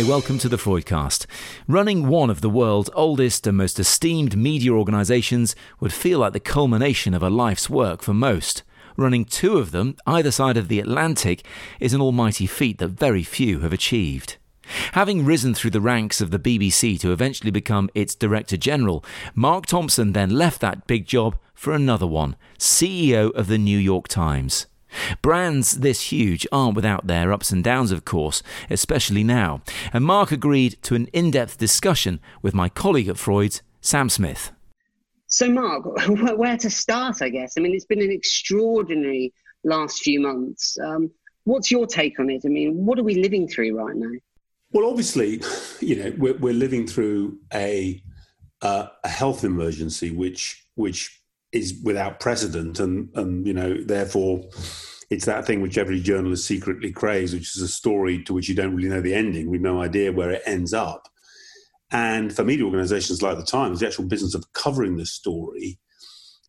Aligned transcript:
Hi, 0.00 0.08
welcome 0.08 0.38
to 0.38 0.48
the 0.48 0.56
Freudcast. 0.56 1.26
Running 1.68 2.08
one 2.08 2.30
of 2.30 2.40
the 2.40 2.48
world's 2.48 2.88
oldest 2.94 3.46
and 3.46 3.58
most 3.58 3.78
esteemed 3.78 4.34
media 4.34 4.72
organisations 4.72 5.54
would 5.78 5.92
feel 5.92 6.20
like 6.20 6.32
the 6.32 6.40
culmination 6.40 7.12
of 7.12 7.22
a 7.22 7.28
life's 7.28 7.68
work 7.68 8.00
for 8.00 8.14
most. 8.14 8.62
Running 8.96 9.26
two 9.26 9.58
of 9.58 9.72
them, 9.72 9.96
either 10.06 10.30
side 10.30 10.56
of 10.56 10.68
the 10.68 10.80
Atlantic, 10.80 11.44
is 11.80 11.92
an 11.92 12.00
almighty 12.00 12.46
feat 12.46 12.78
that 12.78 12.88
very 12.88 13.22
few 13.22 13.60
have 13.60 13.74
achieved. 13.74 14.38
Having 14.92 15.26
risen 15.26 15.52
through 15.52 15.72
the 15.72 15.82
ranks 15.82 16.22
of 16.22 16.30
the 16.30 16.38
BBC 16.38 16.98
to 17.00 17.12
eventually 17.12 17.50
become 17.50 17.90
its 17.94 18.14
Director 18.14 18.56
General, 18.56 19.04
Mark 19.34 19.66
Thompson 19.66 20.14
then 20.14 20.30
left 20.30 20.62
that 20.62 20.86
big 20.86 21.04
job 21.04 21.36
for 21.52 21.74
another 21.74 22.06
one 22.06 22.36
CEO 22.58 23.30
of 23.32 23.48
the 23.48 23.58
New 23.58 23.78
York 23.78 24.08
Times. 24.08 24.66
Brands 25.22 25.78
this 25.78 26.12
huge 26.12 26.46
aren't 26.52 26.76
without 26.76 27.06
their 27.06 27.32
ups 27.32 27.50
and 27.50 27.62
downs, 27.62 27.92
of 27.92 28.04
course, 28.04 28.42
especially 28.68 29.24
now. 29.24 29.62
And 29.92 30.04
Mark 30.04 30.32
agreed 30.32 30.78
to 30.82 30.94
an 30.94 31.06
in 31.12 31.30
depth 31.30 31.58
discussion 31.58 32.20
with 32.42 32.54
my 32.54 32.68
colleague 32.68 33.08
at 33.08 33.18
Freud's, 33.18 33.62
Sam 33.80 34.08
Smith. 34.08 34.52
So, 35.26 35.48
Mark, 35.48 35.84
where 36.08 36.56
to 36.56 36.70
start, 36.70 37.22
I 37.22 37.28
guess? 37.28 37.54
I 37.56 37.60
mean, 37.60 37.74
it's 37.74 37.86
been 37.86 38.02
an 38.02 38.10
extraordinary 38.10 39.32
last 39.64 40.02
few 40.02 40.20
months. 40.20 40.76
Um, 40.82 41.10
what's 41.44 41.70
your 41.70 41.86
take 41.86 42.18
on 42.18 42.30
it? 42.30 42.42
I 42.44 42.48
mean, 42.48 42.84
what 42.84 42.98
are 42.98 43.04
we 43.04 43.14
living 43.14 43.46
through 43.46 43.76
right 43.76 43.96
now? 43.96 44.18
Well, 44.72 44.88
obviously, 44.88 45.42
you 45.80 45.96
know, 45.96 46.14
we're, 46.16 46.36
we're 46.38 46.54
living 46.54 46.86
through 46.86 47.38
a, 47.52 48.02
uh, 48.62 48.86
a 49.02 49.08
health 49.08 49.44
emergency, 49.44 50.10
which 50.10 50.66
which 50.74 51.19
is 51.52 51.80
without 51.84 52.20
precedent, 52.20 52.80
and 52.80 53.08
and 53.14 53.46
you 53.46 53.52
know 53.52 53.82
therefore 53.82 54.42
it's 55.10 55.26
that 55.26 55.44
thing 55.44 55.60
which 55.60 55.76
every 55.76 56.00
journalist 56.00 56.46
secretly 56.46 56.92
craves, 56.92 57.32
which 57.32 57.56
is 57.56 57.62
a 57.62 57.68
story 57.68 58.22
to 58.22 58.32
which 58.32 58.48
you 58.48 58.54
don't 58.54 58.74
really 58.74 58.88
know 58.88 59.00
the 59.00 59.14
ending. 59.14 59.50
We've 59.50 59.60
no 59.60 59.82
idea 59.82 60.12
where 60.12 60.30
it 60.30 60.42
ends 60.46 60.72
up. 60.72 61.08
And 61.90 62.34
for 62.34 62.44
media 62.44 62.64
organisations 62.64 63.20
like 63.20 63.36
the 63.36 63.44
Times, 63.44 63.80
the 63.80 63.88
actual 63.88 64.04
business 64.04 64.36
of 64.36 64.52
covering 64.52 64.96
this 64.96 65.12
story, 65.12 65.80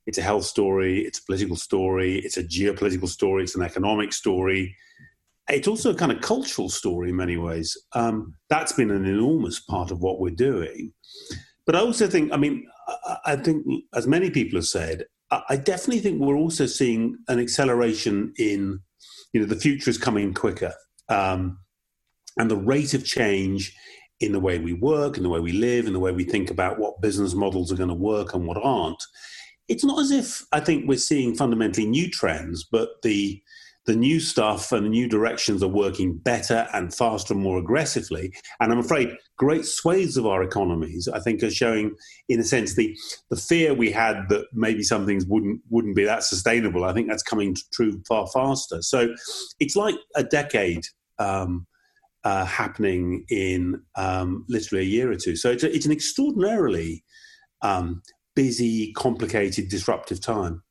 it's 0.06 0.20
a 0.20 0.22
health 0.22 0.46
story, 0.46 1.00
it's 1.00 1.18
a 1.18 1.24
political 1.24 1.56
story, 1.56 2.20
it's 2.20 2.38
a 2.38 2.44
geopolitical 2.44 3.08
story, 3.08 3.44
it's 3.44 3.56
an 3.56 3.64
economic 3.64 4.14
story. 4.14 4.76
It's 5.50 5.68
also 5.68 5.92
a 5.92 5.96
kind 5.96 6.12
of 6.12 6.22
cultural 6.22 6.70
story 6.70 7.10
in 7.10 7.16
many 7.16 7.38
ways. 7.38 7.76
Um, 7.94 8.36
that's 8.50 8.74
been 8.74 8.92
an 8.92 9.06
enormous 9.06 9.60
part 9.60 9.90
of 9.90 10.02
what 10.02 10.20
we're 10.20 10.30
doing. 10.30 10.94
But 11.66 11.76
I 11.76 11.80
also 11.80 12.08
think, 12.08 12.32
I 12.32 12.38
mean, 12.38 12.68
I 13.26 13.36
think, 13.36 13.66
as 13.94 14.08
many 14.08 14.30
people 14.30 14.58
have 14.58 14.68
said, 14.68 15.06
I 15.50 15.56
definitely 15.56 16.00
think 16.00 16.20
we're 16.20 16.36
also 16.36 16.66
seeing 16.66 17.18
an 17.30 17.40
acceleration 17.40 18.34
in, 18.38 18.82
you 19.32 19.40
know, 19.40 19.46
the 19.46 19.56
future 19.56 19.90
is 19.90 19.98
coming 19.98 20.34
quicker, 20.34 20.74
um, 21.08 21.60
and 22.38 22.52
the 22.52 22.58
rate 22.58 22.94
of 22.94 23.06
change 23.06 23.74
in 24.20 24.34
the 24.34 24.40
way 24.40 24.60
we 24.60 24.74
work, 24.74 25.18
in 25.18 25.24
the 25.24 25.30
way 25.30 25.40
we 25.40 25.54
live, 25.54 25.88
in 25.88 25.94
the 25.94 26.00
way 26.00 26.12
we 26.12 26.24
think 26.24 26.52
about 26.52 26.80
what 26.80 27.02
business 27.02 27.34
models 27.34 27.72
are 27.72 27.78
going 27.78 27.90
to 27.90 27.96
work 27.96 28.34
and 28.34 28.46
what 28.46 28.58
aren't. 28.58 29.02
It's 29.68 29.86
not 29.86 30.00
as 30.00 30.12
if 30.12 30.46
I 30.52 30.60
think 30.60 30.88
we're 30.88 30.98
seeing 30.98 31.34
fundamentally 31.36 31.88
new 31.88 32.10
trends, 32.10 32.64
but 32.64 33.02
the 33.04 33.42
the 33.88 33.96
new 33.96 34.20
stuff 34.20 34.72
and 34.72 34.86
the 34.86 34.90
new 34.90 35.08
directions 35.08 35.64
are 35.64 35.68
working 35.68 36.16
better 36.16 36.68
and 36.74 36.94
faster 36.94 37.34
and 37.34 37.42
more 37.42 37.58
aggressively. 37.58 38.32
And 38.60 38.72
I'm 38.72 38.78
afraid 38.78 39.18
great 39.42 39.66
swathes 39.66 40.18
of 40.18 40.28
our 40.28 40.44
economies, 40.44 41.08
I 41.08 41.20
think, 41.20 41.42
are 41.42 41.50
showing, 41.50 41.96
in 42.30 42.40
a 42.40 42.44
sense, 42.44 42.76
the 42.76 42.96
the 43.32 43.36
fear 43.36 43.74
we 43.74 43.90
had 43.92 44.30
that 44.30 44.46
maybe 44.54 44.84
some 44.84 45.08
things 45.08 45.26
wouldn't 45.26 45.62
wouldn't 45.72 45.96
be 45.96 46.06
that 46.06 46.24
sustainable. 46.24 46.86
I 46.86 46.94
think 46.94 47.08
that's 47.10 47.24
coming 47.24 47.56
true 47.74 48.04
far 48.08 48.28
faster. 48.28 48.84
So 48.84 49.16
it's 49.60 49.76
like 49.76 49.96
a 50.16 50.24
decade. 50.24 50.86
Um, 51.18 51.68
uh, 52.24 52.46
happening 52.46 53.26
in 53.30 53.82
um, 53.96 54.46
literally 54.48 54.84
a 54.84 54.88
year 54.88 55.12
or 55.12 55.16
two. 55.16 55.36
So 55.36 55.50
it's, 55.50 55.64
a, 55.64 55.76
it's 55.76 55.88
an 55.88 55.92
extraordinarily 55.92 57.04
um, 57.64 58.04
busy, 58.36 58.94
complicated, 58.94 59.70
disruptive 59.70 60.22
time 60.22 60.62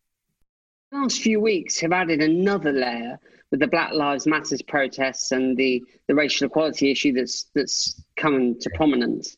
The 0.92 0.98
last 0.98 1.20
few 1.20 1.40
weeks 1.40 1.80
have 1.80 1.90
added 1.90 2.22
another 2.22 2.70
layer 2.70 3.18
with 3.50 3.60
the 3.60 3.66
Black 3.66 3.92
Lives 3.92 4.26
Matters 4.26 4.62
protests 4.62 5.32
and 5.32 5.56
the, 5.56 5.82
the 6.06 6.14
racial 6.14 6.46
equality 6.46 6.90
issue 6.90 7.12
that's 7.12 7.46
that's 7.54 8.02
come 8.16 8.58
to 8.60 8.70
prominence. 8.74 9.36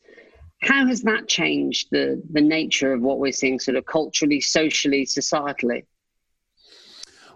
How 0.60 0.86
has 0.86 1.02
that 1.02 1.28
changed 1.28 1.88
the, 1.90 2.22
the 2.30 2.40
nature 2.40 2.92
of 2.92 3.00
what 3.00 3.18
we're 3.18 3.32
seeing 3.32 3.58
sort 3.58 3.76
of 3.76 3.84
culturally, 3.86 4.40
socially, 4.40 5.04
societally? 5.04 5.84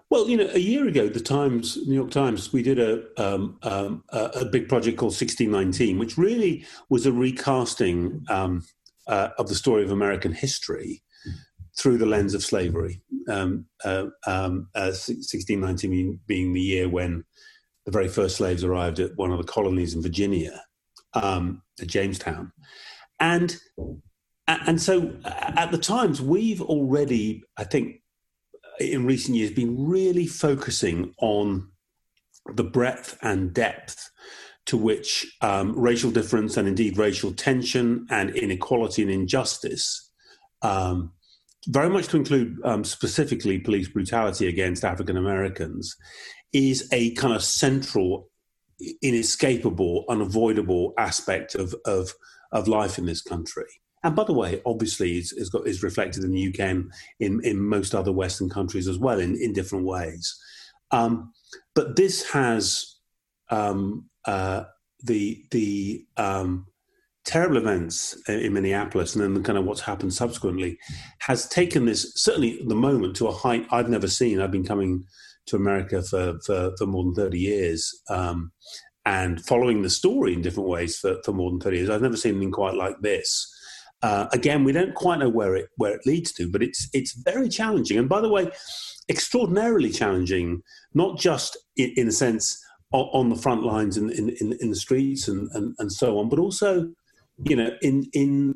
Well, 0.08 0.28
you 0.28 0.36
know, 0.36 0.48
a 0.54 0.60
year 0.60 0.86
ago, 0.86 1.08
the 1.08 1.18
Times, 1.18 1.76
New 1.88 1.94
York 1.94 2.12
Times, 2.12 2.52
we 2.52 2.62
did 2.62 2.78
a 2.78 3.02
um, 3.20 3.58
um, 3.64 4.04
a, 4.10 4.44
big 4.44 4.68
project 4.68 4.98
called 4.98 5.10
1619, 5.10 5.98
which 5.98 6.16
really 6.16 6.64
was 6.88 7.06
a 7.06 7.12
recasting 7.12 8.24
um, 8.28 8.64
uh, 9.08 9.30
of 9.38 9.48
the 9.48 9.56
story 9.56 9.82
of 9.82 9.90
American 9.90 10.32
history 10.32 11.02
through 11.78 11.98
the 11.98 12.06
lens 12.06 12.34
of 12.34 12.42
slavery. 12.42 13.02
Um, 13.28 13.66
uh, 13.84 14.06
um, 14.26 14.68
uh, 14.74 14.94
1619 14.94 16.20
being 16.26 16.52
the 16.52 16.60
year 16.60 16.88
when 16.88 17.24
the 17.84 17.92
very 17.92 18.08
first 18.08 18.36
slaves 18.36 18.64
arrived 18.64 18.98
at 18.98 19.16
one 19.16 19.30
of 19.30 19.38
the 19.38 19.52
colonies 19.52 19.94
in 19.94 20.02
Virginia, 20.02 20.62
um, 21.14 21.62
at 21.80 21.88
Jamestown, 21.88 22.52
and 23.20 23.56
and 24.48 24.80
so 24.80 25.16
at 25.24 25.72
the 25.72 25.78
times 25.78 26.22
we've 26.22 26.62
already, 26.62 27.42
I 27.56 27.64
think, 27.64 28.00
in 28.78 29.04
recent 29.04 29.36
years, 29.36 29.50
been 29.50 29.88
really 29.88 30.26
focusing 30.26 31.14
on 31.18 31.68
the 32.54 32.64
breadth 32.64 33.18
and 33.22 33.52
depth 33.52 34.10
to 34.66 34.76
which 34.76 35.26
um, 35.40 35.78
racial 35.78 36.10
difference 36.10 36.56
and 36.56 36.68
indeed 36.68 36.96
racial 36.96 37.32
tension 37.32 38.06
and 38.10 38.30
inequality 38.30 39.02
and 39.02 39.10
injustice 39.10 40.10
um, 40.62 41.12
very 41.66 41.90
much 41.90 42.08
to 42.08 42.16
include 42.16 42.58
um, 42.64 42.84
specifically 42.84 43.58
police 43.58 43.88
brutality 43.88 44.48
against 44.48 44.84
African 44.84 45.16
Americans, 45.16 45.96
is 46.52 46.88
a 46.92 47.12
kind 47.14 47.34
of 47.34 47.42
central, 47.42 48.28
inescapable, 49.02 50.04
unavoidable 50.08 50.94
aspect 50.98 51.54
of, 51.54 51.74
of, 51.84 52.12
of 52.52 52.68
life 52.68 52.98
in 52.98 53.06
this 53.06 53.20
country. 53.20 53.66
And 54.02 54.14
by 54.14 54.24
the 54.24 54.32
way, 54.32 54.62
obviously, 54.64 55.18
is, 55.18 55.50
got, 55.50 55.66
is 55.66 55.82
reflected 55.82 56.22
in 56.22 56.32
the 56.32 56.48
UK 56.48 56.60
and 56.60 56.92
in, 57.18 57.40
in 57.44 57.60
most 57.60 57.94
other 57.94 58.12
Western 58.12 58.48
countries 58.48 58.86
as 58.86 58.98
well 58.98 59.18
in, 59.18 59.36
in 59.36 59.52
different 59.52 59.84
ways. 59.84 60.40
Um, 60.92 61.32
but 61.74 61.96
this 61.96 62.30
has 62.30 62.96
um, 63.50 64.08
uh, 64.24 64.64
the 65.02 65.44
the 65.50 66.06
um, 66.16 66.66
terrible 67.26 67.56
events 67.58 68.16
in 68.28 68.52
Minneapolis 68.52 69.14
and 69.14 69.22
then 69.22 69.42
kind 69.42 69.58
of 69.58 69.64
what's 69.64 69.80
happened 69.80 70.14
subsequently 70.14 70.78
has 71.18 71.48
taken 71.48 71.84
this 71.84 72.12
certainly 72.14 72.62
the 72.66 72.74
moment 72.74 73.16
to 73.16 73.26
a 73.26 73.32
height 73.32 73.66
I've 73.70 73.90
never 73.90 74.08
seen. 74.08 74.40
I've 74.40 74.52
been 74.52 74.64
coming 74.64 75.04
to 75.46 75.56
America 75.56 76.02
for 76.02 76.38
for, 76.44 76.72
for 76.78 76.86
more 76.86 77.04
than 77.04 77.14
thirty 77.14 77.38
years. 77.38 77.92
Um, 78.08 78.52
and 79.06 79.40
following 79.46 79.82
the 79.82 79.90
story 79.90 80.34
in 80.34 80.42
different 80.42 80.68
ways 80.68 80.98
for, 80.98 81.22
for 81.24 81.32
more 81.32 81.48
than 81.48 81.60
30 81.60 81.76
years. 81.76 81.90
I've 81.90 82.02
never 82.02 82.16
seen 82.16 82.32
anything 82.32 82.50
quite 82.50 82.74
like 82.74 82.96
this. 83.02 83.48
Uh, 84.02 84.26
again, 84.32 84.64
we 84.64 84.72
don't 84.72 84.94
quite 84.94 85.20
know 85.20 85.28
where 85.28 85.54
it 85.54 85.68
where 85.76 85.94
it 85.94 86.04
leads 86.04 86.32
to, 86.32 86.50
but 86.50 86.62
it's 86.62 86.88
it's 86.92 87.14
very 87.24 87.48
challenging. 87.48 87.98
And 87.98 88.08
by 88.08 88.20
the 88.20 88.28
way, 88.28 88.50
extraordinarily 89.08 89.90
challenging, 89.90 90.60
not 90.92 91.18
just 91.18 91.56
in, 91.76 91.92
in 91.96 92.08
a 92.08 92.12
sense 92.12 92.60
on, 92.92 93.08
on, 93.12 93.28
the 93.30 93.36
front 93.36 93.62
lines 93.62 93.96
in, 93.96 94.10
in, 94.10 94.56
in 94.60 94.70
the 94.70 94.76
streets 94.76 95.28
and, 95.28 95.48
and, 95.54 95.74
and 95.78 95.90
so 95.90 96.18
on, 96.18 96.28
but 96.28 96.38
also 96.38 96.88
you 97.44 97.56
know, 97.56 97.70
in 97.82 98.08
in 98.12 98.54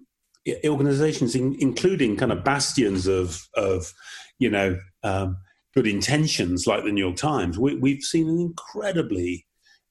organizations, 0.66 1.34
in, 1.34 1.56
including 1.58 2.16
kind 2.16 2.32
of 2.32 2.44
bastions 2.44 3.06
of 3.06 3.48
of 3.54 3.92
you 4.38 4.50
know 4.50 4.78
um, 5.02 5.36
good 5.74 5.86
intentions 5.86 6.66
like 6.66 6.84
the 6.84 6.92
New 6.92 7.04
York 7.04 7.16
Times, 7.16 7.58
we, 7.58 7.94
have 7.94 8.02
seen 8.02 8.28
an 8.28 8.40
incredibly 8.40 9.46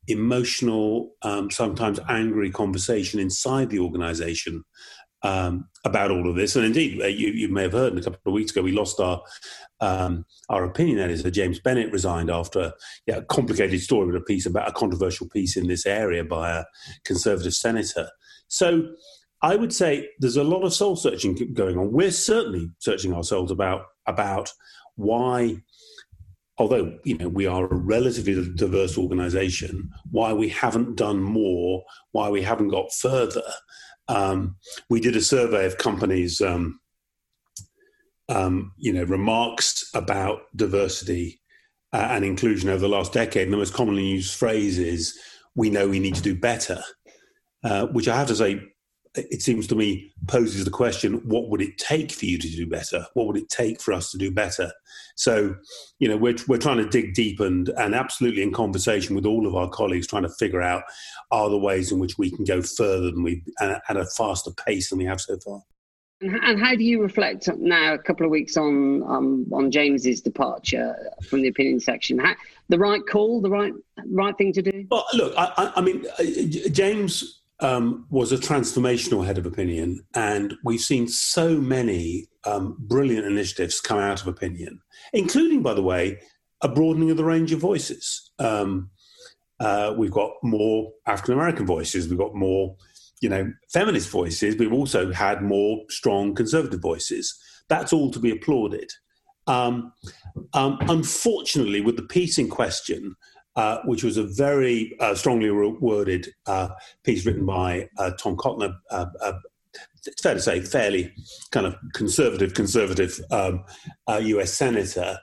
emotional, 0.08 1.12
um, 1.22 1.50
sometimes 1.52 2.00
angry 2.10 2.50
conversation 2.50 3.20
inside 3.20 3.70
the 3.70 3.80
organization 3.80 4.64
um, 5.22 5.68
about 5.86 6.12
all 6.12 6.30
of 6.30 6.36
this. 6.36 6.56
And 6.56 6.66
indeed, 6.66 7.02
uh, 7.02 7.08
you, 7.08 7.30
you, 7.30 7.50
may 7.50 7.64
have 7.64 7.74
heard 7.74 7.98
a 7.98 8.02
couple 8.02 8.20
of 8.26 8.34
weeks 8.34 8.52
ago, 8.52 8.62
we 8.62 8.72
lost 8.72 9.00
our 9.00 9.22
um, 9.82 10.26
our 10.50 10.66
opinion 10.66 11.00
editor, 11.00 11.32
James 11.32 11.60
Bennet, 11.60 11.92
resigned 11.92 12.30
after 12.30 12.74
yeah, 13.06 13.18
a 13.18 13.22
complicated 13.24 13.80
story 13.80 14.08
with 14.08 14.22
a 14.22 14.26
piece 14.26 14.46
about 14.46 14.68
a 14.68 14.74
controversial 14.74 15.30
piece 15.30 15.56
in 15.56 15.68
this 15.68 15.86
area 15.86 16.24
by 16.24 16.52
a 16.52 16.66
conservative 17.06 17.54
senator. 17.54 18.10
So 18.50 18.90
I 19.42 19.56
would 19.56 19.74
say 19.74 20.10
there's 20.20 20.36
a 20.36 20.44
lot 20.44 20.64
of 20.64 20.74
soul 20.74 20.96
searching 20.96 21.54
going 21.54 21.78
on. 21.78 21.92
We're 21.92 22.12
certainly 22.12 22.70
searching 22.80 23.14
ourselves 23.14 23.52
about 23.52 23.86
about 24.06 24.52
why, 24.96 25.58
although 26.58 26.98
you 27.06 27.18
know 27.18 27.30
we 27.30 27.46
are 27.46 27.66
a 27.66 27.76
relatively 27.76 28.52
diverse 28.56 28.98
organisation, 28.98 29.90
why 30.12 30.34
we 30.34 30.50
haven't 30.50 30.98
done 30.98 31.22
more, 31.22 31.84
why 32.12 32.30
we 32.30 32.42
haven't 32.42 32.70
got 32.70 32.92
further. 32.92 33.44
Um, 34.10 34.58
we 34.90 35.00
did 35.00 35.16
a 35.16 35.22
survey 35.22 35.66
of 35.66 35.78
companies, 35.78 36.42
um, 36.42 36.80
um, 38.28 38.74
you 38.78 38.92
know, 38.92 39.04
remarks 39.04 39.90
about 39.94 40.42
diversity 40.56 41.40
uh, 41.94 42.08
and 42.12 42.26
inclusion 42.26 42.70
over 42.70 42.80
the 42.80 42.90
last 42.90 43.14
decade, 43.14 43.44
and 43.44 43.54
the 43.54 43.58
most 43.58 43.74
commonly 43.74 44.06
used 44.06 44.36
phrase 44.36 44.80
is, 44.80 45.18
"We 45.56 45.70
know 45.70 45.88
we 45.88 46.00
need 46.00 46.16
to 46.16 46.22
do 46.22 46.36
better." 46.36 46.84
Uh, 47.64 47.88
which 47.88 48.08
I 48.08 48.18
have 48.18 48.28
to 48.28 48.36
say, 48.36 48.62
it 49.16 49.42
seems 49.42 49.66
to 49.68 49.76
me 49.76 50.12
poses 50.28 50.66
the 50.66 50.72
question: 50.72 51.16
What 51.28 51.50
would 51.50 51.62
it 51.62 51.78
take 51.78 52.12
for 52.12 52.26
you 52.26 52.38
to 52.38 52.48
do 52.48 52.68
better? 52.68 53.06
What 53.14 53.28
would 53.28 53.38
it 53.38 53.50
take 53.50 53.82
for 53.82 53.94
us 53.94 54.12
to 54.12 54.18
do 54.18 54.32
better? 54.32 54.72
So, 55.16 55.56
you 56.00 56.08
know, 56.08 56.18
we're 56.18 56.36
we're 56.48 56.58
trying 56.58 56.78
to 56.78 56.88
dig 56.88 57.14
deep 57.14 57.40
and 57.40 57.70
and 57.70 57.96
absolutely 57.96 58.44
in 58.44 58.54
conversation 58.54 59.16
with 59.16 59.26
all 59.26 59.48
of 59.48 59.56
our 59.56 59.70
colleagues, 59.70 60.08
trying 60.08 60.24
to 60.24 60.30
figure 60.30 60.62
out 60.62 60.84
are 61.32 61.50
the 61.50 61.58
ways 61.58 61.92
in 61.92 62.00
which 62.00 62.18
we 62.18 62.30
can 62.32 62.46
go 62.46 62.62
further 62.62 63.12
than 63.12 63.24
we 63.24 63.44
at 63.60 63.98
a 63.98 64.06
faster 64.06 64.52
pace 64.52 64.90
than 64.90 65.00
we 65.00 65.06
have 65.06 65.22
so 65.22 65.38
far. 65.40 65.62
And 66.22 66.60
how 66.60 66.76
do 66.76 66.84
you 66.84 67.02
reflect 67.02 67.48
now, 67.58 67.94
a 67.94 67.98
couple 67.98 68.26
of 68.26 68.30
weeks 68.30 68.58
on 68.58 69.04
um, 69.04 69.46
on 69.54 69.72
James's 69.72 70.20
departure 70.22 70.94
from 71.24 71.42
the 71.42 71.48
opinion 71.48 71.80
section? 71.80 72.20
How, 72.20 72.36
the 72.68 72.78
right 72.78 73.02
call, 73.08 73.40
the 73.40 73.50
right 73.50 73.72
right 74.12 74.38
thing 74.38 74.52
to 74.54 74.62
do? 74.62 74.86
Well, 74.92 75.06
look, 75.14 75.34
I, 75.38 75.72
I 75.78 75.82
mean, 75.82 76.06
uh, 76.20 76.24
James 76.72 77.39
um, 77.62 78.06
was 78.10 78.32
a 78.32 78.38
transformational 78.38 79.26
head 79.26 79.38
of 79.38 79.46
opinion, 79.46 80.06
and 80.14 80.54
we've 80.64 80.80
seen 80.80 81.08
so 81.08 81.58
many 81.58 82.28
um, 82.46 82.78
brilliant 82.80 83.26
initiatives 83.26 83.82
come 83.82 84.00
out 84.00 84.22
of 84.22 84.28
opinion, 84.28 84.82
including, 85.14 85.62
by 85.62 85.74
the 85.74 85.84
way, 85.84 86.20
a 86.62 86.68
broadening 86.68 87.12
of 87.12 87.18
the 87.18 87.26
range 87.26 87.52
of 87.52 87.60
voices. 87.60 88.32
Um, 88.40 88.90
uh, 89.60 89.94
we've 89.98 90.12
got 90.12 90.32
more 90.42 90.92
African 91.06 91.34
American 91.34 91.66
voices. 91.66 92.08
We've 92.08 92.18
got 92.18 92.34
more 92.34 92.76
you 93.22 93.30
know, 93.30 93.52
feminist 93.72 94.10
voices, 94.10 94.58
we've 94.58 94.74
also 94.74 95.12
had 95.12 95.42
more 95.42 95.84
strong 95.90 96.34
conservative 96.34 96.82
voices. 96.82 97.38
That's 97.68 97.94
all 97.94 98.12
to 98.12 98.20
be 98.20 98.32
applauded. 98.32 98.90
Um, 99.48 99.94
um, 100.54 100.78
unfortunately, 100.82 101.82
with 101.82 101.96
the 101.96 102.04
piece 102.04 102.38
in 102.38 102.50
question, 102.50 103.16
uh, 103.56 103.80
which 103.86 104.04
was 104.04 104.18
a 104.18 104.24
very 104.24 104.96
uh, 105.00 105.16
strongly 105.16 105.50
worded 105.52 106.28
uh, 106.46 106.70
piece 107.04 107.26
written 107.26 107.46
by 107.46 107.90
uh, 107.98 108.12
Tom 108.12 108.36
Cotton, 108.38 108.74
uh, 108.92 109.06
uh, 109.22 109.34
it's 110.06 110.22
fair 110.22 110.34
to 110.34 110.42
say, 110.42 110.62
fairly 110.62 111.14
kind 111.52 111.66
of 111.66 111.76
conservative, 111.94 112.54
conservative 112.54 113.20
um, 113.32 113.64
US 114.08 114.54
senator, 114.54 115.20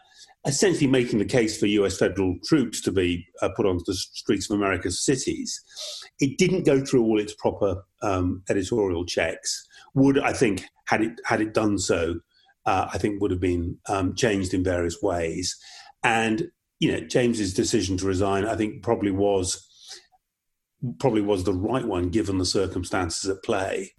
essentially 0.47 0.87
making 0.87 1.19
the 1.19 1.25
case 1.25 1.59
for 1.59 1.67
US 1.67 1.99
federal 1.99 2.37
troops 2.45 2.81
to 2.83 2.93
be 2.93 3.27
put 3.57 3.67
onto 3.67 3.85
the 3.87 3.95
streets 3.95 4.51
of 4.51 4.57
America's 4.57 5.05
cities. 5.05 5.61
It 6.21 6.37
didn't 6.37 6.67
go 6.67 6.85
through 6.85 7.05
all 7.05 7.19
its 7.19 7.35
proper 7.35 7.83
um, 8.03 8.43
editorial 8.51 9.07
checks. 9.07 9.67
Would 9.95 10.19
I 10.19 10.33
think 10.33 10.65
had 10.85 11.03
it 11.03 11.21
had 11.25 11.41
it 11.41 11.55
done 11.55 11.79
so, 11.79 12.21
I 12.67 12.99
think 12.99 13.21
would 13.21 13.31
have 13.31 13.41
been 13.41 13.79
um, 13.89 14.15
changed 14.15 14.53
in 14.53 14.63
various 14.63 15.01
ways. 15.01 15.57
And 16.05 16.51
you 16.79 16.93
know, 16.93 17.01
James's 17.01 17.55
decision 17.55 17.97
to 17.99 18.07
resign, 18.07 18.47
I 18.47 18.57
think, 18.57 18.83
probably 18.83 19.11
was 19.11 19.63
probably 20.99 21.23
was 21.23 21.43
the 21.45 21.55
right 21.55 21.87
one 21.87 22.11
given 22.11 22.39
the 22.39 22.45
circumstances 22.45 23.29
at 23.31 23.43
play. 23.43 23.93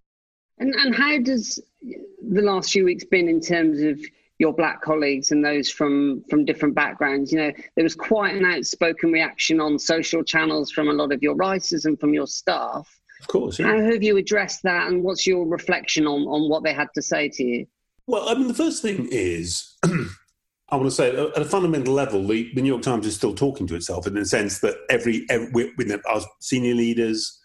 And 0.60 0.74
and 0.76 0.96
how 0.96 1.20
does 1.20 1.60
the 1.82 2.42
last 2.42 2.72
few 2.72 2.86
weeks 2.86 3.04
been 3.04 3.30
in 3.30 3.42
terms 3.42 3.82
of 3.82 4.00
your 4.40 4.54
black 4.54 4.82
colleagues 4.82 5.32
and 5.32 5.44
those 5.44 5.70
from 5.70 6.24
from 6.30 6.46
different 6.46 6.76
backgrounds 6.76 7.32
you 7.32 7.40
know 7.40 7.52
there 7.76 7.84
was 7.84 7.96
quite 7.96 8.36
an 8.36 8.46
outspoken 8.46 9.12
reaction 9.12 9.60
on 9.60 9.80
social 9.80 10.24
channels 10.24 10.72
from 10.72 10.90
a 10.90 10.94
lot 10.94 11.12
of 11.12 11.24
your 11.24 11.36
writers 11.36 11.86
and 11.86 12.00
from 12.00 12.14
your 12.14 12.28
staff 12.28 13.00
of 13.20 13.28
course 13.28 13.58
yeah. 13.58 13.68
how 13.68 13.82
have 13.82 14.04
you 14.04 14.18
addressed 14.18 14.62
that 14.64 14.88
and 14.88 15.04
what's 15.04 15.26
your 15.26 15.48
reflection 15.48 16.06
on 16.06 16.22
on 16.28 16.50
what 16.50 16.64
they 16.64 16.74
had 16.74 16.88
to 16.94 17.02
say 17.02 17.28
to 17.28 17.44
you 17.44 17.66
well 18.06 18.30
i 18.30 18.36
mean 18.36 18.48
the 18.48 18.54
first 18.54 18.82
thing 18.82 19.08
is 19.12 19.76
I 20.70 20.76
want 20.76 20.88
to 20.88 20.96
say 20.96 21.16
at 21.16 21.42
a 21.42 21.46
fundamental 21.46 21.94
level, 21.94 22.28
the, 22.28 22.52
the, 22.54 22.62
New 22.62 22.68
York 22.68 22.82
Times 22.82 23.06
is 23.06 23.16
still 23.16 23.34
talking 23.34 23.68
to 23.68 23.76
itself 23.76 24.06
in 24.06 24.16
the 24.16 24.26
sense 24.26 24.60
that 24.60 24.76
every, 24.90 25.26
every 25.30 25.72
our 26.06 26.22
senior 26.42 26.74
leaders 26.74 27.40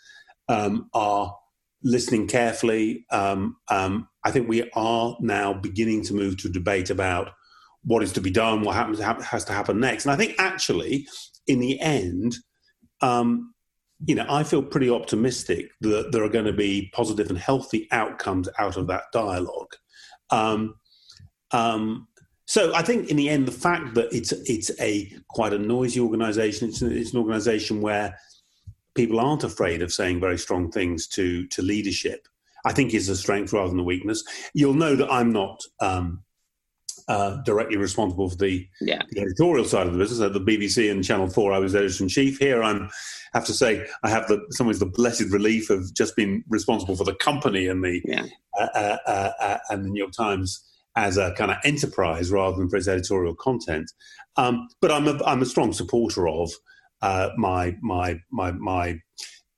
um, 0.49 0.89
are 0.93 1.33
listening 1.85 2.27
carefully. 2.27 3.07
Um, 3.11 3.57
um, 3.69 4.09
I 4.25 4.33
think 4.33 4.49
we 4.49 4.69
are 4.75 5.17
now 5.21 5.53
beginning 5.53 6.03
to 6.05 6.15
move 6.15 6.37
to 6.39 6.49
debate 6.49 6.91
about 6.91 7.31
what 7.85 8.03
is 8.03 8.13
to 8.13 8.21
be 8.21 8.31
done, 8.31 8.63
what 8.63 8.77
happens 8.77 8.99
has 8.99 9.45
to 9.45 9.53
happen 9.53 9.81
next. 9.81 10.05
And 10.05 10.13
I 10.13 10.17
think 10.17 10.35
actually, 10.39 11.07
in 11.47 11.61
the 11.61 11.79
end, 11.81 12.37
um, 13.01 13.55
you 14.05 14.15
know, 14.15 14.27
I 14.29 14.43
feel 14.43 14.63
pretty 14.63 14.91
optimistic 14.91 15.71
that 15.81 16.11
there 16.11 16.25
are 16.25 16.29
going 16.29 16.45
to 16.45 16.53
be 16.53 16.91
positive 16.93 17.29
and 17.29 17.39
healthy 17.39 17.89
outcomes 17.93 18.49
out 18.59 18.77
of 18.77 18.89
that 18.89 19.05
dialogue. 19.13 19.75
Um, 20.31 20.75
um, 21.53 22.09
so 22.47 22.75
I 22.75 22.83
think 22.83 23.11
in 23.11 23.17
the 23.17 23.29
end, 23.29 23.47
the 23.47 23.53
fact 23.53 23.95
that 23.95 24.13
it's 24.13 24.33
it's 24.33 24.71
a 24.81 25.13
quite 25.29 25.53
a 25.53 25.59
noisy 25.59 26.01
organisation, 26.01 26.69
it's, 26.69 26.83
it's 26.83 27.13
an 27.13 27.19
organisation 27.19 27.81
where 27.81 28.19
people 28.95 29.21
aren't 29.21 29.45
afraid 29.45 29.83
of 29.83 29.93
saying 29.93 30.21
very 30.21 30.39
strong 30.39 30.71
things 30.71 31.07
to 31.09 31.47
to 31.49 31.63
leadership. 31.63 32.27
I 32.65 32.73
think 32.73 32.95
is 32.95 33.09
a 33.09 33.17
strength 33.17 33.53
rather 33.53 33.71
than 33.71 33.81
a 33.81 33.85
weakness. 33.85 34.23
You'll 34.55 34.75
know 34.75 34.95
that 34.95 35.11
I'm 35.11 35.33
not 35.33 35.61
um, 35.81 36.23
uh, 37.09 37.43
directly 37.43 37.77
responsible 37.77 38.31
for 38.31 38.37
the, 38.37 38.69
yeah. 38.81 39.03
the, 39.11 39.23
editorial 39.23 39.65
side 39.65 39.89
of 39.89 39.93
the 39.93 39.99
business. 39.99 40.21
At 40.21 40.33
the 40.33 40.41
BBC 40.41 40.91
and 40.91 41.03
Channel 41.03 41.29
Four, 41.29 41.53
I 41.53 41.59
was 41.59 41.75
editor 41.75 42.05
in 42.05 42.09
chief. 42.09 42.39
Here, 42.39 42.63
I'm 42.63 42.89
have 43.35 43.45
to 43.47 43.55
say 43.55 43.87
I 44.03 44.11
have 44.11 44.29
the 44.29 44.45
some 44.51 44.67
ways 44.67 44.79
the 44.79 44.87
blessed 44.87 45.31
relief 45.31 45.71
of 45.71 45.93
just 45.95 46.17
being 46.17 46.45
responsible 46.49 46.97
for 46.97 47.05
the 47.05 47.15
company 47.15 47.67
and 47.67 47.83
the 47.83 48.01
yeah. 48.05 48.27
uh, 48.59 48.69
uh, 48.75 48.99
uh, 49.07 49.33
uh 49.41 49.59
and 49.71 49.85
the 49.85 49.89
New 49.89 49.99
York 49.99 50.13
Times 50.13 50.63
as 50.97 51.17
a 51.17 51.33
kind 51.35 51.51
of 51.51 51.57
enterprise 51.65 52.31
rather 52.31 52.57
than 52.57 52.69
for 52.69 52.77
its 52.77 52.89
editorial 52.89 53.35
content. 53.35 53.91
Um, 54.37 54.69
but 54.81 54.91
I'm 54.91 55.09
a, 55.09 55.23
I'm 55.25 55.43
a 55.43 55.47
strong 55.47 55.73
supporter 55.73 56.29
of 56.29 56.51
uh, 57.01 57.31
my 57.37 57.77
my 57.83 58.21
my 58.31 58.53
my 58.53 58.99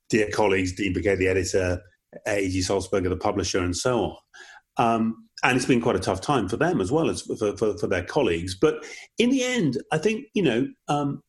dear 0.09 0.29
colleagues, 0.31 0.73
Dean 0.73 0.93
Baquet, 0.93 1.17
the 1.17 1.27
editor, 1.27 1.81
A.G. 2.27 2.59
Sulzberger, 2.59 3.09
the 3.09 3.17
publisher, 3.17 3.59
and 3.59 3.75
so 3.75 4.03
on. 4.03 4.17
Um, 4.77 5.27
and 5.43 5.55
it's 5.55 5.65
been 5.65 5.81
quite 5.81 5.95
a 5.95 5.99
tough 5.99 6.21
time 6.21 6.47
for 6.47 6.57
them 6.57 6.81
as 6.81 6.91
well 6.91 7.09
as 7.09 7.21
for, 7.21 7.55
for, 7.57 7.77
for 7.77 7.87
their 7.87 8.03
colleagues. 8.03 8.55
But 8.55 8.85
in 9.17 9.29
the 9.29 9.43
end, 9.43 9.77
I 9.91 9.97
think 9.97 10.25
you 10.33 10.43
know 10.43 10.67
um, 10.87 11.21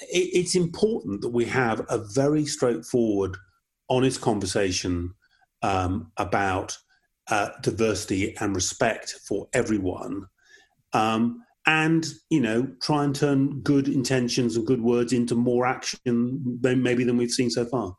it, 0.00 0.30
it's 0.32 0.54
important 0.54 1.20
that 1.22 1.30
we 1.30 1.44
have 1.46 1.84
a 1.88 1.98
very 1.98 2.46
straightforward, 2.46 3.36
honest 3.88 4.20
conversation 4.20 5.14
um, 5.62 6.10
about 6.16 6.76
uh, 7.30 7.50
diversity 7.62 8.36
and 8.40 8.54
respect 8.54 9.20
for 9.26 9.48
everyone. 9.52 10.26
Um, 10.92 11.44
and 11.66 12.06
you 12.30 12.40
know 12.40 12.66
try 12.80 13.04
and 13.04 13.14
turn 13.14 13.60
good 13.60 13.88
intentions 13.88 14.56
and 14.56 14.66
good 14.66 14.80
words 14.80 15.12
into 15.12 15.34
more 15.34 15.66
action 15.66 16.58
than 16.60 16.82
maybe 16.82 17.04
than 17.04 17.16
we've 17.16 17.30
seen 17.30 17.50
so 17.50 17.64
far. 17.64 17.94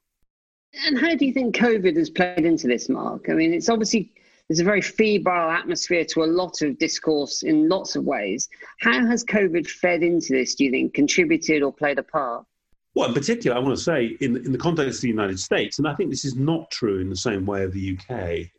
And 0.85 0.99
how 0.99 1.15
do 1.15 1.25
you 1.25 1.33
think 1.33 1.55
covid 1.55 1.95
has 1.95 2.09
played 2.09 2.45
into 2.45 2.67
this 2.67 2.89
mark? 2.89 3.29
I 3.29 3.33
mean 3.33 3.53
it's 3.53 3.69
obviously 3.69 4.11
there's 4.49 4.59
a 4.59 4.65
very 4.65 4.81
febrile 4.81 5.51
atmosphere 5.51 6.03
to 6.05 6.23
a 6.23 6.25
lot 6.25 6.61
of 6.61 6.77
discourse 6.79 7.43
in 7.43 7.69
lots 7.69 7.95
of 7.95 8.03
ways. 8.03 8.49
How 8.79 9.05
has 9.05 9.23
covid 9.23 9.67
fed 9.67 10.01
into 10.01 10.33
this 10.33 10.55
do 10.55 10.65
you 10.65 10.71
think? 10.71 10.93
Contributed 10.93 11.61
or 11.61 11.71
played 11.71 11.99
a 11.99 12.03
part? 12.03 12.45
Well, 12.93 13.07
in 13.07 13.13
particular, 13.13 13.55
I 13.55 13.59
want 13.61 13.77
to 13.77 13.81
say 13.81 14.17
in, 14.19 14.35
in 14.37 14.51
the 14.51 14.57
context 14.57 14.97
of 14.97 15.01
the 15.03 15.07
United 15.07 15.39
States, 15.39 15.77
and 15.77 15.87
I 15.87 15.95
think 15.95 16.09
this 16.09 16.25
is 16.25 16.35
not 16.35 16.69
true 16.71 16.99
in 16.99 17.09
the 17.09 17.15
same 17.15 17.45
way 17.45 17.63
of 17.63 17.71
the 17.71 17.97
UK, 17.97 18.51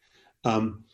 um, 0.44 0.84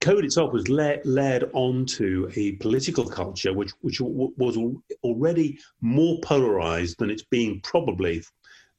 COVID 0.00 0.24
itself 0.24 0.52
was 0.52 0.68
led, 0.68 1.04
led 1.04 1.44
onto 1.52 2.30
a 2.36 2.52
political 2.52 3.08
culture 3.08 3.52
which, 3.52 3.72
which 3.80 4.00
was 4.00 4.58
already 5.02 5.58
more 5.80 6.18
polarized 6.22 6.98
than 6.98 7.10
it's 7.10 7.24
been 7.24 7.60
probably 7.60 8.22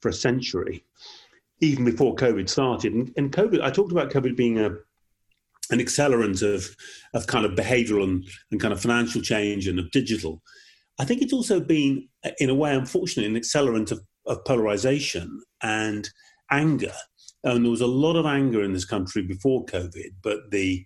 for 0.00 0.10
a 0.10 0.12
century, 0.12 0.84
even 1.60 1.84
before 1.84 2.14
COVID 2.14 2.48
started. 2.48 2.92
And, 2.92 3.12
and 3.16 3.32
COVID, 3.32 3.62
I 3.62 3.70
talked 3.70 3.92
about 3.92 4.10
COVID 4.10 4.36
being 4.36 4.58
a 4.58 4.70
an 5.70 5.80
accelerant 5.80 6.42
of 6.42 6.74
of 7.12 7.26
kind 7.26 7.44
of 7.44 7.52
behavioural 7.52 8.04
and, 8.04 8.24
and 8.50 8.60
kind 8.60 8.72
of 8.72 8.80
financial 8.80 9.20
change 9.20 9.68
and 9.68 9.78
of 9.78 9.90
digital. 9.90 10.42
I 10.98 11.04
think 11.04 11.22
it's 11.22 11.32
also 11.32 11.60
been, 11.60 12.08
in 12.38 12.50
a 12.50 12.54
way, 12.54 12.74
unfortunately, 12.74 13.30
an 13.30 13.40
accelerant 13.40 13.92
of, 13.92 14.00
of 14.26 14.44
polarization 14.44 15.42
and 15.62 16.08
anger. 16.50 16.94
And 17.44 17.64
there 17.64 17.70
was 17.70 17.80
a 17.80 17.86
lot 17.86 18.16
of 18.16 18.26
anger 18.26 18.62
in 18.62 18.72
this 18.72 18.84
country 18.84 19.22
before 19.22 19.64
COVID, 19.66 20.10
but 20.22 20.50
the 20.50 20.84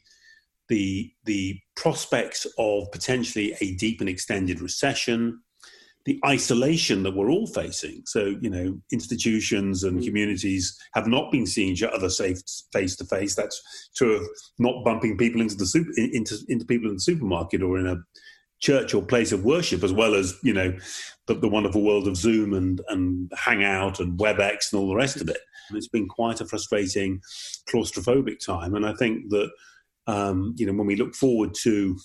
the 0.69 1.13
the 1.25 1.59
prospects 1.77 2.47
of 2.59 2.91
potentially 2.93 3.55
a 3.61 3.75
deep 3.75 4.01
and 4.01 4.09
extended 4.09 4.61
recession, 4.61 5.41
the 6.05 6.19
isolation 6.27 7.03
that 7.03 7.15
we're 7.15 7.31
all 7.31 7.47
facing. 7.47 8.03
So, 8.07 8.37
you 8.41 8.51
know, 8.51 8.79
institutions 8.91 9.85
and 9.85 10.01
mm. 10.01 10.05
communities 10.05 10.79
have 10.95 11.07
not 11.07 11.31
been 11.31 11.47
seeing 11.47 11.73
each 11.73 11.83
other 11.83 12.11
safe 12.11 12.39
face 12.73 12.97
to 12.97 13.05
face. 13.05 13.35
That's 13.35 13.91
true 13.95 14.17
of 14.17 14.27
not 14.59 14.85
bumping 14.85 15.17
people 15.17 15.41
into 15.41 15.57
the 15.57 15.67
super, 15.67 15.91
into 15.97 16.39
into 16.49 16.65
people 16.65 16.89
in 16.89 16.95
the 16.95 17.01
supermarket 17.01 17.63
or 17.63 17.79
in 17.79 17.87
a 17.87 17.97
church 18.61 18.95
or 18.95 19.03
place 19.03 19.33
of 19.33 19.45
worship, 19.45 19.83
as 19.83 19.93
well 19.93 20.15
as 20.15 20.35
you 20.43 20.53
know 20.53 20.75
the, 21.27 21.35
the 21.35 21.49
wonderful 21.49 21.83
world 21.83 22.09
of 22.09 22.17
Zoom 22.17 22.55
and 22.55 22.81
and 22.89 23.31
Hangout 23.37 24.01
and 24.01 24.19
WebEx 24.19 24.73
and 24.73 24.81
all 24.81 24.89
the 24.89 24.97
rest 24.97 25.21
of 25.21 25.29
it. 25.29 25.39
And 25.69 25.79
it's 25.79 25.89
been 25.89 26.09
quite 26.09 26.41
a 26.41 26.47
frustrating, 26.47 27.21
claustrophobic 27.69 28.45
time. 28.45 28.75
And 28.75 28.87
I 28.87 28.95
think 28.95 29.31
that 29.31 29.51
um, 30.07 30.55
you 30.57 30.67
know, 30.67 30.73
when 30.73 30.87
we 30.87 30.97
look 30.97 31.15
forward 31.15 31.55
to, 31.63 31.97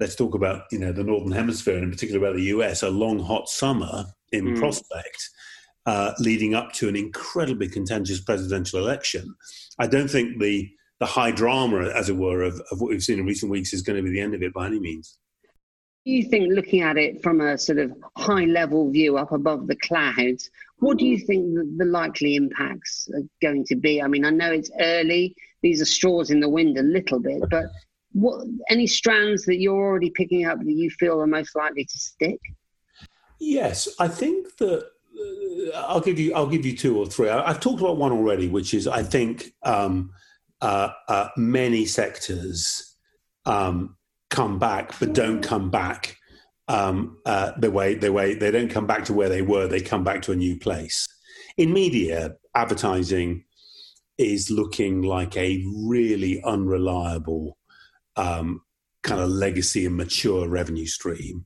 let's 0.00 0.14
talk 0.14 0.34
about, 0.34 0.62
you 0.70 0.78
know, 0.78 0.92
the 0.92 1.04
Northern 1.04 1.32
Hemisphere 1.32 1.74
and 1.74 1.84
in 1.84 1.90
particular 1.90 2.24
about 2.24 2.36
the 2.36 2.44
US, 2.44 2.82
a 2.82 2.90
long, 2.90 3.18
hot 3.18 3.48
summer 3.48 4.06
in 4.32 4.46
mm. 4.46 4.58
prospect. 4.58 5.30
uh, 5.86 6.12
leading 6.18 6.54
up 6.54 6.72
to 6.72 6.88
an 6.88 6.96
incredibly 6.96 7.68
contentious 7.68 8.20
presidential 8.20 8.78
election. 8.78 9.34
I 9.78 9.86
don't 9.86 10.08
think 10.08 10.40
the 10.40 10.70
the 11.00 11.06
high 11.06 11.32
drama, 11.32 11.88
as 11.88 12.08
it 12.08 12.16
were, 12.16 12.42
of, 12.42 12.54
of 12.70 12.80
what 12.80 12.88
we've 12.88 13.02
seen 13.02 13.18
in 13.18 13.26
recent 13.26 13.50
weeks 13.50 13.72
is 13.72 13.82
going 13.82 13.96
to 13.96 14.02
be 14.02 14.10
the 14.10 14.20
end 14.20 14.32
of 14.32 14.42
it 14.42 14.54
by 14.54 14.66
any 14.66 14.78
means. 14.78 15.18
You 16.04 16.22
think, 16.24 16.52
looking 16.52 16.82
at 16.82 16.98
it 16.98 17.22
from 17.22 17.40
a 17.40 17.56
sort 17.56 17.78
of 17.78 17.92
high 18.16 18.44
level 18.44 18.90
view 18.90 19.16
up 19.16 19.32
above 19.32 19.66
the 19.66 19.76
clouds, 19.76 20.50
what 20.78 20.98
do 20.98 21.06
you 21.06 21.18
think 21.18 21.54
the, 21.54 21.74
the 21.78 21.84
likely 21.86 22.36
impacts 22.36 23.08
are 23.14 23.22
going 23.40 23.64
to 23.66 23.76
be? 23.76 24.02
I 24.02 24.08
mean, 24.08 24.24
I 24.24 24.30
know 24.30 24.52
it's 24.52 24.70
early; 24.80 25.34
these 25.62 25.80
are 25.80 25.86
straws 25.86 26.30
in 26.30 26.40
the 26.40 26.48
wind 26.48 26.76
a 26.76 26.82
little 26.82 27.20
bit, 27.20 27.42
but 27.48 27.66
what 28.12 28.46
any 28.70 28.86
strands 28.86 29.44
that 29.46 29.56
you're 29.56 29.74
already 29.74 30.10
picking 30.10 30.46
up 30.46 30.58
that 30.58 30.72
you 30.72 30.90
feel 30.90 31.20
are 31.20 31.26
most 31.26 31.56
likely 31.56 31.84
to 31.84 31.98
stick? 31.98 32.40
Yes, 33.40 33.88
I 33.98 34.08
think 34.08 34.56
that 34.58 34.84
uh, 34.84 35.78
I'll 35.86 36.00
give 36.00 36.18
you 36.18 36.32
I'll 36.34 36.46
give 36.46 36.64
you 36.64 36.76
two 36.76 36.98
or 36.98 37.06
three. 37.06 37.28
I, 37.28 37.48
have 37.48 37.60
talked 37.60 37.80
about 37.80 37.96
one 37.96 38.12
already, 38.12 38.48
which 38.48 38.72
is 38.72 38.86
I 38.86 39.02
think 39.02 39.52
um, 39.62 40.12
uh, 40.60 40.90
uh, 41.08 41.28
many 41.36 41.86
sectors 41.86 42.96
um, 43.46 43.96
come 44.34 44.58
back, 44.58 44.98
but 44.98 45.12
don't 45.12 45.42
come 45.42 45.70
back 45.70 46.16
um, 46.66 47.18
uh, 47.24 47.52
the 47.56 47.70
way 47.70 47.94
the 47.94 48.12
way 48.12 48.34
they 48.34 48.50
don't 48.50 48.70
come 48.70 48.86
back 48.86 49.04
to 49.04 49.12
where 49.12 49.28
they 49.28 49.42
were. 49.42 49.68
They 49.68 49.80
come 49.80 50.02
back 50.02 50.22
to 50.22 50.32
a 50.32 50.36
new 50.36 50.58
place. 50.58 51.06
In 51.56 51.72
media, 51.72 52.34
advertising 52.54 53.44
is 54.18 54.50
looking 54.50 55.02
like 55.02 55.36
a 55.36 55.64
really 55.86 56.42
unreliable 56.42 57.58
um, 58.16 58.62
kind 59.02 59.20
of 59.20 59.30
legacy 59.30 59.86
and 59.86 59.96
mature 59.96 60.48
revenue 60.48 60.86
stream, 60.86 61.44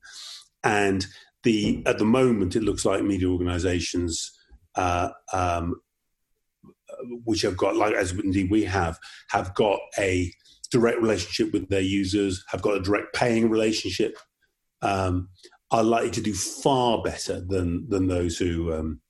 and 0.64 1.07
the 1.42 1.83
at 1.85 1.99
the 1.99 2.07
moment 2.07 2.57
it 2.57 2.62
looks 2.62 2.85
like 2.85 3.02
media 3.02 3.28
organisations. 3.28 4.33
Uh, 4.75 5.11
um, 5.33 5.75
which 7.25 7.42
have 7.42 7.57
got, 7.57 7.76
like 7.76 7.95
as 7.95 8.12
indeed 8.12 8.50
we 8.50 8.64
have, 8.64 8.99
have 9.28 9.54
got 9.54 9.78
a 9.99 10.33
direct 10.70 11.00
relationship 11.00 11.52
with 11.52 11.68
their 11.68 11.80
users, 11.80 12.44
have 12.48 12.62
got 12.62 12.76
a 12.76 12.82
direct 12.82 13.14
paying 13.14 13.48
relationship, 13.48 14.16
um, 14.82 15.28
are 15.70 15.82
likely 15.82 16.10
to 16.10 16.20
do 16.20 16.34
far 16.34 17.02
better 17.02 17.40
than 17.40 17.88
than 17.88 18.06
those 18.06 18.38
who 18.38 18.72
um, 18.72 19.00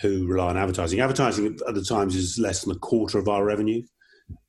who 0.00 0.26
rely 0.26 0.48
on 0.48 0.56
advertising. 0.56 1.00
Advertising 1.00 1.58
at 1.66 1.74
the 1.74 1.84
times 1.84 2.14
is 2.14 2.38
less 2.38 2.62
than 2.62 2.74
a 2.74 2.78
quarter 2.78 3.18
of 3.18 3.28
our 3.28 3.44
revenue. 3.44 3.82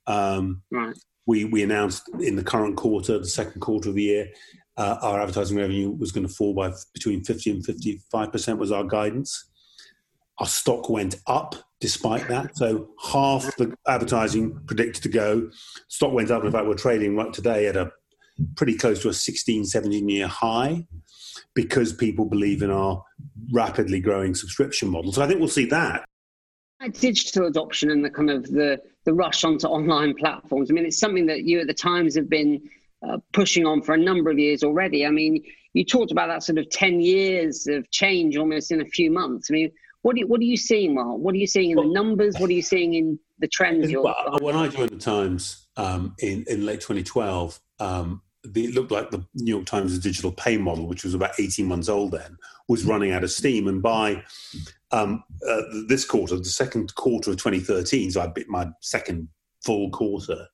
Um, 0.07 0.61
right. 0.71 0.95
We 1.25 1.45
we 1.45 1.63
announced 1.63 2.09
in 2.19 2.35
the 2.35 2.43
current 2.43 2.77
quarter, 2.77 3.19
the 3.19 3.27
second 3.27 3.61
quarter 3.61 3.89
of 3.89 3.95
the 3.95 4.03
year, 4.03 4.29
uh, 4.77 4.97
our 5.01 5.19
advertising 5.21 5.57
revenue 5.57 5.91
was 5.91 6.11
going 6.11 6.27
to 6.27 6.33
fall 6.33 6.53
by 6.53 6.71
between 6.93 7.23
fifty 7.23 7.51
and 7.51 7.65
fifty 7.65 8.01
five 8.11 8.31
percent 8.31 8.59
was 8.59 8.71
our 8.71 8.83
guidance. 8.83 9.49
Our 10.39 10.47
stock 10.47 10.89
went 10.89 11.15
up 11.27 11.55
despite 11.79 12.27
that. 12.27 12.57
So 12.57 12.89
half 13.01 13.55
the 13.55 13.75
advertising 13.88 14.59
predicted 14.65 15.03
to 15.03 15.09
go. 15.09 15.50
Stock 15.88 16.13
went 16.13 16.31
up. 16.31 16.43
In 16.43 16.51
fact, 16.51 16.67
we're 16.67 16.75
trading 16.75 17.15
right 17.15 17.33
today 17.33 17.67
at 17.67 17.77
a 17.77 17.91
pretty 18.55 18.75
close 18.75 19.01
to 19.01 19.09
a 19.09 19.13
16, 19.13 19.65
17 19.65 20.09
year 20.09 20.27
high 20.27 20.86
because 21.55 21.93
people 21.93 22.25
believe 22.25 22.62
in 22.62 22.71
our 22.71 23.03
rapidly 23.51 24.00
growing 24.00 24.36
subscription 24.36 24.89
model. 24.89 25.12
So 25.12 25.21
I 25.21 25.27
think 25.27 25.39
we'll 25.39 25.50
see 25.50 25.65
that. 25.65 26.05
Digital 26.93 27.48
adoption 27.48 27.91
and 27.91 28.05
the 28.05 28.09
kind 28.09 28.29
of 28.29 28.43
the, 28.43 28.81
the 29.05 29.13
rush 29.13 29.43
onto 29.43 29.67
online 29.67 30.13
platforms. 30.15 30.71
I 30.71 30.74
mean, 30.74 30.86
it's 30.86 31.00
something 31.00 31.25
that 31.25 31.43
you 31.43 31.59
at 31.59 31.67
the 31.67 31.74
Times 31.74 32.15
have 32.15 32.29
been 32.29 32.62
uh, 33.07 33.17
pushing 33.33 33.65
on 33.65 33.81
for 33.81 33.93
a 33.95 33.98
number 33.98 34.29
of 34.29 34.39
years 34.39 34.63
already. 34.63 35.05
I 35.05 35.09
mean, 35.09 35.43
you 35.74 35.83
talked 35.83 36.12
about 36.12 36.27
that 36.27 36.43
sort 36.43 36.57
of 36.57 36.69
10 36.69 37.01
years 37.01 37.67
of 37.67 37.89
change 37.91 38.38
almost 38.38 38.71
in 38.71 38.81
a 38.81 38.86
few 38.86 39.12
months. 39.12 39.50
I 39.51 39.53
mean, 39.53 39.71
what, 40.01 40.15
do 40.15 40.22
you, 40.22 40.27
what 40.27 40.39
are 40.39 40.46
you 40.46 40.58
seeing, 40.58 40.96
Mark? 40.96 41.18
What 41.18 41.34
are 41.36 41.38
you 41.38 41.48
seeing 41.48 41.72
in 41.72 41.77
well, 41.77 41.88
the 41.88 41.94
numbers? 41.94 42.36
What 42.39 42.50
are 42.50 42.53
you 42.53 42.62
seeing 42.62 42.94
in 42.94 43.20
the 43.39 43.48
trends? 43.48 43.94
Well, 43.94 44.38
when 44.39 44.56
I 44.56 44.68
joined 44.68 44.91
the 44.91 44.98
Times 44.98 45.68
um, 45.77 46.15
in, 46.20 46.46
in 46.48 46.65
late 46.65 46.82
2012, 46.82 47.60
um, 47.79 48.22
the, 48.44 48.65
it 48.65 48.74
looked 48.74 48.91
like 48.91 49.12
the 49.12 49.25
New 49.36 49.56
York 49.56 49.65
Times 49.65 49.98
digital 50.00 50.32
pay 50.32 50.58
model, 50.58 50.88
which 50.88 51.03
was 51.03 51.13
about 51.13 51.32
18 51.39 51.65
months 51.65 51.89
old 51.89 52.12
then, 52.12 52.38
was 52.68 52.86
running 52.86 53.12
out 53.12 53.24
of 53.24 53.32
steam. 53.32 53.68
And 53.68 53.82
by 53.82 54.24
um, 54.91 55.24
uh, 55.48 55.62
this 55.88 56.06
quarter, 56.06 56.38
the 56.38 56.46
second 56.46 56.96
quarter 56.96 57.32
of 57.32 57.38
2013, 57.38 58.12
so 58.12 58.22
I 58.22 58.27
bit 58.27 58.48
my 58.48 58.70
second 58.82 59.27
full 59.63 59.89
quarter, 59.91 60.48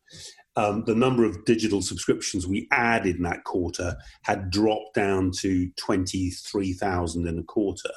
um, 0.56 0.84
the 0.86 0.96
number 0.96 1.26
of 1.26 1.44
digital 1.46 1.82
subscriptions 1.82 2.48
we 2.48 2.68
added 2.72 3.18
in 3.18 3.24
that 3.24 3.44
quarter 3.44 3.96
had 4.24 4.50
dropped 4.50 4.96
down 4.96 5.32
to 5.40 5.70
23,000 5.78 7.28
in 7.28 7.40
a 7.40 7.44
quarter. 7.44 7.92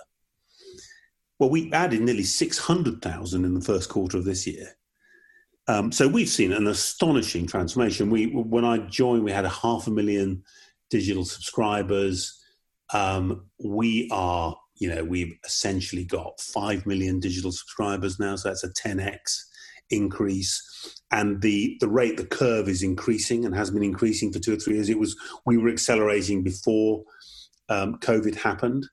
Well, 1.38 1.50
we 1.50 1.73
added 1.73 2.00
nearly 2.00 2.25
600,000 2.25 3.45
in 3.45 3.54
the 3.54 3.61
first 3.61 3.88
quarter 3.88 4.16
of 4.16 4.25
this 4.25 4.47
year. 4.47 4.76
Um, 5.68 5.92
so 5.92 6.09
we've 6.09 6.28
seen 6.28 6.52
an 6.52 6.66
astonishing 6.66 7.47
transformation. 7.47 8.11
We, 8.11 8.26
when 8.26 8.64
I 8.64 8.78
joined, 8.78 9.23
we 9.23 9.33
had 9.33 9.45
a 9.45 9.50
half 9.50 9.87
a 9.87 9.90
million 9.90 10.42
digital 10.90 11.25
subscribers. 11.25 12.42
Um, 12.92 13.47
we 13.62 14.09
are, 14.11 14.57
you 14.76 14.92
know, 14.92 15.04
we've 15.04 15.35
essentially 15.45 16.04
got 16.04 16.40
five 16.40 16.87
million 16.87 17.21
digital 17.21 17.52
subscribers 17.52 18.18
now, 18.18 18.35
so 18.37 18.49
that's 18.49 18.64
a 18.64 18.73
10x 18.73 19.45
increase. 19.90 20.97
And 21.11 21.40
the 21.42 21.76
the 21.80 21.88
rate, 21.88 22.16
the 22.16 22.26
curve 22.26 22.68
is 22.68 22.83
increasing 22.83 23.45
and 23.45 23.54
has 23.54 23.71
been 23.71 23.83
increasing 23.83 24.33
for 24.33 24.38
two 24.38 24.54
or 24.54 24.57
three 24.57 24.75
years. 24.75 24.88
It 24.88 24.99
was 24.99 25.16
we 25.47 25.59
were 25.59 25.71
accelerating 25.71 26.42
before 26.42 27.04
um, 27.68 27.97
COVID 27.99 28.37
happened. 28.37 28.87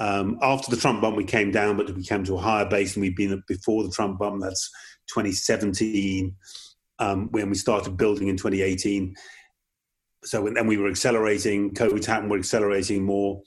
Um, 0.00 0.38
after 0.40 0.70
the 0.70 0.80
Trump 0.80 1.02
bump, 1.02 1.16
we 1.16 1.24
came 1.24 1.50
down, 1.50 1.76
but 1.76 1.94
we 1.94 2.02
came 2.02 2.24
to 2.24 2.36
a 2.36 2.40
higher 2.40 2.64
base 2.64 2.94
than 2.94 3.02
we'd 3.02 3.14
been 3.14 3.42
before 3.46 3.84
the 3.84 3.90
Trump 3.90 4.18
bump. 4.18 4.42
That's 4.42 4.70
2017 5.08 6.34
um, 6.98 7.28
when 7.30 7.50
we 7.50 7.54
started 7.54 7.98
building 7.98 8.28
in 8.28 8.36
2018. 8.36 9.14
So 10.24 10.48
then 10.54 10.66
we 10.66 10.78
were 10.78 10.88
accelerating. 10.88 11.72
COVID 11.74 12.04
happened. 12.04 12.30
We're 12.30 12.38
accelerating 12.38 13.04
more. 13.04 13.42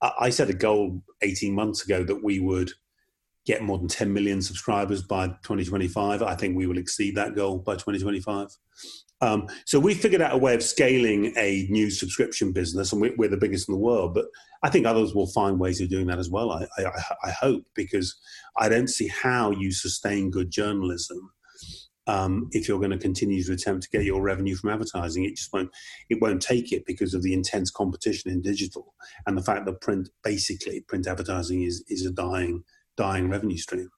I, 0.00 0.12
I 0.20 0.30
set 0.30 0.48
a 0.48 0.54
goal 0.54 1.02
18 1.22 1.52
months 1.52 1.84
ago 1.84 2.04
that 2.04 2.22
we 2.22 2.38
would 2.38 2.70
get 3.44 3.62
more 3.62 3.78
than 3.78 3.88
10 3.88 4.12
million 4.12 4.42
subscribers 4.42 5.02
by 5.02 5.28
2025. 5.28 6.22
I 6.22 6.34
think 6.34 6.56
we 6.56 6.66
will 6.66 6.78
exceed 6.78 7.16
that 7.16 7.34
goal 7.34 7.58
by 7.58 7.74
2025. 7.74 8.48
Um, 9.20 9.48
so 9.64 9.80
we 9.80 9.94
figured 9.94 10.20
out 10.20 10.34
a 10.34 10.38
way 10.38 10.54
of 10.54 10.62
scaling 10.62 11.32
a 11.36 11.66
new 11.70 11.90
subscription 11.90 12.52
business, 12.52 12.92
and 12.92 13.00
we're, 13.00 13.28
the 13.28 13.36
biggest 13.36 13.68
in 13.68 13.74
the 13.74 13.80
world. 13.80 14.14
But 14.14 14.26
I 14.66 14.68
think 14.68 14.84
others 14.84 15.14
will 15.14 15.28
find 15.28 15.60
ways 15.60 15.80
of 15.80 15.88
doing 15.88 16.08
that 16.08 16.18
as 16.18 16.28
well. 16.28 16.50
I, 16.50 16.66
I, 16.76 16.90
I 17.22 17.30
hope 17.30 17.62
because 17.74 18.16
I 18.56 18.68
don't 18.68 18.88
see 18.88 19.06
how 19.06 19.52
you 19.52 19.70
sustain 19.70 20.28
good 20.28 20.50
journalism 20.50 21.30
um, 22.08 22.48
if 22.50 22.66
you're 22.66 22.80
going 22.80 22.90
to 22.90 22.98
continue 22.98 23.44
to 23.44 23.52
attempt 23.52 23.84
to 23.84 23.90
get 23.90 24.04
your 24.04 24.20
revenue 24.22 24.56
from 24.56 24.70
advertising. 24.70 25.24
It 25.24 25.36
just 25.36 25.52
won't. 25.52 25.70
It 26.10 26.20
won't 26.20 26.42
take 26.42 26.72
it 26.72 26.84
because 26.84 27.14
of 27.14 27.22
the 27.22 27.32
intense 27.32 27.70
competition 27.70 28.32
in 28.32 28.42
digital 28.42 28.92
and 29.26 29.38
the 29.38 29.42
fact 29.42 29.66
that 29.66 29.80
print, 29.80 30.08
basically, 30.24 30.80
print 30.80 31.06
advertising 31.06 31.62
is 31.62 31.84
is 31.86 32.04
a 32.04 32.10
dying 32.10 32.64
dying 32.96 33.28
revenue 33.28 33.58
stream. 33.58 33.88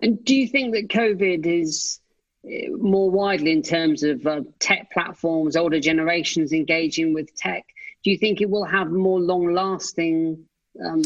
And 0.00 0.24
do 0.24 0.34
you 0.34 0.48
think 0.48 0.74
that 0.74 0.88
COVID 0.88 1.44
is 1.44 2.00
more 2.70 3.10
widely 3.10 3.52
in 3.52 3.62
terms 3.62 4.02
of 4.02 4.26
uh, 4.26 4.40
tech 4.58 4.90
platforms, 4.90 5.54
older 5.54 5.80
generations 5.80 6.54
engaging 6.54 7.12
with 7.12 7.34
tech? 7.36 7.66
Do 8.06 8.12
you 8.12 8.18
think 8.18 8.40
it 8.40 8.48
will 8.48 8.64
have 8.64 8.92
more 8.92 9.18
long 9.18 9.52
lasting 9.52 10.38
um, 10.80 11.02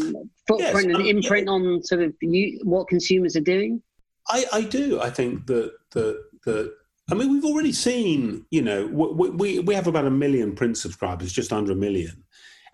footprint 0.46 0.88
yes, 0.88 0.96
and 0.96 0.96
um, 0.96 1.06
imprint 1.06 1.46
yeah. 1.46 1.52
on 1.52 1.82
sort 1.82 2.02
of 2.02 2.12
you, 2.20 2.60
what 2.62 2.88
consumers 2.88 3.36
are 3.36 3.40
doing? 3.40 3.80
I, 4.28 4.44
I 4.52 4.60
do. 4.60 5.00
I 5.00 5.08
think 5.08 5.46
that 5.46 5.72
the 5.92 6.22
the 6.44 6.74
I 7.10 7.14
mean, 7.14 7.32
we've 7.32 7.44
already 7.46 7.72
seen, 7.72 8.44
you 8.50 8.60
know, 8.60 8.86
we, 8.86 9.30
we, 9.30 9.58
we 9.60 9.74
have 9.74 9.86
about 9.86 10.04
a 10.04 10.10
million 10.10 10.54
print 10.54 10.76
subscribers, 10.76 11.32
just 11.32 11.54
under 11.54 11.72
a 11.72 11.74
million. 11.74 12.22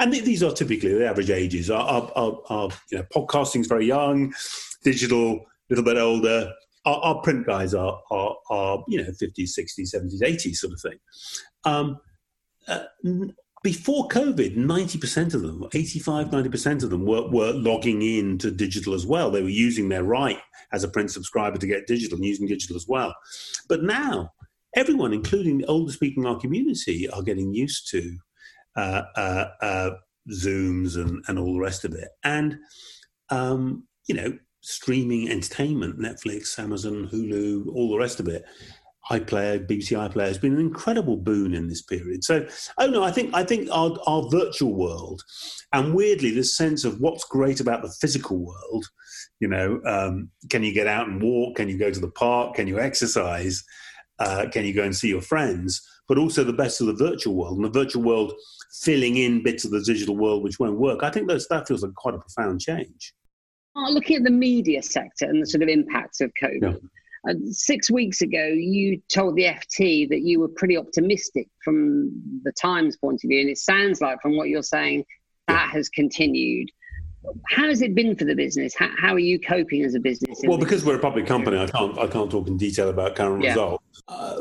And 0.00 0.12
these 0.12 0.42
are 0.42 0.50
typically 0.50 0.92
the 0.92 1.09
average 1.09 1.30
ages. 1.30 1.71
Our, 1.71 1.88
our, 1.88 2.11
our, 2.16 2.42
our 2.50 2.68
you 2.90 2.99
know, 2.99 3.04
podcasting 3.14 3.61
is 3.61 3.68
very 3.68 3.87
young, 3.87 4.35
digital, 4.83 5.35
a 5.35 5.45
little 5.71 5.85
bit 5.85 5.99
older, 5.99 6.52
our, 6.85 6.97
our, 6.97 7.23
print 7.23 7.47
guys 7.47 7.75
are, 7.75 8.00
are, 8.11 8.35
are, 8.50 8.85
you 8.88 8.99
know, 8.99 9.09
50s, 9.09 9.56
60s, 9.56 9.95
70s, 9.95 10.21
80s 10.21 10.56
sort 10.56 10.73
of 10.73 10.80
thing. 10.80 10.99
Um, 11.64 12.00
uh, 12.68 12.83
before 13.66 14.06
COVID, 14.06 14.56
90% 14.56 15.35
of 15.35 15.42
them, 15.42 15.66
85, 15.75 16.28
90% 16.28 16.85
of 16.85 16.90
them 16.90 17.04
were, 17.04 17.28
were 17.28 17.50
logging 17.50 18.00
in 18.00 18.38
to 18.38 18.52
digital 18.52 18.94
as 18.94 19.04
well. 19.04 19.28
They 19.28 19.42
were 19.42 19.49
using 19.49 19.88
their 19.88 20.04
right 20.04 20.38
as 20.73 20.85
a 20.85 20.88
print 20.88 21.11
subscriber 21.11 21.58
to 21.58 21.66
get 21.66 21.88
digital 21.88 22.14
and 22.14 22.25
using 22.25 22.46
digital 22.46 22.76
as 22.76 22.87
well. 22.87 23.12
But 23.68 23.82
now, 23.82 24.30
everyone, 24.76 25.12
including 25.12 25.58
the 25.58 25.66
oldest 25.66 25.99
people 25.99 26.23
in 26.23 26.28
our 26.28 26.38
community, 26.38 27.11
are 27.11 27.25
getting 27.25 27.52
used 27.52 27.90
to 27.90 28.16
uh, 28.76 29.02
uh, 29.16 29.49
uh, 29.61 29.90
Zooms 30.30 30.94
and, 30.94 31.25
and 31.26 31.37
all 31.37 31.54
the 31.54 31.58
rest 31.58 31.85
of 31.85 31.92
it. 31.92 32.11
And, 32.23 32.61
um, 33.30 33.88
you 34.06 34.14
know, 34.14 34.38
streaming 34.61 35.28
entertainment, 35.28 35.99
Netflix, 35.99 36.56
Amazon, 36.61 37.11
Hulu, 37.12 37.66
all 37.75 37.90
the 37.90 37.99
rest 37.99 38.20
of 38.20 38.28
it. 38.28 38.44
iPlayer, 39.10 39.66
BBC 39.66 39.96
iPlayer 39.96 40.28
has 40.28 40.38
been 40.38 40.54
an 40.54 40.60
incredible 40.60 41.16
boon 41.16 41.54
in 41.54 41.68
this 41.68 41.82
period. 41.82 42.25
So, 42.25 42.46
oh 42.78 42.86
no, 42.86 43.02
I 43.04 43.12
think 43.12 43.32
I 43.34 43.44
think 43.44 43.68
our, 43.70 43.96
our 44.06 44.28
virtual 44.30 44.75
world, 44.75 45.22
and 45.72 45.94
weirdly, 45.94 46.30
this 46.30 46.56
sense 46.56 46.84
of 46.84 47.00
what's 47.00 47.25
great 47.25 47.60
about 47.60 47.82
the 47.82 47.94
physical 48.00 48.38
world, 48.38 48.86
you 49.38 49.48
know, 49.48 49.80
um, 49.86 50.30
can 50.50 50.62
you 50.64 50.72
get 50.72 50.88
out 50.88 51.08
and 51.08 51.22
walk? 51.22 51.56
Can 51.56 51.68
you 51.68 51.78
go 51.78 51.90
to 51.90 52.00
the 52.00 52.10
park? 52.10 52.54
Can 52.54 52.66
you 52.66 52.80
exercise? 52.80 53.62
Uh, 54.18 54.46
can 54.50 54.64
you 54.64 54.72
go 54.72 54.82
and 54.82 54.96
see 54.96 55.08
your 55.08 55.20
friends? 55.20 55.86
But 56.08 56.18
also 56.18 56.42
the 56.42 56.52
best 56.52 56.80
of 56.80 56.88
the 56.88 56.94
virtual 56.94 57.34
world, 57.34 57.56
and 57.56 57.64
the 57.64 57.70
virtual 57.70 58.02
world 58.02 58.32
filling 58.80 59.18
in 59.18 59.42
bits 59.42 59.64
of 59.64 59.70
the 59.70 59.82
digital 59.82 60.16
world 60.16 60.42
which 60.42 60.58
won't 60.58 60.78
work. 60.78 61.04
I 61.04 61.10
think 61.10 61.28
that 61.28 61.68
feels 61.68 61.82
like 61.82 61.94
quite 61.94 62.14
a 62.14 62.18
profound 62.18 62.60
change. 62.60 63.14
looking 63.76 64.16
at 64.16 64.25
the 64.25 64.30
media 64.30 64.82
sector 64.82 65.26
and 65.26 65.40
the 65.40 65.46
sort 65.46 65.62
of 65.62 65.68
impacts 65.68 66.20
of 66.20 66.32
COVID. 66.42 66.72
Yeah 66.72 66.88
uh, 67.28 67.35
six 67.50 67.90
weeks 67.90 68.21
ago, 68.23 68.47
you 68.47 69.00
told 69.12 69.37
the 69.37 69.45
FT 69.45 70.09
that 70.09 70.23
you 70.23 70.40
were 70.40 70.49
pretty 70.49 70.76
optimistic 70.76 71.49
from 71.64 72.11
the 72.42 72.52
Times 72.52 72.97
point 72.97 73.23
of 73.25 73.28
view, 73.28 73.40
and 73.40 73.50
it 73.50 73.59
sounds 73.59 74.00
like 74.00 74.21
from 74.21 74.37
what 74.37 74.49
you're 74.49 74.62
saying 74.62 75.04
that 75.49 75.71
has 75.71 75.88
continued. 75.88 76.71
How 77.49 77.68
has 77.68 77.83
it 77.83 77.95
been 77.95 78.14
for 78.14 78.25
the 78.25 78.37
business? 78.37 78.75
How, 78.78 78.88
how 78.97 79.12
are 79.12 79.18
you 79.18 79.40
coping 79.40 79.83
as 79.83 79.95
a 79.95 80.00
business? 80.00 80.40
Well, 80.45 80.59
because 80.59 80.85
we're 80.85 80.97
a 80.97 81.00
public 81.00 81.26
company, 81.26 81.59
I 81.59 81.66
can't 81.66 81.99
I 81.99 82.06
can't 82.06 82.30
talk 82.30 82.47
in 82.47 82.56
detail 82.56 82.88
about 82.88 83.16
current 83.16 83.42
yeah. 83.42 83.50
results. 83.50 84.02
Uh, 84.06 84.37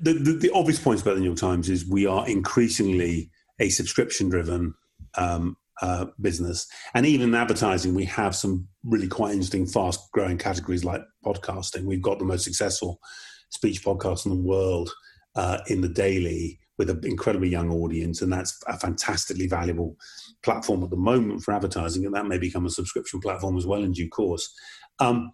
the, 0.00 0.18
the, 0.20 0.32
the 0.32 0.50
obvious 0.52 0.78
points 0.78 1.02
about 1.02 1.14
the 1.14 1.20
New 1.20 1.26
York 1.26 1.38
Times 1.38 1.70
is 1.70 1.88
we 1.88 2.06
are 2.06 2.28
increasingly 2.28 3.30
a 3.58 3.70
subscription 3.70 4.28
driven 4.28 4.74
um, 5.14 5.56
uh, 5.82 6.06
business. 6.20 6.66
And 6.94 7.06
even 7.06 7.28
in 7.28 7.34
advertising, 7.34 7.94
we 7.94 8.04
have 8.06 8.34
some 8.34 8.68
really 8.84 9.08
quite 9.08 9.32
interesting, 9.32 9.66
fast 9.66 10.00
growing 10.12 10.38
categories 10.38 10.84
like 10.84 11.02
podcasting. 11.24 11.84
We've 11.84 12.02
got 12.02 12.18
the 12.18 12.24
most 12.24 12.44
successful 12.44 13.00
speech 13.50 13.84
podcast 13.84 14.26
in 14.26 14.32
the 14.32 14.42
world 14.42 14.90
uh, 15.34 15.58
in 15.68 15.80
the 15.80 15.88
daily 15.88 16.58
with 16.78 16.90
an 16.90 17.00
incredibly 17.04 17.48
young 17.48 17.70
audience. 17.70 18.22
And 18.22 18.32
that's 18.32 18.60
a 18.66 18.78
fantastically 18.78 19.46
valuable 19.46 19.96
platform 20.42 20.82
at 20.82 20.90
the 20.90 20.96
moment 20.96 21.42
for 21.42 21.54
advertising. 21.54 22.04
And 22.04 22.14
that 22.14 22.26
may 22.26 22.38
become 22.38 22.66
a 22.66 22.70
subscription 22.70 23.20
platform 23.20 23.56
as 23.56 23.66
well 23.66 23.82
in 23.82 23.92
due 23.92 24.08
course. 24.08 24.52
Um, 24.98 25.30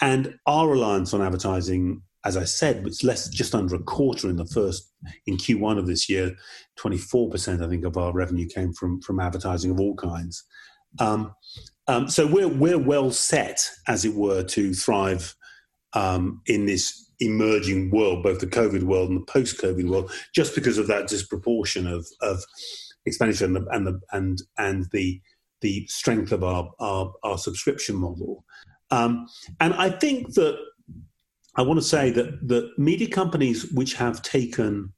and 0.00 0.36
our 0.46 0.68
reliance 0.68 1.14
on 1.14 1.22
advertising 1.22 2.02
as 2.24 2.36
I 2.36 2.44
said, 2.44 2.86
it's 2.86 3.04
less 3.04 3.28
just 3.28 3.54
under 3.54 3.74
a 3.74 3.82
quarter 3.82 4.28
in 4.30 4.36
the 4.36 4.46
first 4.46 4.90
in 5.26 5.36
Q1 5.36 5.78
of 5.78 5.86
this 5.86 6.08
year. 6.08 6.34
Twenty 6.76 6.98
four 6.98 7.30
percent, 7.30 7.62
I 7.62 7.68
think, 7.68 7.84
of 7.84 7.96
our 7.96 8.12
revenue 8.12 8.48
came 8.48 8.72
from 8.72 9.00
from 9.02 9.20
advertising 9.20 9.70
of 9.70 9.80
all 9.80 9.94
kinds. 9.94 10.44
Um, 10.98 11.34
um, 11.86 12.08
so 12.08 12.26
we're 12.26 12.48
we're 12.48 12.78
well 12.78 13.10
set, 13.10 13.68
as 13.88 14.04
it 14.04 14.14
were, 14.14 14.42
to 14.42 14.72
thrive 14.72 15.34
um, 15.92 16.40
in 16.46 16.66
this 16.66 17.12
emerging 17.20 17.90
world, 17.90 18.22
both 18.22 18.40
the 18.40 18.46
COVID 18.46 18.82
world 18.84 19.10
and 19.10 19.20
the 19.20 19.32
post 19.32 19.60
COVID 19.60 19.88
world, 19.88 20.10
just 20.34 20.54
because 20.54 20.78
of 20.78 20.86
that 20.86 21.08
disproportion 21.08 21.86
of 21.86 22.06
of 22.22 22.42
expenditure 23.06 23.44
and 23.44 23.56
the 23.56 23.66
and 23.70 23.86
the 23.86 24.00
and, 24.12 24.42
and 24.58 24.86
the 24.92 25.20
the 25.60 25.86
strength 25.88 26.32
of 26.32 26.42
our 26.42 26.70
our, 26.80 27.12
our 27.22 27.38
subscription 27.38 27.96
model. 27.96 28.44
Um, 28.90 29.26
and 29.60 29.74
I 29.74 29.90
think 29.90 30.34
that 30.34 30.56
I 31.56 31.62
want 31.62 31.78
to 31.78 31.86
say 31.86 32.10
that 32.10 32.46
the 32.46 32.72
media 32.78 33.08
companies 33.08 33.70
which 33.72 33.94
have 33.94 34.22
taken 34.22 34.92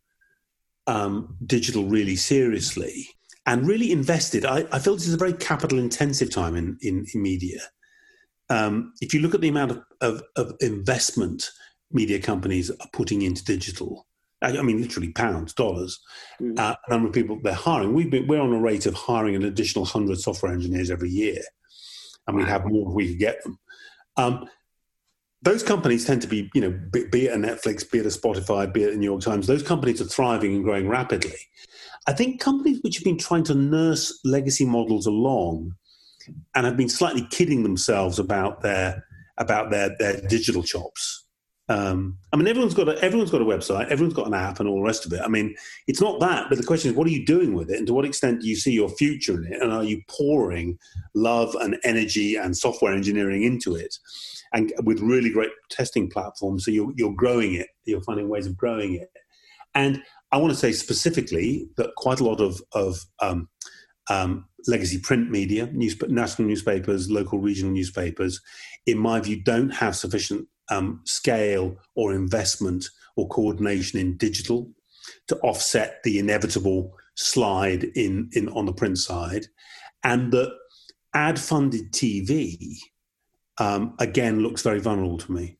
um, 0.86 1.36
digital 1.44 1.84
really 1.84 2.16
seriously 2.16 3.08
and 3.44 3.66
really 3.66 3.92
invested, 3.92 4.44
I, 4.44 4.66
I, 4.72 4.78
feel 4.78 4.94
this 4.94 5.06
is 5.06 5.14
a 5.14 5.18
very 5.18 5.32
capital 5.32 5.78
intensive 5.78 6.30
time 6.30 6.56
in, 6.56 6.78
in, 6.80 7.06
in 7.12 7.22
media. 7.22 7.60
Um, 8.48 8.92
if 9.00 9.12
you 9.12 9.20
look 9.20 9.34
at 9.34 9.40
the 9.40 9.48
amount 9.48 9.72
of, 9.72 9.82
of, 10.00 10.22
of, 10.36 10.54
investment 10.60 11.50
media 11.90 12.20
companies 12.20 12.70
are 12.70 12.88
putting 12.92 13.22
into 13.22 13.44
digital, 13.44 14.06
I, 14.42 14.56
I 14.58 14.62
mean, 14.62 14.80
literally 14.80 15.10
pounds, 15.10 15.52
dollars, 15.52 15.98
mm. 16.40 16.58
uh, 16.58 16.76
number 16.88 17.08
of 17.08 17.14
people 17.14 17.38
they're 17.42 17.54
hiring. 17.54 17.92
We've 17.92 18.10
been, 18.10 18.26
we're 18.28 18.40
on 18.40 18.52
a 18.52 18.60
rate 18.60 18.86
of 18.86 18.94
hiring 18.94 19.34
an 19.34 19.44
additional 19.44 19.84
100 19.84 20.18
software 20.18 20.52
engineers 20.52 20.90
every 20.90 21.10
year, 21.10 21.40
and 22.26 22.36
we 22.36 22.44
have 22.44 22.66
more 22.66 22.88
if 22.88 22.94
we 22.94 23.08
could 23.08 23.18
get 23.18 23.42
them. 23.42 23.58
Um, 24.16 24.48
those 25.42 25.62
companies 25.62 26.04
tend 26.04 26.22
to 26.22 26.28
be, 26.28 26.50
you 26.54 26.60
know, 26.60 26.70
be, 26.70 27.04
be, 27.06 27.26
it 27.26 27.32
a 27.32 27.36
Netflix, 27.36 27.88
be 27.90 27.98
it 27.98 28.06
a 28.06 28.08
Spotify, 28.08 28.72
be 28.72 28.84
it 28.84 28.94
a 28.94 28.96
New 28.96 29.04
York 29.04 29.20
Times, 29.20 29.46
those 29.46 29.62
companies 29.62 30.00
are 30.00 30.06
thriving 30.06 30.54
and 30.54 30.64
growing 30.64 30.88
rapidly. 30.88 31.36
I 32.06 32.12
think 32.12 32.40
companies 32.40 32.80
which 32.82 32.96
have 32.96 33.04
been 33.04 33.18
trying 33.18 33.44
to 33.44 33.54
nurse 33.54 34.18
legacy 34.24 34.64
models 34.64 35.06
along 35.06 35.72
and 36.54 36.66
have 36.66 36.76
been 36.76 36.88
slightly 36.88 37.26
kidding 37.30 37.62
themselves 37.62 38.18
about 38.18 38.62
their 38.62 39.04
about 39.38 39.70
their, 39.70 39.94
their 39.98 40.20
digital 40.28 40.62
chops. 40.62 41.25
Um, 41.68 42.18
I 42.32 42.36
mean, 42.36 42.46
everyone's 42.46 42.74
got 42.74 42.88
a, 42.88 42.96
everyone's 43.02 43.30
got 43.30 43.42
a 43.42 43.44
website, 43.44 43.88
everyone's 43.88 44.14
got 44.14 44.28
an 44.28 44.34
app, 44.34 44.60
and 44.60 44.68
all 44.68 44.76
the 44.76 44.86
rest 44.86 45.04
of 45.04 45.12
it. 45.12 45.20
I 45.20 45.28
mean, 45.28 45.56
it's 45.88 46.00
not 46.00 46.20
that, 46.20 46.48
but 46.48 46.58
the 46.58 46.64
question 46.64 46.90
is, 46.90 46.96
what 46.96 47.06
are 47.08 47.10
you 47.10 47.26
doing 47.26 47.54
with 47.54 47.70
it, 47.70 47.78
and 47.78 47.86
to 47.88 47.92
what 47.92 48.04
extent 48.04 48.42
do 48.42 48.48
you 48.48 48.54
see 48.54 48.72
your 48.72 48.88
future 48.88 49.34
in 49.34 49.52
it, 49.52 49.60
and 49.60 49.72
are 49.72 49.82
you 49.82 50.00
pouring 50.08 50.78
love 51.14 51.56
and 51.56 51.76
energy 51.82 52.36
and 52.36 52.56
software 52.56 52.92
engineering 52.92 53.42
into 53.42 53.74
it? 53.74 53.96
and 54.52 54.72
with 54.84 55.00
really 55.00 55.30
great 55.30 55.50
testing 55.70 56.08
platforms. 56.08 56.64
So 56.64 56.70
you're, 56.70 56.92
you're 56.96 57.14
growing 57.14 57.54
it, 57.54 57.68
you're 57.84 58.00
finding 58.02 58.28
ways 58.28 58.46
of 58.46 58.56
growing 58.56 58.94
it. 58.94 59.10
And 59.74 60.02
I 60.32 60.38
want 60.38 60.52
to 60.52 60.58
say 60.58 60.72
specifically 60.72 61.68
that 61.76 61.94
quite 61.96 62.20
a 62.20 62.24
lot 62.24 62.40
of, 62.40 62.60
of 62.72 62.98
um, 63.20 63.48
um, 64.08 64.46
legacy 64.66 64.98
print 64.98 65.30
media, 65.30 65.66
news, 65.66 65.96
national 66.08 66.48
newspapers, 66.48 67.10
local 67.10 67.38
regional 67.38 67.72
newspapers, 67.72 68.40
in 68.86 68.98
my 68.98 69.20
view, 69.20 69.42
don't 69.42 69.70
have 69.70 69.96
sufficient 69.96 70.48
um, 70.70 71.00
scale 71.04 71.76
or 71.94 72.14
investment 72.14 72.84
or 73.16 73.28
coordination 73.28 73.98
in 73.98 74.16
digital 74.16 74.70
to 75.28 75.36
offset 75.38 76.02
the 76.02 76.18
inevitable 76.18 76.92
slide 77.14 77.84
in, 77.94 78.28
in 78.32 78.48
on 78.50 78.66
the 78.66 78.72
print 78.72 78.98
side, 78.98 79.46
and 80.04 80.32
that 80.32 80.52
ad 81.14 81.38
funded 81.38 81.92
TV 81.92 82.76
um, 83.58 83.94
again 83.98 84.40
looks 84.40 84.62
very 84.62 84.80
vulnerable 84.80 85.18
to 85.18 85.32
me. 85.32 85.56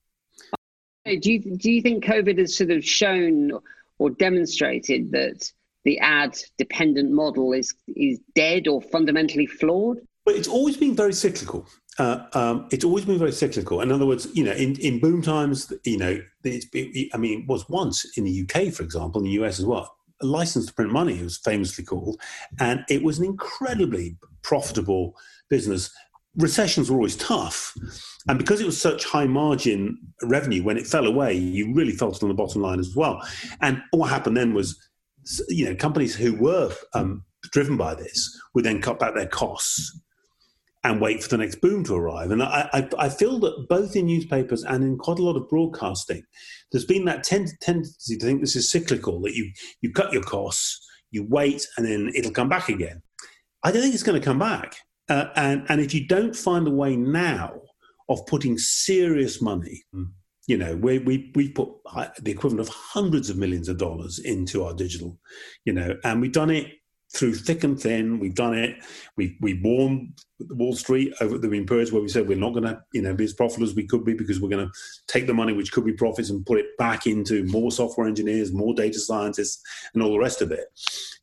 Do 1.07 1.33
you, 1.33 1.57
do 1.57 1.71
you 1.71 1.83
think 1.83 2.05
COVID 2.05 2.39
has 2.39 2.57
sort 2.57 2.71
of 2.71 2.85
shown 2.85 3.53
or 3.99 4.11
demonstrated 4.11 5.13
that 5.13 5.51
the 5.85 5.99
ad 6.01 6.37
dependent 6.59 7.13
model 7.13 7.53
is, 7.53 7.73
is 7.95 8.19
dead 8.35 8.67
or 8.67 8.83
fundamentally 8.83 9.47
flawed? 9.47 9.99
Well, 10.27 10.35
it's 10.35 10.49
always 10.49 10.77
been 10.77 10.97
very 10.97 11.13
cyclical. 11.13 11.67
Uh, 11.99 12.27
um, 12.35 12.69
it's 12.71 12.85
always 12.85 13.05
been 13.05 13.19
very 13.19 13.33
cyclical. 13.33 13.81
In 13.81 13.91
other 13.91 14.07
words, 14.07 14.29
you 14.35 14.45
know, 14.45 14.53
in, 14.53 14.79
in 14.81 15.01
boom 15.01 15.23
times, 15.23 15.73
you 15.85 15.97
know, 15.97 16.21
it, 16.45 17.11
I 17.15 17.17
mean, 17.17 17.41
it 17.43 17.49
was 17.49 17.69
once 17.69 18.17
in 18.17 18.25
the 18.25 18.43
UK, 18.43 18.73
for 18.73 18.83
example, 18.83 19.21
in 19.21 19.25
the 19.25 19.43
US 19.43 19.59
as 19.59 19.65
well, 19.65 19.97
a 20.23 20.27
license 20.27 20.67
to 20.67 20.75
print 20.75 20.93
money, 20.93 21.19
it 21.19 21.23
was 21.23 21.39
famously 21.39 21.85
called, 21.85 22.21
and 22.61 22.85
it 22.89 23.03
was 23.03 23.19
an 23.19 23.25
incredibly 23.25 24.17
profitable 24.43 25.15
business 25.49 25.91
recessions 26.37 26.91
were 26.91 26.97
always 26.97 27.17
tough. 27.17 27.75
And 28.29 28.39
because 28.39 28.61
it 28.61 28.67
was 28.67 28.81
such 28.81 29.05
high 29.05 29.27
margin 29.27 29.99
revenue, 30.23 30.63
when 30.63 30.77
it 30.77 30.87
fell 30.87 31.07
away, 31.07 31.35
you 31.35 31.73
really 31.73 31.93
felt 31.93 32.17
it 32.17 32.23
on 32.23 32.29
the 32.29 32.35
bottom 32.35 32.63
line 32.63 32.79
as 32.79 32.95
well. 32.95 33.27
And 33.61 33.83
what 33.91 34.11
happened 34.11 34.37
then 34.37 34.55
was, 34.55 34.79
you 35.49 35.65
know, 35.65 35.75
companies 35.75 36.15
who 36.15 36.35
were 36.35 36.73
um, 36.95 37.25
driven 37.53 37.77
by 37.77 37.95
this 37.95 38.39
would 38.55 38.65
then 38.65 38.83
cut 38.83 38.99
back 38.99 39.15
their 39.15 39.27
costs 39.27 39.99
and 40.87 41.01
wait 41.01 41.23
for 41.23 41.29
the 41.29 41.39
next 41.39 41.61
boom 41.61 41.85
to 41.85 41.95
arrive. 41.95 42.31
And 42.31 42.43
I, 42.43 42.69
I, 42.73 42.89
I 42.99 43.09
feel 43.09 43.39
that 43.41 43.67
both 43.69 43.97
in 43.97 44.07
newspapers 44.07 44.63
and 44.63 44.85
in 44.85 44.99
quite 44.99 45.19
a 45.19 45.23
lot 45.23 45.37
of 45.37 45.49
broadcasting, 45.49 46.23
there's 46.71 46.85
been 46.85 47.05
that 47.07 47.25
ten- 47.25 47.49
tendency 47.61 48.17
to 48.17 48.25
think 48.25 48.41
this 48.41 48.57
is 48.57 48.71
cyclical, 48.71 49.21
that 49.23 49.35
you, 49.35 49.51
you 49.83 49.93
cut 49.93 50.13
your 50.13 50.23
costs, 50.23 50.81
you 51.11 51.27
wait, 51.29 51.67
and 51.77 51.87
then 51.87 52.11
it'll 52.15 52.33
come 52.33 52.49
back 52.49 52.69
again. 52.69 53.03
I 53.63 53.73
don't 53.73 53.83
think 53.83 53.95
it's 53.95 54.03
going 54.03 54.21
to 54.21 54.25
come 54.25 54.39
back. 54.39 54.77
Uh, 55.09 55.27
and, 55.37 55.65
and 55.69 55.81
if 55.81 55.95
you 55.95 56.07
don't 56.07 56.35
find 56.35 56.67
a 56.67 56.71
way 56.71 56.97
now 56.97 57.53
of 58.09 58.25
putting 58.27 58.59
serious 58.59 59.43
money, 59.43 59.83
you 60.47 60.57
know, 60.57 60.77
we, 60.77 60.99
we, 61.01 61.33
we 61.35 61.49
put 61.49 61.69
the 62.21 62.31
equivalent 62.31 62.61
of 62.61 62.75
hundreds 62.75 63.31
of 63.31 63.37
millions 63.37 63.69
of 63.69 63.79
dollars 63.79 64.21
into 64.21 64.63
our 64.63 64.75
digital, 64.75 65.19
you 65.65 65.73
know, 65.73 65.97
and 66.05 66.21
we've 66.21 66.33
done 66.33 66.51
it 66.51 66.67
through 67.15 67.35
thick 67.35 67.65
and 67.65 67.81
thin. 67.81 68.19
We've 68.19 68.35
done 68.35 68.55
it. 68.55 68.77
We've, 69.17 69.37
we 69.41 69.61
warned 69.63 70.21
Wall 70.51 70.75
Street 70.75 71.15
over 71.21 71.39
the 71.39 71.49
periods 71.65 71.93
where 71.93 72.03
we 72.03 72.09
said 72.09 72.29
we're 72.29 72.37
not 72.37 72.53
going 72.53 72.65
to, 72.65 72.83
you 72.93 73.03
know, 73.03 73.15
be 73.15 73.25
as 73.25 73.33
profitable 73.33 73.67
as 73.67 73.75
we 73.75 73.87
could 73.87 74.05
be 74.05 74.15
because 74.15 74.41
we're 74.41 74.51
going 74.51 74.67
to 74.67 74.73
take 75.07 75.27
the 75.27 75.35
money 75.35 75.53
which 75.53 75.73
could 75.73 75.85
be 75.85 75.93
profits 75.93 76.31
and 76.31 76.45
put 76.45 76.59
it 76.59 76.77
back 76.79 77.07
into 77.07 77.45
more 77.45 77.71
software 77.71 78.07
engineers, 78.07 78.53
more 78.53 78.75
data 78.75 78.99
scientists, 78.99 79.63
and 79.95 80.03
all 80.03 80.13
the 80.13 80.19
rest 80.19 80.43
of 80.43 80.51
it. 80.51 80.67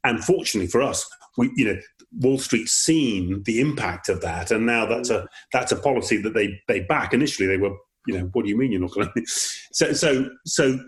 And 0.03 0.23
fortunately 0.23 0.67
for 0.67 0.81
us, 0.81 1.07
we, 1.37 1.51
you 1.55 1.65
know, 1.65 1.79
Wall 2.19 2.37
Street's 2.37 2.71
seen 2.71 3.43
the 3.43 3.59
impact 3.59 4.09
of 4.09 4.21
that, 4.21 4.51
and 4.51 4.65
now 4.65 4.85
that's 4.85 5.09
a 5.09 5.27
that's 5.51 5.71
a 5.71 5.75
policy 5.75 6.21
that 6.21 6.33
they 6.33 6.61
they 6.67 6.81
back. 6.81 7.13
Initially, 7.13 7.47
they 7.47 7.57
were, 7.57 7.75
you 8.05 8.17
know, 8.17 8.29
what 8.33 8.43
do 8.43 8.49
you 8.49 8.57
mean 8.57 8.71
you're 8.71 8.81
not 8.81 8.93
going 8.93 9.09
to? 9.15 9.23
So 9.25 9.93
so 9.93 10.29
so, 10.45 10.79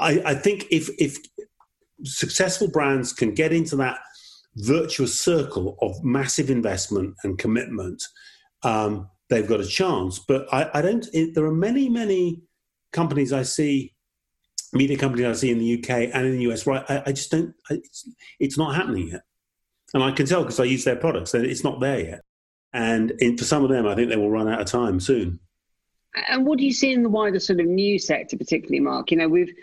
I, 0.00 0.20
I 0.24 0.34
think 0.34 0.66
if 0.70 0.90
if 0.98 1.16
successful 2.04 2.68
brands 2.68 3.12
can 3.12 3.34
get 3.34 3.52
into 3.52 3.76
that 3.76 3.98
virtuous 4.56 5.18
circle 5.18 5.76
of 5.80 6.02
massive 6.04 6.50
investment 6.50 7.14
and 7.24 7.38
commitment, 7.38 8.02
um, 8.62 9.08
they've 9.28 9.48
got 9.48 9.60
a 9.60 9.66
chance. 9.66 10.18
But 10.18 10.46
I, 10.52 10.70
I 10.74 10.82
don't. 10.82 11.06
It, 11.12 11.34
there 11.34 11.44
are 11.44 11.54
many 11.54 11.88
many 11.88 12.42
companies 12.92 13.32
I 13.32 13.42
see, 13.42 13.94
media 14.72 14.96
companies 14.96 15.26
I 15.26 15.32
see 15.32 15.50
in 15.50 15.58
the 15.58 15.78
UK 15.78 16.10
and 16.14 16.26
in 16.26 16.32
the 16.38 16.52
US, 16.52 16.66
right? 16.66 16.84
I, 16.88 17.02
I 17.06 17.12
just 17.12 17.30
don't. 17.30 17.54
It's, 17.70 18.08
it's 18.38 18.58
not 18.58 18.74
happening 18.74 19.08
yet, 19.08 19.22
and 19.94 20.02
I 20.02 20.12
can 20.12 20.26
tell 20.26 20.42
because 20.42 20.60
I 20.60 20.64
use 20.64 20.84
their 20.84 20.96
products. 20.96 21.32
that 21.32 21.44
It's 21.44 21.64
not 21.64 21.80
there 21.80 22.00
yet, 22.00 22.20
and 22.72 23.10
in, 23.18 23.36
for 23.36 23.44
some 23.44 23.64
of 23.64 23.70
them, 23.70 23.86
I 23.86 23.94
think 23.94 24.08
they 24.08 24.16
will 24.16 24.30
run 24.30 24.48
out 24.48 24.60
of 24.60 24.66
time 24.66 25.00
soon. 25.00 25.40
And 26.28 26.44
what 26.44 26.58
do 26.58 26.64
you 26.64 26.74
see 26.74 26.92
in 26.92 27.02
the 27.02 27.08
wider 27.08 27.40
sort 27.40 27.60
of 27.60 27.66
news 27.66 28.06
sector, 28.06 28.36
particularly, 28.36 28.80
Mark? 28.80 29.10
You 29.10 29.16
know, 29.16 29.28
we've 29.28 29.54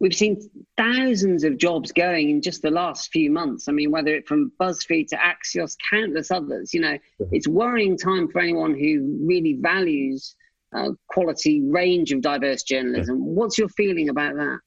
we've 0.00 0.14
seen 0.14 0.50
thousands 0.76 1.44
of 1.44 1.58
jobs 1.58 1.92
going 1.92 2.30
in 2.30 2.42
just 2.42 2.62
the 2.62 2.70
last 2.70 3.12
few 3.12 3.30
months. 3.30 3.68
I 3.68 3.72
mean, 3.72 3.90
whether 3.90 4.14
it 4.14 4.26
from 4.26 4.50
BuzzFeed 4.58 5.08
to 5.08 5.16
Axios, 5.16 5.76
countless 5.90 6.30
others. 6.30 6.72
You 6.74 6.80
know, 6.80 6.98
it's 7.30 7.46
worrying 7.46 7.96
time 7.96 8.28
for 8.28 8.40
anyone 8.40 8.74
who 8.74 9.18
really 9.22 9.58
values 9.60 10.34
uh, 10.74 10.90
quality 11.08 11.62
range 11.62 12.12
of 12.12 12.22
diverse 12.22 12.62
journalism. 12.62 13.18
What's 13.18 13.58
your 13.58 13.68
feeling 13.68 14.08
about 14.08 14.34
that? 14.36 14.58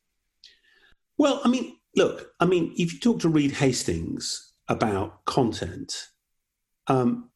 Well, 1.18 1.42
I 1.44 1.50
mean, 1.50 1.78
look, 1.96 2.32
I 2.40 2.46
mean, 2.46 2.74
if 2.78 2.94
you 2.94 3.00
talk 3.00 3.20
to 3.22 3.30
Reed 3.30 3.54
Hastings 3.54 4.54
about 4.68 5.26
content, 5.26 6.10
um, 6.88 7.30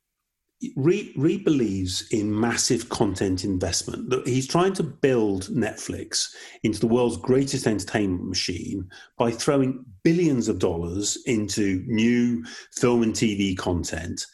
Reed, 0.75 1.13
Reed 1.15 1.43
believes 1.43 2.07
in 2.09 2.39
massive 2.39 2.89
content 2.89 3.43
investment. 3.43 4.11
He's 4.27 4.47
trying 4.47 4.73
to 4.73 4.83
build 4.83 5.43
Netflix 5.49 6.33
into 6.63 6.79
the 6.79 6.87
world's 6.87 7.17
greatest 7.17 7.67
entertainment 7.67 8.27
machine 8.27 8.89
by 9.17 9.31
throwing 9.31 9.85
billions 10.03 10.47
of 10.47 10.57
dollars 10.57 11.17
into 11.27 11.83
new 11.85 12.43
film 12.75 13.03
and 13.03 13.13
TV 13.13 13.55
content. 13.55 14.25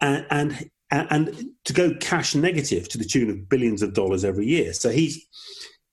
And, 0.00 0.26
and 0.30 0.70
and, 0.90 1.50
to 1.64 1.72
go 1.72 1.94
cash 1.96 2.34
negative 2.34 2.88
to 2.88 2.98
the 2.98 3.04
tune 3.04 3.28
of 3.28 3.48
billions 3.48 3.82
of 3.82 3.92
dollars 3.92 4.24
every 4.24 4.46
year. 4.46 4.72
So 4.72 4.90
he's 4.90 5.26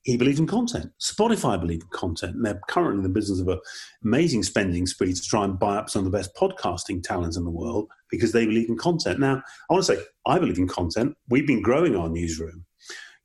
he 0.03 0.17
believes 0.17 0.39
in 0.39 0.47
content. 0.47 0.91
Spotify 1.01 1.59
believe 1.59 1.81
in 1.81 1.87
content, 1.87 2.35
and 2.35 2.45
they're 2.45 2.61
currently 2.67 2.97
in 2.97 3.03
the 3.03 3.09
business 3.09 3.39
of 3.39 3.47
an 3.47 3.59
amazing 4.03 4.43
spending 4.43 4.85
spree 4.85 5.13
to 5.13 5.21
try 5.21 5.45
and 5.45 5.57
buy 5.57 5.77
up 5.77 5.89
some 5.89 6.05
of 6.05 6.11
the 6.11 6.17
best 6.17 6.35
podcasting 6.35 7.01
talents 7.01 7.37
in 7.37 7.45
the 7.45 7.49
world 7.49 7.89
because 8.11 8.33
they 8.33 8.45
believe 8.45 8.69
in 8.69 8.77
content. 8.77 9.19
Now, 9.19 9.41
I 9.69 9.73
want 9.73 9.85
to 9.85 9.95
say 9.95 10.03
I 10.25 10.39
believe 10.39 10.57
in 10.57 10.67
content. 10.67 11.15
We've 11.29 11.47
been 11.47 11.61
growing 11.61 11.95
our 11.95 12.09
newsroom. 12.09 12.65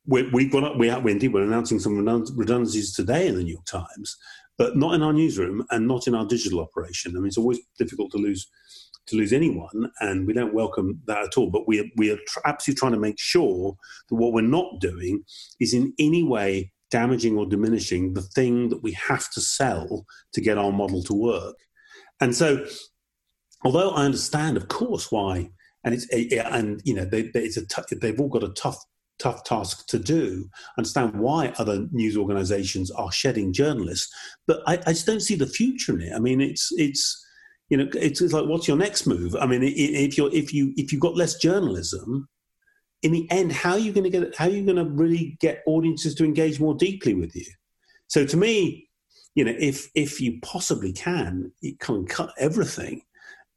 we 0.07 0.23
have 0.23 0.53
got 0.53 0.79
we, 0.79 0.95
we 0.95 1.13
indeed 1.13 1.33
we're 1.33 1.43
announcing 1.43 1.81
some 1.81 1.99
redundancies 1.99 2.95
today 2.95 3.27
in 3.27 3.35
the 3.35 3.43
New 3.43 3.55
York 3.55 3.67
Times, 3.67 4.17
but 4.57 4.77
not 4.77 4.95
in 4.95 5.03
our 5.03 5.13
newsroom 5.13 5.65
and 5.71 5.89
not 5.89 6.07
in 6.07 6.15
our 6.15 6.27
digital 6.27 6.61
operation. 6.61 7.13
I 7.17 7.19
mean, 7.19 7.27
it's 7.27 7.39
always 7.39 7.59
difficult 7.77 8.13
to 8.13 8.19
lose 8.19 8.49
to 9.09 9.17
lose 9.17 9.33
anyone, 9.33 9.91
and 10.01 10.27
we 10.27 10.33
don't 10.33 10.55
welcome 10.55 11.01
that 11.07 11.25
at 11.25 11.37
all. 11.37 11.51
But 11.51 11.67
we 11.67 11.81
are, 11.81 11.87
we 11.97 12.11
are 12.11 12.19
absolutely 12.45 12.79
trying 12.79 12.93
to 12.93 12.99
make 12.99 13.19
sure 13.19 13.77
that 14.09 14.15
what 14.15 14.33
we're 14.33 14.43
not 14.43 14.81
doing 14.81 15.25
is 15.61 15.75
in 15.75 15.93
any 15.99 16.23
way 16.23 16.73
damaging 16.91 17.37
or 17.37 17.47
diminishing 17.47 18.15
the 18.15 18.23
thing 18.23 18.69
that 18.71 18.83
we 18.83 18.93
have 18.93 19.31
to 19.31 19.41
sell 19.41 20.07
to 20.33 20.41
get 20.41 20.59
our 20.59 20.73
model 20.73 21.03
to 21.05 21.15
work. 21.15 21.57
And 22.21 22.35
so, 22.35 22.67
although 23.65 23.91
I 23.91 24.05
understand, 24.05 24.57
of 24.57 24.69
course, 24.69 25.13
why, 25.13 25.51
and 25.85 25.95
it's 25.95 26.07
eh, 26.13 26.43
and 26.51 26.81
you 26.85 26.95
know 26.95 27.05
they, 27.05 27.31
it's 27.35 27.57
a 27.57 27.67
t- 27.67 27.97
they've 27.97 28.21
all 28.21 28.29
got 28.29 28.43
a 28.43 28.51
tough 28.51 28.83
tough 29.19 29.45
task 29.45 29.87
to 29.89 29.99
do. 29.99 30.49
Understand 30.77 31.19
why 31.19 31.53
other 31.59 31.87
news 31.93 32.17
organisations 32.17 32.91
are 32.91 33.13
shedding 33.13 33.53
journalists, 33.53 34.13
but 34.47 34.61
I, 34.67 34.75
I, 34.87 34.93
just 34.93 35.07
don't 35.07 35.21
see 35.21 35.35
the 35.35 35.47
future 35.47 35.95
in 35.95 36.03
it. 36.03 36.13
I 36.15 36.19
mean, 36.19 36.41
it's 36.41 36.71
it's 36.73 37.25
you 37.69 37.77
know, 37.77 37.89
it's, 37.95 38.21
it's 38.21 38.33
like, 38.33 38.47
what's 38.47 38.67
your 38.67 38.77
next 38.77 39.07
move? 39.07 39.37
I 39.37 39.47
mean, 39.47 39.63
if 39.63 40.17
you're 40.17 40.33
if 40.35 40.55
you 40.55 40.73
if 40.77 40.93
you've 40.93 41.03
got 41.03 41.17
less 41.17 41.37
journalism, 41.37 42.29
in 43.03 43.13
the 43.13 43.31
end, 43.31 43.53
how 43.53 43.73
are 43.73 43.79
you 43.79 43.93
going 43.93 44.11
to 44.11 44.11
get 44.11 44.35
how 44.37 44.47
are 44.47 44.51
you 44.51 44.65
going 44.65 44.77
to 44.77 44.91
really 44.91 45.37
get 45.41 45.63
audiences 45.67 46.15
to 46.17 46.25
engage 46.25 46.61
more 46.61 46.75
deeply 46.75 47.15
with 47.15 47.37
you? 47.37 47.47
So 48.09 48.25
to 48.25 48.37
me, 48.37 48.89
you 49.35 49.45
know, 49.45 49.55
if 49.59 49.91
if 49.95 50.21
you 50.21 50.39
possibly 50.43 50.93
can, 50.93 51.53
you 51.61 51.77
can 51.77 52.07
cut 52.07 52.33
everything. 52.39 53.03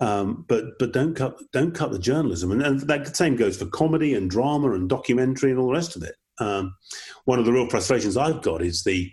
Um, 0.02 0.46
but 0.48 0.66
but 0.80 0.94
don't 0.94 1.16
cut 1.16 1.38
don't 1.54 1.74
cut 1.74 1.92
the 1.92 2.00
journalism, 2.00 2.52
and, 2.52 2.62
and 2.62 2.82
that 2.82 3.16
same 3.16 3.36
goes 3.36 3.58
for 3.58 3.68
comedy 3.68 4.14
and 4.16 4.30
drama 4.30 4.72
and 4.74 4.90
documentary 4.90 5.52
and 5.52 5.60
all 5.60 5.68
the 5.68 5.74
rest 5.74 5.96
of 5.96 6.04
it. 6.04 6.16
Um, 6.40 6.76
one 7.26 7.40
of 7.40 7.46
the 7.46 7.54
real 7.54 7.70
frustrations 7.70 8.18
I've 8.18 8.42
got 8.42 8.62
is 8.62 8.84
the 8.84 9.12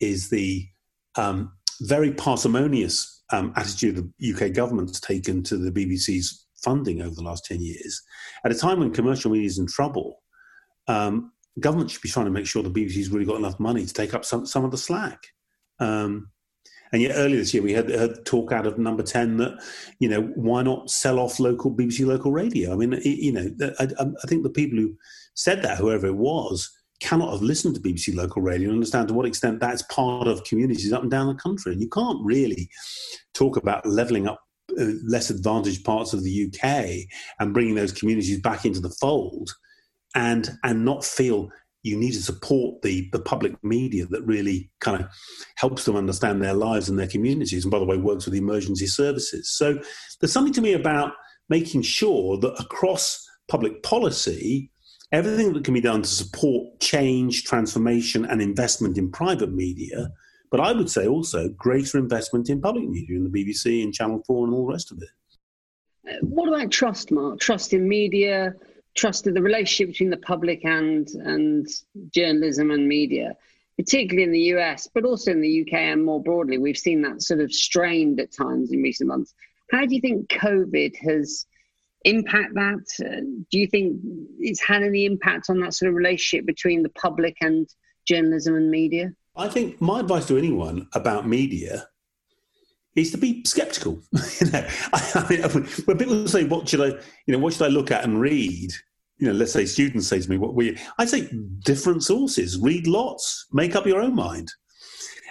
is 0.00 0.28
the 0.28 0.68
um, 1.16 1.52
very 1.80 2.12
parsimonious 2.12 3.15
um, 3.30 3.52
attitude 3.56 4.12
the 4.18 4.32
UK 4.34 4.52
government's 4.52 5.00
taken 5.00 5.42
to 5.44 5.56
the 5.56 5.70
BBC's 5.70 6.46
funding 6.62 7.02
over 7.02 7.14
the 7.14 7.22
last 7.22 7.44
10 7.44 7.60
years. 7.60 8.02
At 8.44 8.52
a 8.52 8.54
time 8.54 8.80
when 8.80 8.92
commercial 8.92 9.30
media 9.30 9.46
is 9.46 9.58
in 9.58 9.66
trouble, 9.66 10.22
um, 10.88 11.32
government 11.60 11.90
should 11.90 12.02
be 12.02 12.08
trying 12.08 12.26
to 12.26 12.32
make 12.32 12.46
sure 12.46 12.62
the 12.62 12.70
BBC's 12.70 13.10
really 13.10 13.26
got 13.26 13.36
enough 13.36 13.58
money 13.58 13.84
to 13.84 13.92
take 13.92 14.14
up 14.14 14.24
some, 14.24 14.46
some 14.46 14.64
of 14.64 14.70
the 14.70 14.78
slack. 14.78 15.26
Um, 15.78 16.30
and 16.92 17.02
yet 17.02 17.16
earlier 17.16 17.38
this 17.38 17.52
year, 17.52 17.62
we 17.62 17.72
had, 17.72 18.24
talk 18.24 18.52
out 18.52 18.66
of 18.66 18.78
number 18.78 19.02
10 19.02 19.38
that, 19.38 19.60
you 19.98 20.08
know, 20.08 20.22
why 20.36 20.62
not 20.62 20.88
sell 20.88 21.18
off 21.18 21.40
local 21.40 21.74
BBC 21.74 22.06
local 22.06 22.30
radio? 22.30 22.72
I 22.72 22.76
mean, 22.76 22.92
it, 22.92 23.04
you 23.04 23.32
know, 23.32 23.50
I, 23.80 23.84
I 23.84 24.26
think 24.28 24.44
the 24.44 24.50
people 24.50 24.78
who 24.78 24.96
said 25.34 25.62
that, 25.62 25.78
whoever 25.78 26.06
it 26.06 26.16
was, 26.16 26.70
cannot 27.00 27.32
have 27.32 27.42
listened 27.42 27.74
to 27.74 27.80
BBC 27.80 28.14
local 28.14 28.42
radio 28.42 28.68
and 28.68 28.76
understand 28.76 29.08
to 29.08 29.14
what 29.14 29.26
extent 29.26 29.60
that's 29.60 29.82
part 29.82 30.26
of 30.26 30.44
communities 30.44 30.92
up 30.92 31.02
and 31.02 31.10
down 31.10 31.26
the 31.26 31.34
country. 31.34 31.72
And 31.72 31.80
you 31.80 31.88
can't 31.88 32.24
really 32.24 32.68
talk 33.34 33.56
about 33.56 33.86
levelling 33.86 34.26
up 34.26 34.40
uh, 34.78 34.84
less 35.04 35.30
advantaged 35.30 35.84
parts 35.84 36.12
of 36.12 36.24
the 36.24 36.46
UK 36.46 37.06
and 37.38 37.54
bringing 37.54 37.74
those 37.74 37.92
communities 37.92 38.40
back 38.40 38.64
into 38.64 38.80
the 38.80 38.94
fold 39.00 39.50
and 40.14 40.50
and 40.64 40.84
not 40.84 41.04
feel 41.04 41.50
you 41.82 41.96
need 41.96 42.12
to 42.12 42.22
support 42.22 42.82
the 42.82 43.08
the 43.12 43.20
public 43.20 43.52
media 43.62 44.06
that 44.06 44.24
really 44.24 44.70
kind 44.80 45.00
of 45.00 45.08
helps 45.56 45.84
them 45.84 45.94
understand 45.94 46.42
their 46.42 46.54
lives 46.54 46.88
and 46.88 46.98
their 46.98 47.06
communities 47.06 47.64
and 47.64 47.70
by 47.70 47.78
the 47.78 47.84
way 47.84 47.96
works 47.96 48.24
with 48.24 48.32
the 48.32 48.40
emergency 48.40 48.86
services 48.86 49.48
so 49.56 49.78
there's 50.20 50.32
something 50.32 50.52
to 50.52 50.60
me 50.60 50.72
about 50.72 51.12
making 51.48 51.82
sure 51.82 52.36
that 52.38 52.58
across 52.60 53.24
public 53.48 53.82
policy 53.84 54.70
everything 55.12 55.52
that 55.52 55.64
can 55.64 55.74
be 55.74 55.80
done 55.80 56.02
to 56.02 56.08
support 56.08 56.80
change, 56.80 57.44
transformation, 57.44 58.24
and 58.24 58.42
investment 58.42 58.98
in 58.98 59.10
private 59.10 59.52
media. 59.52 60.10
But 60.50 60.60
I 60.60 60.72
would 60.72 60.90
say 60.90 61.06
also 61.06 61.48
greater 61.50 61.98
investment 61.98 62.48
in 62.48 62.60
public 62.60 62.88
media, 62.88 63.16
in 63.16 63.24
the 63.24 63.30
BBC 63.30 63.82
and 63.82 63.92
Channel 63.92 64.22
4 64.26 64.46
and 64.46 64.54
all 64.54 64.66
the 64.66 64.72
rest 64.72 64.92
of 64.92 65.02
it. 65.02 66.22
What 66.22 66.48
about 66.48 66.70
trust, 66.70 67.10
Mark? 67.10 67.40
Trust 67.40 67.72
in 67.72 67.88
media, 67.88 68.54
trust 68.96 69.26
in 69.26 69.34
the 69.34 69.42
relationship 69.42 69.92
between 69.92 70.10
the 70.10 70.16
public 70.18 70.64
and, 70.64 71.08
and 71.08 71.66
journalism 72.14 72.70
and 72.70 72.86
media, 72.86 73.36
particularly 73.76 74.22
in 74.22 74.32
the 74.32 74.56
US, 74.56 74.88
but 74.92 75.04
also 75.04 75.32
in 75.32 75.40
the 75.40 75.62
UK 75.62 75.74
and 75.74 76.04
more 76.04 76.22
broadly. 76.22 76.58
We've 76.58 76.78
seen 76.78 77.02
that 77.02 77.22
sort 77.22 77.40
of 77.40 77.52
strained 77.52 78.20
at 78.20 78.32
times 78.32 78.72
in 78.72 78.82
recent 78.82 79.08
months. 79.08 79.34
How 79.72 79.84
do 79.84 79.94
you 79.94 80.00
think 80.00 80.28
COVID 80.28 80.96
has 80.98 81.46
impact 82.06 82.54
that? 82.54 82.86
Uh, 83.04 83.20
do 83.50 83.58
you 83.58 83.66
think 83.66 84.00
it's 84.38 84.62
had 84.64 84.82
any 84.82 85.04
impact 85.04 85.50
on 85.50 85.60
that 85.60 85.74
sort 85.74 85.90
of 85.90 85.94
relationship 85.94 86.46
between 86.46 86.82
the 86.82 86.88
public 86.90 87.36
and 87.42 87.68
journalism 88.06 88.54
and 88.54 88.70
media? 88.70 89.12
I 89.36 89.48
think 89.48 89.80
my 89.80 90.00
advice 90.00 90.26
to 90.28 90.38
anyone 90.38 90.88
about 90.94 91.28
media 91.28 91.88
is 92.94 93.10
to 93.10 93.18
be 93.18 93.42
skeptical. 93.44 94.00
you 94.40 94.50
know, 94.50 95.48
when 95.84 95.98
people 95.98 96.26
say, 96.26 96.44
"What 96.44 96.68
should 96.68 96.80
I?" 96.80 96.98
You 97.26 97.32
know, 97.34 97.38
what 97.38 97.52
should 97.52 97.66
I 97.66 97.68
look 97.68 97.90
at 97.90 98.04
and 98.04 98.18
read? 98.18 98.72
You 99.18 99.28
know, 99.28 99.32
let's 99.34 99.52
say 99.52 99.66
students 99.66 100.08
say 100.08 100.20
to 100.20 100.30
me, 100.30 100.38
"What 100.38 100.54
we?" 100.54 100.78
I 100.98 101.04
say 101.04 101.28
different 101.64 102.04
sources. 102.04 102.58
Read 102.58 102.86
lots. 102.86 103.46
Make 103.52 103.76
up 103.76 103.86
your 103.86 104.00
own 104.00 104.14
mind. 104.14 104.50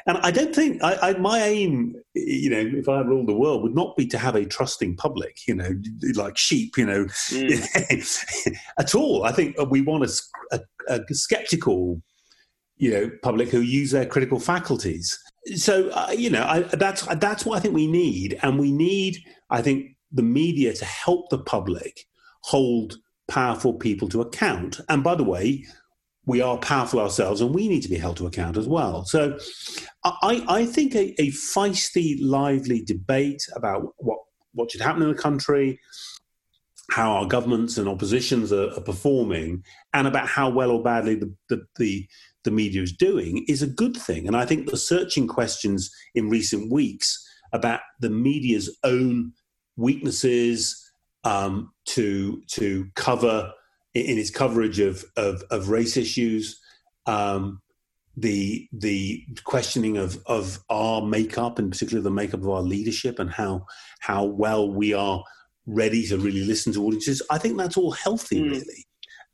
And 0.07 0.19
I 0.19 0.29
don't 0.29 0.53
think 0.53 0.83
I, 0.83 0.97
I, 1.01 1.17
my 1.17 1.41
aim, 1.41 1.95
you 2.13 2.49
know, 2.49 2.77
if 2.77 2.87
I 2.87 2.99
ruled 3.01 3.27
the 3.27 3.33
world, 3.33 3.63
would 3.63 3.73
not 3.73 3.97
be 3.97 4.05
to 4.07 4.19
have 4.19 4.35
a 4.35 4.45
trusting 4.45 4.97
public, 4.97 5.47
you 5.47 5.55
know, 5.55 5.71
like 6.13 6.37
sheep, 6.37 6.77
you 6.77 6.85
know, 6.85 7.05
mm. 7.05 8.57
at 8.79 8.93
all. 8.93 9.23
I 9.23 9.31
think 9.31 9.55
we 9.69 9.81
want 9.81 10.03
a, 10.03 10.59
a, 10.87 10.99
a, 10.99 11.13
skeptical, 11.13 12.01
you 12.77 12.91
know, 12.91 13.11
public 13.23 13.49
who 13.49 13.61
use 13.61 13.91
their 13.91 14.05
critical 14.05 14.39
faculties. 14.39 15.17
So, 15.55 15.89
uh, 15.89 16.11
you 16.15 16.29
know, 16.29 16.43
I, 16.43 16.61
that's 16.61 17.01
that's 17.15 17.43
what 17.43 17.57
I 17.57 17.61
think 17.61 17.73
we 17.73 17.87
need, 17.87 18.37
and 18.43 18.59
we 18.59 18.71
need, 18.71 19.17
I 19.49 19.63
think, 19.63 19.95
the 20.11 20.23
media 20.23 20.73
to 20.73 20.85
help 20.85 21.29
the 21.29 21.39
public 21.39 22.05
hold 22.43 22.97
powerful 23.27 23.73
people 23.73 24.07
to 24.09 24.21
account. 24.21 24.79
And 24.87 25.03
by 25.03 25.15
the 25.15 25.23
way, 25.23 25.65
we 26.25 26.41
are 26.41 26.57
powerful 26.57 26.99
ourselves 26.99 27.41
and 27.41 27.53
we 27.53 27.67
need 27.67 27.81
to 27.81 27.89
be 27.89 27.97
held 27.97 28.17
to 28.17 28.25
account 28.25 28.57
as 28.57 28.67
well. 28.67 29.05
So 29.05 29.37
I, 30.03 30.43
I 30.47 30.65
think 30.65 30.95
a, 30.95 31.13
a 31.21 31.29
feisty, 31.31 32.17
lively 32.19 32.83
debate 32.83 33.43
about 33.55 33.93
what, 33.97 34.19
what 34.53 34.71
should 34.71 34.81
happen 34.81 35.03
in 35.03 35.09
the 35.09 35.21
country, 35.21 35.79
how 36.91 37.11
our 37.11 37.27
governments 37.27 37.77
and 37.77 37.87
oppositions 37.87 38.51
are, 38.51 38.71
are 38.71 38.81
performing, 38.81 39.63
and 39.93 40.07
about 40.07 40.27
how 40.27 40.49
well 40.49 40.71
or 40.71 40.81
badly 40.81 41.15
the, 41.15 41.33
the, 41.49 41.65
the, 41.77 42.07
the 42.43 42.51
media 42.51 42.81
is 42.81 42.93
doing 42.93 43.45
is 43.47 43.61
a 43.61 43.67
good 43.67 43.95
thing. 43.95 44.27
And 44.27 44.35
I 44.35 44.45
think 44.45 44.69
the 44.69 44.77
searching 44.77 45.27
questions 45.27 45.91
in 46.15 46.29
recent 46.29 46.71
weeks 46.71 47.23
about 47.53 47.81
the 47.99 48.09
media's 48.09 48.75
own 48.83 49.33
weaknesses 49.77 50.91
um, 51.23 51.71
to, 51.85 52.41
to 52.51 52.87
cover– 52.95 53.51
in 53.95 54.17
its 54.17 54.29
coverage 54.29 54.79
of, 54.79 55.03
of, 55.15 55.41
of 55.49 55.69
race 55.69 55.97
issues, 55.97 56.59
um, 57.05 57.61
the 58.17 58.67
the 58.71 59.25
questioning 59.43 59.97
of 59.97 60.17
of 60.25 60.59
our 60.69 61.01
makeup, 61.01 61.59
and 61.59 61.71
particularly 61.71 62.03
the 62.03 62.11
makeup 62.11 62.41
of 62.41 62.49
our 62.49 62.61
leadership, 62.61 63.19
and 63.19 63.29
how 63.29 63.65
how 63.99 64.23
well 64.23 64.71
we 64.71 64.93
are 64.93 65.23
ready 65.65 66.05
to 66.07 66.17
really 66.17 66.43
listen 66.43 66.71
to 66.73 66.85
audiences. 66.85 67.21
I 67.29 67.37
think 67.37 67.57
that's 67.57 67.77
all 67.77 67.91
healthy, 67.91 68.41
mm. 68.41 68.51
really. 68.51 68.85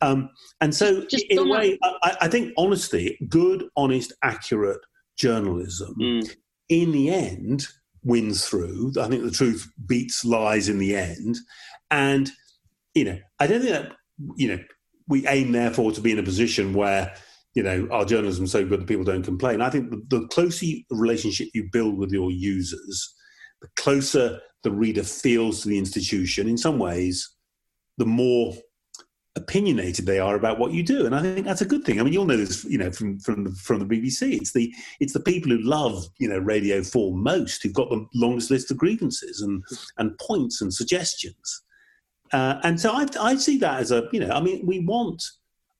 Um, 0.02 0.30
and 0.62 0.74
so, 0.74 1.06
Just 1.06 1.26
in 1.30 1.38
a 1.38 1.48
way, 1.48 1.78
I, 1.84 2.18
I, 2.22 2.28
think 2.28 2.54
honesty, 2.58 3.20
good, 3.30 3.66
honest, 3.76 4.14
accurate 4.24 4.80
journalism, 5.16 5.94
mm. 6.00 6.36
in 6.70 6.92
the 6.92 7.12
end, 7.12 7.68
wins 8.04 8.48
through. 8.48 8.94
I 9.00 9.08
think 9.08 9.24
the 9.24 9.30
truth 9.30 9.70
beats 9.86 10.26
lies 10.26 10.70
in 10.70 10.80
the 10.80 10.96
end. 10.96 11.38
And, 11.92 12.32
you 12.96 13.06
know, 13.06 13.20
I 13.40 13.46
don't 13.46 13.62
think 13.62 13.74
that, 13.74 13.92
you 14.36 14.50
know, 14.50 14.60
we 15.08 15.28
aim, 15.28 15.52
therefore, 15.52 15.92
to 15.92 16.02
be 16.02 16.12
in 16.12 16.20
a 16.20 16.24
position 16.24 16.74
where, 16.74 17.14
you 17.54 17.64
know, 17.64 17.88
our 17.92 18.06
journalism 18.06 18.46
is 18.46 18.52
so 18.52 18.66
good 18.66 18.82
that 18.82 18.88
people 18.88 19.04
don't 19.04 19.24
complain. 19.24 19.62
I 19.62 19.70
think 19.70 19.90
the, 19.90 20.02
the 20.08 20.28
closer 20.28 20.66
relationship 20.90 21.50
you 21.54 21.70
build 21.72 21.98
with 21.98 22.12
your 22.12 22.32
users, 22.32 23.14
the 23.62 23.68
closer 23.76 24.40
the 24.64 24.72
reader 24.72 25.04
feels 25.04 25.62
to 25.62 25.70
the 25.70 25.78
institution, 25.78 26.48
in 26.48 26.58
some 26.58 26.80
ways, 26.80 27.36
the 27.98 28.06
more 28.06 28.54
opinionated 29.36 30.06
they 30.06 30.20
are 30.20 30.36
about 30.36 30.60
what 30.60 30.74
you 30.74 30.84
do, 30.84 31.06
and 31.06 31.16
I 31.16 31.22
think 31.22 31.46
that's 31.46 31.62
a 31.62 31.66
good 31.66 31.86
thing. 31.86 32.00
I 32.00 32.04
mean, 32.04 32.14
you'll 32.14 32.26
know 32.26 32.38
this, 32.38 32.64
you 32.66 32.78
know, 32.78 32.92
from 32.92 33.20
from 33.20 33.46
the, 33.46 33.52
from 33.52 33.80
the 33.80 33.86
BBC. 33.86 34.34
It's 34.34 34.54
the 34.54 34.74
it's 35.00 35.14
the 35.14 35.20
people 35.20 35.52
who 35.52 35.60
love 35.60 36.06
you 36.20 36.28
know 36.28 36.38
Radio 36.38 36.84
Four 36.84 37.16
most 37.16 37.64
who've 37.64 37.74
got 37.74 37.90
the 37.90 38.06
longest 38.14 38.52
list 38.52 38.72
of 38.72 38.78
grievances 38.78 39.42
and 39.42 39.64
and 39.98 40.18
points 40.20 40.62
and 40.62 40.74
suggestions. 40.74 41.64
Uh, 42.34 42.60
and 42.64 42.80
so 42.80 42.92
I, 42.92 43.08
I 43.20 43.36
see 43.36 43.58
that 43.60 43.80
as 43.80 43.92
a 43.92 44.08
you 44.12 44.20
know, 44.20 44.32
I 44.32 44.42
mean, 44.42 44.66
we 44.66 44.80
want 44.80 45.24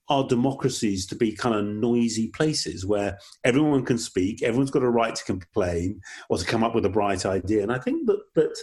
our 0.10 0.28
democracies 0.28 1.06
to 1.08 1.16
be 1.16 1.32
kind 1.32 1.56
of 1.56 1.64
noisy 1.64 2.28
places 2.30 2.86
where 2.86 3.18
everyone 3.46 3.86
can 3.86 3.98
speak, 3.98 4.44
everyone's 4.44 4.72
got 4.72 4.84
a 4.84 4.90
right 4.90 5.16
to 5.16 5.24
complain 5.24 6.02
or 6.30 6.38
to 6.38 6.46
come 6.46 6.64
up 6.64 6.76
with 6.76 6.86
a 6.86 6.90
bright 6.90 7.26
idea. 7.26 7.64
And 7.64 7.72
I 7.72 7.80
think 7.80 8.08
that 8.08 8.20
that 8.36 8.58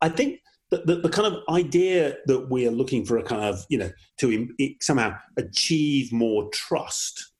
I 0.00 0.08
think 0.08 0.40
the, 0.70 0.82
the, 0.84 0.96
the, 0.96 1.08
kind 1.08 1.32
of 1.32 1.42
idea 1.48 2.16
that 2.26 2.50
we 2.50 2.66
are 2.66 2.72
looking 2.72 3.04
for 3.04 3.18
a 3.18 3.22
kind 3.22 3.44
of, 3.44 3.64
you 3.68 3.78
know, 3.78 3.90
to 4.18 4.32
Im- 4.32 4.76
somehow 4.80 5.16
achieve 5.36 6.12
more 6.12 6.48
trust 6.52 7.32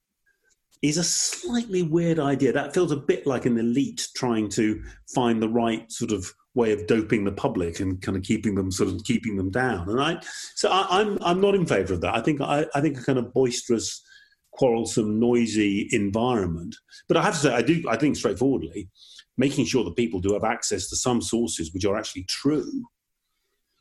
is 0.82 0.96
a 0.96 1.04
slightly 1.04 1.82
weird 1.82 2.18
idea. 2.18 2.52
That 2.52 2.74
feels 2.74 2.92
a 2.92 2.96
bit 2.96 3.26
like 3.26 3.46
an 3.46 3.58
elite 3.58 4.08
trying 4.14 4.48
to 4.50 4.82
find 5.12 5.42
the 5.42 5.48
right 5.48 5.90
sort 5.90 6.12
of 6.12 6.32
way 6.56 6.72
of 6.72 6.86
doping 6.88 7.24
the 7.24 7.30
public 7.30 7.78
and 7.78 8.02
kind 8.02 8.16
of 8.16 8.24
keeping 8.24 8.56
them 8.56 8.72
sort 8.72 8.88
of 8.92 9.04
keeping 9.04 9.36
them 9.36 9.50
down. 9.50 9.88
And 9.88 10.00
I, 10.00 10.20
so 10.56 10.68
I, 10.68 11.00
am 11.00 11.12
I'm, 11.12 11.18
I'm 11.22 11.40
not 11.40 11.54
in 11.54 11.66
favour 11.66 11.94
of 11.94 12.00
that. 12.00 12.16
I 12.16 12.20
think 12.20 12.40
I, 12.40 12.66
I 12.74 12.80
think 12.80 12.98
a 12.98 13.04
kind 13.04 13.18
of 13.18 13.32
boisterous, 13.32 14.02
quarrelsome, 14.50 15.20
noisy 15.20 15.88
environment. 15.92 16.74
But 17.06 17.18
I 17.18 17.22
have 17.22 17.34
to 17.34 17.40
say, 17.40 17.54
I 17.54 17.62
do. 17.62 17.84
I 17.88 17.96
think 17.96 18.16
straightforwardly, 18.16 18.88
making 19.36 19.66
sure 19.66 19.84
that 19.84 19.94
people 19.94 20.18
do 20.18 20.32
have 20.32 20.44
access 20.44 20.88
to 20.88 20.96
some 20.96 21.22
sources 21.22 21.72
which 21.72 21.84
are 21.84 21.96
actually 21.96 22.24
true 22.24 22.86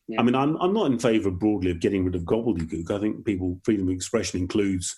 yeah. 0.07 0.19
I 0.19 0.23
mean, 0.23 0.35
I'm, 0.35 0.55
I'm 0.57 0.73
not 0.73 0.91
in 0.91 0.99
favour 0.99 1.31
broadly 1.31 1.71
of 1.71 1.79
getting 1.79 2.05
rid 2.05 2.15
of 2.15 2.23
gobbledygook. 2.23 2.91
I 2.91 2.99
think 2.99 3.25
people 3.25 3.59
freedom 3.63 3.87
of 3.87 3.93
expression 3.93 4.39
includes, 4.39 4.95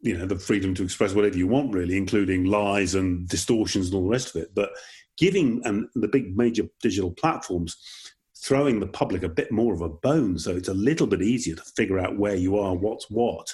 you 0.00 0.16
know, 0.16 0.26
the 0.26 0.38
freedom 0.38 0.74
to 0.74 0.84
express 0.84 1.14
whatever 1.14 1.36
you 1.36 1.48
want, 1.48 1.74
really, 1.74 1.96
including 1.96 2.44
lies 2.44 2.94
and 2.94 3.28
distortions 3.28 3.86
and 3.86 3.96
all 3.96 4.04
the 4.04 4.10
rest 4.10 4.34
of 4.34 4.42
it. 4.42 4.54
But 4.54 4.70
giving 5.20 5.60
and 5.64 5.86
the 5.94 6.08
big 6.08 6.36
major 6.36 6.64
digital 6.82 7.12
platforms 7.12 7.76
throwing 8.42 8.80
the 8.80 8.86
public 8.86 9.22
a 9.22 9.28
bit 9.28 9.52
more 9.52 9.74
of 9.74 9.82
a 9.82 9.88
bone 9.88 10.38
so 10.38 10.56
it's 10.56 10.68
a 10.68 10.74
little 10.74 11.06
bit 11.06 11.20
easier 11.20 11.54
to 11.54 11.62
figure 11.76 11.98
out 11.98 12.18
where 12.18 12.34
you 12.34 12.58
are, 12.58 12.74
what's 12.74 13.10
what, 13.10 13.46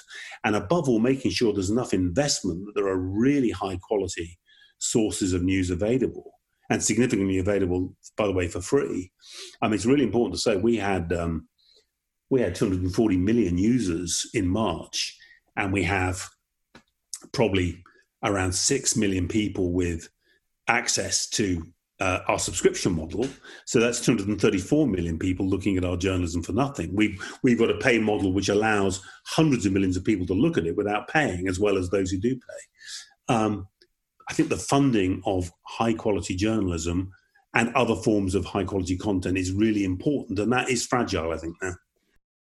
and 0.45 0.55
above 0.55 0.87
all, 0.87 0.99
making 0.99 1.29
sure 1.29 1.53
there's 1.53 1.69
enough 1.69 1.93
investment 1.93 2.65
that 2.65 2.73
there 2.73 2.87
are 2.87 2.97
really 2.97 3.51
high 3.51 3.77
quality 3.83 4.39
sources 4.79 5.33
of 5.33 5.43
news 5.43 5.69
available 5.69 6.31
and 6.69 6.83
significantly 6.83 7.37
available, 7.37 7.95
by 8.15 8.25
the 8.25 8.33
way, 8.33 8.47
for 8.47 8.61
free. 8.61 9.11
I 9.61 9.67
mean, 9.67 9.75
it's 9.75 9.85
really 9.85 10.03
important 10.03 10.35
to 10.35 10.41
say 10.41 10.57
we 10.57 10.77
had 10.77 11.13
um, 11.13 11.47
we 12.29 12.41
had 12.41 12.55
240 12.55 13.17
million 13.17 13.57
users 13.57 14.29
in 14.33 14.47
March, 14.47 15.17
and 15.55 15.71
we 15.71 15.83
have 15.83 16.29
probably 17.31 17.83
around 18.23 18.53
six 18.53 18.95
million 18.95 19.27
people 19.27 19.71
with 19.71 20.09
access 20.67 21.27
to 21.27 21.63
uh, 21.99 22.19
our 22.27 22.37
subscription 22.37 22.95
model. 22.95 23.27
So 23.65 23.79
that's 23.79 24.05
234 24.05 24.87
million 24.87 25.17
people 25.17 25.47
looking 25.47 25.77
at 25.77 25.85
our 25.85 25.97
journalism 25.97 26.43
for 26.43 26.53
nothing. 26.53 26.95
We've, 26.95 27.19
we've 27.41 27.57
got 27.57 27.71
a 27.71 27.77
pay 27.77 27.99
model 27.99 28.31
which 28.33 28.49
allows 28.49 29.01
hundreds 29.25 29.65
of 29.65 29.73
millions 29.73 29.97
of 29.97 30.03
people 30.03 30.27
to 30.27 30.33
look 30.33 30.57
at 30.57 30.67
it 30.67 30.75
without 30.75 31.07
paying, 31.07 31.47
as 31.47 31.59
well 31.59 31.77
as 31.77 31.89
those 31.89 32.11
who 32.11 32.19
do 32.19 32.35
pay. 32.35 33.33
Um, 33.33 33.67
I 34.29 34.33
think 34.33 34.49
the 34.49 34.57
funding 34.57 35.21
of 35.25 35.51
high 35.63 35.93
quality 35.93 36.35
journalism 36.35 37.11
and 37.53 37.73
other 37.75 37.95
forms 37.95 38.35
of 38.35 38.45
high 38.45 38.63
quality 38.63 38.97
content 38.97 39.37
is 39.37 39.51
really 39.51 39.83
important, 39.83 40.37
and 40.39 40.51
that 40.51 40.69
is 40.69 40.85
fragile. 40.85 41.31
I 41.31 41.37
think 41.37 41.55
now. 41.61 41.73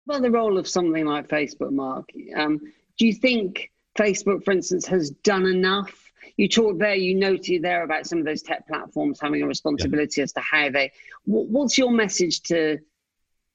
Well, 0.06 0.22
the 0.22 0.32
role 0.32 0.58
of 0.58 0.68
something 0.68 1.06
like 1.06 1.28
Facebook, 1.28 1.72
Mark. 1.72 2.08
Um, 2.36 2.60
do 2.98 3.06
you 3.06 3.14
think 3.14 3.70
Facebook, 3.98 4.44
for 4.46 4.52
instance, 4.52 4.88
has 4.88 5.12
done 5.12 5.46
enough? 5.46 6.07
You 6.36 6.48
talked 6.48 6.80
there, 6.80 6.96
you 6.96 7.16
noted 7.16 7.62
there 7.62 7.84
about 7.84 8.06
some 8.06 8.20
of 8.20 8.26
those 8.26 8.42
tech 8.42 8.68
platforms 8.68 9.20
having 9.22 9.42
a 9.42 9.48
responsibility 9.48 10.22
yeah. 10.22 10.24
as 10.24 10.34
to 10.34 10.42
how 10.42 10.70
they. 10.70 10.92
What's 11.26 11.78
your 11.78 11.92
message 11.92 12.42
to 12.44 12.80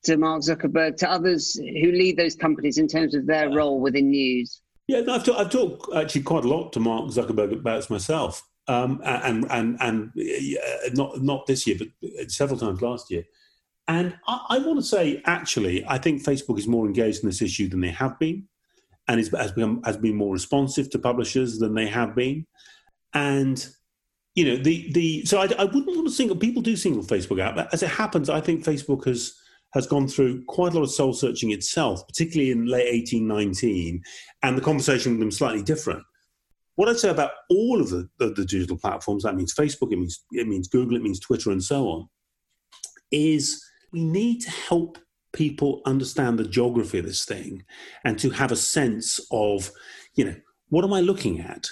to 0.04 0.16
Mark 0.16 0.42
Zuckerberg, 0.42 0.96
to 0.96 1.10
others 1.10 1.54
who 1.54 1.92
lead 1.92 2.16
those 2.16 2.34
companies 2.34 2.78
in 2.78 2.88
terms 2.88 3.14
of 3.14 3.26
their 3.26 3.50
role 3.50 3.80
within 3.80 4.10
news? 4.10 4.60
Yeah, 4.88 5.02
I've, 5.08 5.24
talk, 5.24 5.38
I've 5.38 5.50
talked 5.50 5.94
actually 5.94 6.22
quite 6.22 6.44
a 6.44 6.48
lot 6.48 6.72
to 6.72 6.80
Mark 6.80 7.06
Zuckerberg 7.06 7.52
about 7.52 7.88
myself, 7.88 8.42
um, 8.66 9.00
and 9.04 9.46
and 9.50 9.76
and 9.80 10.12
not 10.92 11.22
not 11.22 11.46
this 11.46 11.66
year, 11.66 11.76
but 11.78 12.30
several 12.30 12.58
times 12.58 12.82
last 12.82 13.10
year. 13.10 13.24
And 13.88 14.16
I, 14.28 14.46
I, 14.50 14.58
want 14.58 14.78
to 14.78 14.84
say, 14.84 15.20
actually, 15.24 15.84
I 15.86 15.98
think 15.98 16.22
Facebook 16.22 16.56
is 16.58 16.68
more 16.68 16.86
engaged 16.86 17.22
in 17.22 17.28
this 17.28 17.42
issue 17.42 17.68
than 17.68 17.80
they 17.80 17.90
have 17.90 18.16
been, 18.18 18.46
and 19.08 19.18
has 19.18 19.28
become 19.28 19.82
has 19.84 19.96
been 19.96 20.16
more 20.16 20.32
responsive 20.32 20.90
to 20.90 20.98
publishers 20.98 21.58
than 21.58 21.74
they 21.74 21.86
have 21.86 22.14
been. 22.14 22.46
And 23.14 23.66
you 24.34 24.44
know, 24.44 24.62
the 24.62 24.90
the 24.92 25.24
so 25.24 25.38
I, 25.38 25.48
I 25.58 25.64
wouldn't 25.64 25.86
want 25.86 26.06
to 26.06 26.10
single 26.10 26.36
people 26.36 26.62
do 26.62 26.76
single 26.76 27.02
Facebook 27.02 27.40
out. 27.40 27.54
But 27.54 27.72
as 27.72 27.82
it 27.82 27.90
happens, 27.90 28.30
I 28.30 28.40
think 28.40 28.64
Facebook 28.64 29.06
has 29.06 29.34
has 29.74 29.86
gone 29.86 30.06
through 30.06 30.44
quite 30.44 30.72
a 30.72 30.76
lot 30.76 30.84
of 30.84 30.90
soul 30.90 31.12
searching 31.12 31.50
itself, 31.50 32.06
particularly 32.06 32.50
in 32.50 32.66
late 32.66 32.92
1819, 32.92 34.02
and 34.42 34.56
the 34.56 34.62
conversation 34.62 35.12
with 35.12 35.20
them 35.20 35.30
slightly 35.30 35.62
different. 35.62 36.02
What 36.76 36.88
I'd 36.88 36.98
say 36.98 37.10
about 37.10 37.32
all 37.50 37.80
of 37.80 37.90
the, 37.90 38.08
the, 38.18 38.28
the 38.28 38.44
digital 38.44 38.78
platforms, 38.78 39.24
that 39.24 39.34
means 39.34 39.54
Facebook, 39.54 39.92
it 39.92 39.98
means, 39.98 40.24
it 40.32 40.46
means 40.46 40.68
Google, 40.68 40.96
it 40.96 41.02
means 41.02 41.20
Twitter, 41.20 41.50
and 41.50 41.62
so 41.62 41.88
on, 41.88 42.08
is 43.10 43.62
we 43.92 44.04
need 44.04 44.40
to 44.42 44.50
help 44.50 44.98
people 45.32 45.80
understand 45.86 46.38
the 46.38 46.46
geography 46.46 46.98
of 46.98 47.06
this 47.06 47.24
thing 47.24 47.64
and 48.04 48.18
to 48.18 48.30
have 48.30 48.52
a 48.52 48.56
sense 48.56 49.20
of, 49.30 49.70
you 50.14 50.24
know, 50.24 50.36
what 50.68 50.84
am 50.84 50.92
I 50.92 51.00
looking 51.00 51.40
at? 51.40 51.68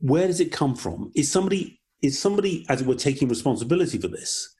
Where 0.00 0.26
does 0.26 0.40
it 0.40 0.52
come 0.52 0.74
from? 0.74 1.10
Is 1.14 1.30
somebody 1.30 1.80
is 2.02 2.18
somebody, 2.18 2.66
as 2.68 2.82
we're 2.82 2.96
taking 2.96 3.28
responsibility 3.28 3.96
for 3.98 4.08
this? 4.08 4.54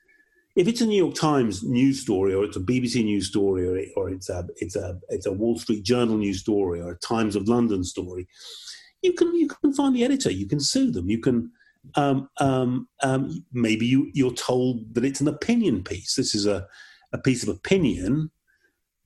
if 0.56 0.68
it's 0.68 0.80
a 0.80 0.86
New 0.86 0.96
York 0.96 1.14
Times 1.14 1.62
news 1.64 2.00
story 2.00 2.32
or 2.32 2.44
it's 2.44 2.56
a 2.56 2.60
BBC 2.60 3.04
news 3.04 3.26
story 3.26 3.66
or, 3.66 3.84
or 3.96 4.10
it's 4.10 4.28
a 4.28 4.46
it's 4.56 4.76
a 4.76 4.98
it's 5.08 5.26
a 5.26 5.32
Wall 5.32 5.58
Street 5.58 5.82
Journal 5.82 6.16
news 6.16 6.40
story 6.40 6.80
or 6.80 6.92
a 6.92 6.98
Times 6.98 7.34
of 7.34 7.48
London 7.48 7.82
story, 7.82 8.28
you 9.02 9.12
can 9.12 9.34
you 9.34 9.48
can 9.48 9.72
find 9.72 9.94
the 9.94 10.04
editor, 10.04 10.30
you 10.30 10.46
can 10.46 10.60
sue 10.60 10.90
them, 10.90 11.10
you 11.10 11.18
can 11.20 11.50
um, 11.96 12.28
um, 12.38 12.88
um, 13.02 13.44
maybe 13.52 13.86
you 13.86 14.10
you're 14.14 14.32
told 14.32 14.94
that 14.94 15.04
it's 15.04 15.20
an 15.20 15.28
opinion 15.28 15.82
piece. 15.82 16.14
This 16.14 16.34
is 16.34 16.46
a 16.46 16.66
a 17.12 17.18
piece 17.18 17.42
of 17.42 17.48
opinion. 17.48 18.30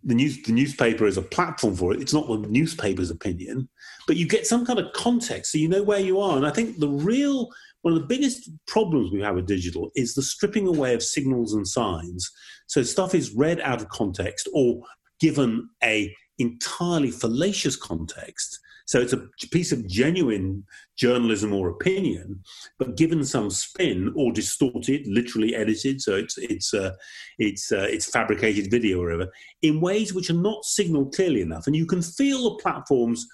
The 0.05 0.15
news 0.15 0.43
the 0.43 0.53
newspaper 0.53 1.07
is 1.07 1.17
a 1.17 1.23
platform 1.23 1.75
for 1.75 1.93
it. 1.93 2.01
It's 2.01 2.15
not 2.15 2.29
the 2.29 2.39
newspaper's 2.49 3.11
opinion, 3.11 3.69
but 4.07 4.17
you 4.17 4.29
get 4.29 4.47
some 4.47 4.65
kind 4.65 4.79
of 4.79 4.93
context 4.93 5.53
so 5.53 5.59
you 5.59 5.69
know 5.69 5.83
where 5.83 5.99
you 5.99 6.21
are. 6.21 6.37
And 6.37 6.47
I 6.47 6.51
think 6.51 6.79
the 6.79 6.89
real 6.89 7.51
one 7.83 7.95
of 7.95 8.01
the 8.01 8.07
biggest 8.07 8.51
problems 8.67 9.13
we 9.13 9.21
have 9.23 9.37
with 9.37 9.47
digital 9.47 9.91
is 9.95 10.15
the 10.15 10.23
stripping 10.23 10.67
away 10.67 10.95
of 10.95 11.03
signals 11.03 11.55
and 11.55 11.67
signs. 11.67 12.31
So 12.67 12.83
stuff 12.83 13.15
is 13.15 13.35
read 13.35 13.61
out 13.61 13.81
of 13.81 13.89
context 13.89 14.49
or 14.53 14.81
given 15.21 15.69
a 15.83 16.15
entirely 16.39 17.11
fallacious 17.11 17.77
context. 17.77 18.59
So 18.88 19.03
it's 19.03 19.12
a 19.12 19.29
piece 19.53 19.70
of 19.70 19.87
genuine 19.87 20.64
journalism 20.96 21.53
or 21.53 21.68
opinion, 21.68 22.40
but 22.79 22.96
given 22.96 23.22
some 23.22 23.51
spin 23.51 24.11
or 24.16 24.33
distorted, 24.33 25.07
literally 25.07 25.55
edited. 25.55 26.01
So 26.01 26.16
it's 26.16 26.38
it's 26.38 26.72
uh, 26.72 26.94
it's 27.38 27.70
uh, 27.70 27.87
it's 27.90 28.11
fabricated 28.11 28.70
video 28.70 29.03
or 29.03 29.05
whatever 29.05 29.31
in 29.61 29.83
ways 29.83 30.14
which 30.14 30.31
are 30.31 30.42
not 30.42 30.64
signaled 30.64 31.14
clearly 31.14 31.42
enough, 31.42 31.66
and 31.66 31.77
you 31.77 31.85
can 31.85 32.01
feel 32.01 32.44
the 32.44 32.62
platforms 32.62 33.27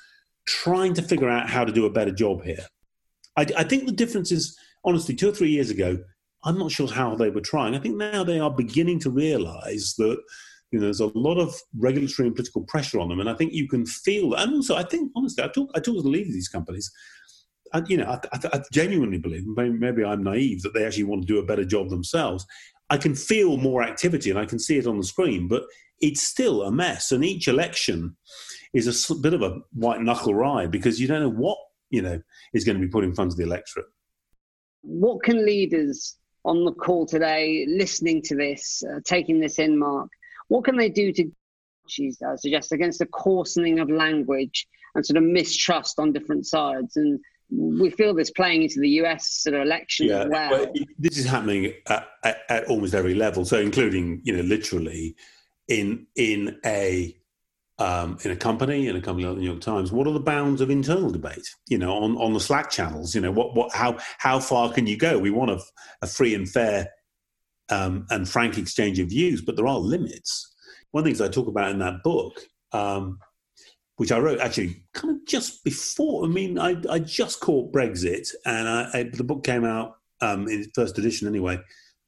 trying 0.46 0.92
to 0.94 1.02
figure 1.02 1.28
out 1.28 1.48
how 1.48 1.64
to 1.64 1.72
do 1.72 1.86
a 1.86 1.92
better 1.98 2.12
job 2.12 2.42
here. 2.42 2.66
I, 3.36 3.46
I 3.56 3.62
think 3.62 3.86
the 3.86 3.92
difference 3.92 4.32
is, 4.32 4.58
honestly, 4.84 5.14
two 5.14 5.28
or 5.28 5.32
three 5.32 5.50
years 5.50 5.70
ago, 5.70 5.98
I'm 6.42 6.58
not 6.58 6.72
sure 6.72 6.88
how 6.88 7.14
they 7.14 7.30
were 7.30 7.40
trying. 7.40 7.76
I 7.76 7.78
think 7.78 7.96
now 7.96 8.24
they 8.24 8.40
are 8.40 8.50
beginning 8.50 8.98
to 9.00 9.10
realize 9.10 9.94
that 9.98 10.18
you 10.70 10.78
know, 10.78 10.86
there's 10.86 11.00
a 11.00 11.06
lot 11.18 11.38
of 11.38 11.54
regulatory 11.78 12.26
and 12.26 12.34
political 12.34 12.62
pressure 12.62 12.98
on 12.98 13.08
them, 13.08 13.20
and 13.20 13.30
I 13.30 13.34
think 13.34 13.52
you 13.52 13.68
can 13.68 13.86
feel. 13.86 14.34
And 14.34 14.54
also, 14.54 14.76
I 14.76 14.82
think 14.82 15.12
honestly, 15.16 15.44
I 15.44 15.48
talk 15.48 15.70
I 15.74 15.80
talk 15.80 15.96
to 15.96 16.02
the 16.02 16.08
leaders 16.08 16.28
of 16.28 16.34
these 16.34 16.48
companies. 16.48 16.90
And, 17.72 17.88
you 17.88 17.96
know, 17.96 18.06
I, 18.06 18.20
I, 18.32 18.38
I, 18.52 18.62
genuinely 18.72 19.18
believe, 19.18 19.44
maybe 19.46 20.04
I'm 20.04 20.22
naive, 20.22 20.62
that 20.62 20.74
they 20.74 20.86
actually 20.86 21.04
want 21.04 21.22
to 21.22 21.26
do 21.26 21.40
a 21.40 21.44
better 21.44 21.64
job 21.64 21.88
themselves. 21.88 22.46
I 22.88 22.96
can 22.96 23.16
feel 23.16 23.56
more 23.56 23.82
activity 23.82 24.30
and 24.30 24.38
I 24.38 24.44
can 24.44 24.60
see 24.60 24.78
it 24.78 24.86
on 24.86 24.96
the 24.96 25.04
screen, 25.04 25.48
but 25.48 25.64
it's 26.00 26.22
still 26.22 26.62
a 26.62 26.70
mess. 26.70 27.10
And 27.10 27.24
each 27.24 27.48
election 27.48 28.16
is 28.74 29.10
a 29.10 29.14
bit 29.16 29.34
of 29.34 29.42
a 29.42 29.58
white 29.72 30.02
knuckle 30.02 30.34
ride 30.34 30.70
because 30.70 31.00
you 31.00 31.08
don't 31.08 31.22
know 31.22 31.30
what 31.30 31.58
you 31.90 32.02
know 32.02 32.20
is 32.52 32.64
going 32.64 32.78
to 32.78 32.84
be 32.84 32.90
put 32.90 33.04
in 33.04 33.14
front 33.14 33.32
of 33.32 33.36
the 33.36 33.44
electorate. 33.44 33.86
What 34.82 35.22
can 35.22 35.44
leaders 35.44 36.16
on 36.44 36.64
the 36.64 36.72
call 36.72 37.06
today, 37.06 37.64
listening 37.68 38.20
to 38.22 38.36
this, 38.36 38.82
uh, 38.88 39.00
taking 39.04 39.40
this 39.40 39.58
in, 39.58 39.78
Mark, 39.78 40.10
what 40.48 40.64
can 40.64 40.76
they 40.76 40.88
do 40.88 41.12
to, 41.12 41.30
she's 41.86 42.20
uh, 42.22 42.36
suggest, 42.36 42.72
against 42.72 42.98
the 42.98 43.06
coarsening 43.06 43.78
of 43.78 43.90
language 43.90 44.66
and 44.94 45.04
sort 45.04 45.16
of 45.16 45.24
mistrust 45.24 45.98
on 45.98 46.12
different 46.12 46.46
sides? 46.46 46.96
And 46.96 47.20
we 47.50 47.90
feel 47.90 48.14
this 48.14 48.30
playing 48.30 48.62
into 48.62 48.80
the 48.80 48.88
US 49.00 49.42
sort 49.42 49.54
of 49.54 49.62
election 49.62 50.08
yeah, 50.08 50.22
as 50.22 50.28
well. 50.28 50.50
well. 50.50 50.72
This 50.98 51.18
is 51.18 51.26
happening 51.26 51.72
at, 51.88 52.08
at, 52.22 52.38
at, 52.48 52.64
almost 52.66 52.94
every 52.94 53.14
level, 53.14 53.44
so 53.44 53.58
including, 53.58 54.20
you 54.24 54.36
know, 54.36 54.42
literally 54.42 55.16
in 55.68 56.06
in 56.16 56.58
a 56.64 57.16
um, 57.78 58.18
in 58.24 58.30
a 58.30 58.36
company, 58.36 58.88
in 58.88 58.96
a 58.96 59.00
company 59.00 59.26
like 59.26 59.36
the 59.36 59.40
New 59.40 59.50
York 59.50 59.60
Times, 59.60 59.90
what 59.90 60.06
are 60.06 60.12
the 60.12 60.20
bounds 60.20 60.60
of 60.60 60.70
internal 60.70 61.10
debate? 61.10 61.48
You 61.68 61.78
know, 61.78 61.92
on, 61.94 62.16
on 62.18 62.32
the 62.32 62.40
Slack 62.40 62.70
channels, 62.70 63.14
you 63.14 63.20
know, 63.20 63.32
what, 63.32 63.54
what, 63.54 63.72
how, 63.72 63.98
how 64.18 64.38
far 64.38 64.72
can 64.72 64.86
you 64.86 64.96
go? 64.96 65.18
We 65.18 65.30
want 65.30 65.50
a, 65.50 65.60
a 66.00 66.06
free 66.06 66.34
and 66.34 66.48
fair 66.48 66.88
um, 67.70 68.06
and 68.10 68.28
frank 68.28 68.58
exchange 68.58 68.98
of 68.98 69.08
views, 69.08 69.42
but 69.42 69.56
there 69.56 69.66
are 69.66 69.78
limits. 69.78 70.54
One 70.90 71.00
of 71.00 71.04
the 71.04 71.10
things 71.10 71.20
I 71.20 71.28
talk 71.28 71.48
about 71.48 71.70
in 71.70 71.78
that 71.80 72.02
book, 72.02 72.40
um, 72.72 73.18
which 73.96 74.12
I 74.12 74.18
wrote 74.18 74.40
actually 74.40 74.84
kind 74.92 75.16
of 75.16 75.26
just 75.26 75.64
before, 75.64 76.24
I 76.24 76.28
mean, 76.28 76.58
I, 76.58 76.76
I 76.90 76.98
just 76.98 77.40
caught 77.40 77.72
Brexit, 77.72 78.28
and 78.44 78.68
I, 78.68 78.90
I, 78.92 79.02
the 79.04 79.24
book 79.24 79.44
came 79.44 79.64
out 79.64 79.96
um, 80.20 80.48
in 80.48 80.70
first 80.74 80.98
edition 80.98 81.28
anyway, 81.28 81.58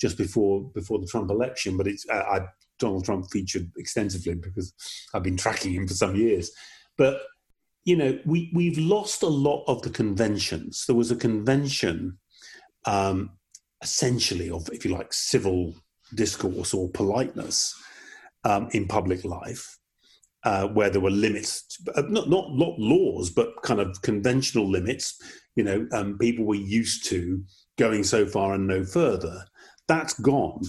just 0.00 0.18
before 0.18 0.70
before 0.74 0.98
the 0.98 1.06
Trump 1.06 1.30
election. 1.30 1.76
But 1.76 1.86
it's 1.86 2.06
I 2.10 2.46
Donald 2.78 3.04
Trump 3.04 3.26
featured 3.30 3.70
extensively 3.76 4.34
because 4.34 4.72
I've 5.14 5.22
been 5.22 5.36
tracking 5.36 5.74
him 5.74 5.88
for 5.88 5.94
some 5.94 6.16
years. 6.16 6.50
But 6.98 7.20
you 7.84 7.96
know, 7.96 8.18
we 8.24 8.50
we've 8.54 8.78
lost 8.78 9.22
a 9.22 9.28
lot 9.28 9.64
of 9.66 9.82
the 9.82 9.90
conventions. 9.90 10.84
There 10.86 10.96
was 10.96 11.10
a 11.10 11.16
convention, 11.16 12.18
um, 12.84 13.30
essentially, 13.82 14.50
of 14.50 14.68
if 14.72 14.84
you 14.84 14.92
like, 14.92 15.12
civil 15.12 15.74
discourse 16.14 16.72
or 16.72 16.88
politeness 16.90 17.74
um, 18.44 18.68
in 18.72 18.86
public 18.86 19.24
life, 19.24 19.78
uh, 20.44 20.68
where 20.68 20.90
there 20.90 21.00
were 21.00 21.10
limits, 21.10 21.78
uh, 21.94 22.02
not, 22.08 22.28
not 22.28 22.52
not 22.52 22.78
laws, 22.78 23.30
but 23.30 23.62
kind 23.62 23.80
of 23.80 24.00
conventional 24.02 24.70
limits. 24.70 25.20
You 25.56 25.64
know, 25.64 25.88
um, 25.92 26.18
people 26.18 26.44
were 26.44 26.54
used 26.54 27.06
to 27.06 27.42
going 27.78 28.04
so 28.04 28.26
far 28.26 28.54
and 28.54 28.66
no 28.66 28.84
further. 28.84 29.44
That's 29.88 30.18
gone 30.20 30.62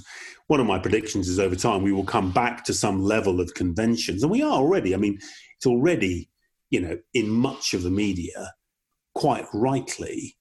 one 0.48 0.62
of 0.62 0.66
my 0.66 0.80
predictions 0.80 1.28
is 1.28 1.40
over 1.40 1.56
time 1.56 1.84
we 1.84 1.92
will 1.92 2.06
come 2.06 2.32
back 2.32 2.64
to 2.66 2.74
some 2.74 3.02
level 3.02 3.40
of 3.40 3.54
conventions, 3.54 4.24
and 4.24 4.32
we 4.32 4.42
are 4.42 4.54
already. 4.54 4.94
I 4.94 4.98
mean, 4.98 5.20
it's 5.58 5.66
already, 5.66 6.30
you 6.70 6.82
know, 6.82 6.98
in 7.14 7.30
much 7.30 7.74
of 7.74 7.84
the 7.84 7.92
media, 7.92 8.54
quite 9.14 9.46
rightly, 9.54 10.38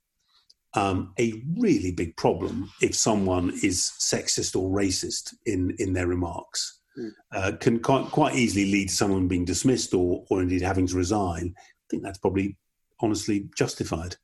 um, 0.76 1.12
a 1.18 1.42
really 1.58 1.90
big 1.90 2.16
problem 2.16 2.70
if 2.80 2.94
someone 2.94 3.50
is 3.62 3.92
sexist 3.98 4.54
or 4.54 4.70
racist 4.70 5.34
in 5.46 5.74
in 5.78 5.92
their 5.92 6.06
remarks. 6.06 6.80
Mm. 6.98 7.10
Uh, 7.34 7.52
can 7.58 7.80
quite, 7.80 8.06
quite 8.10 8.34
easily 8.36 8.70
lead 8.70 8.88
to 8.88 8.94
someone 8.94 9.28
being 9.28 9.44
dismissed 9.44 9.92
or, 9.92 10.24
or 10.30 10.40
indeed 10.40 10.62
having 10.62 10.86
to 10.86 10.96
resign. 10.96 11.54
I 11.58 11.86
think 11.90 12.02
that's 12.02 12.18
probably 12.18 12.56
honestly 13.00 13.48
justified. 13.56 14.16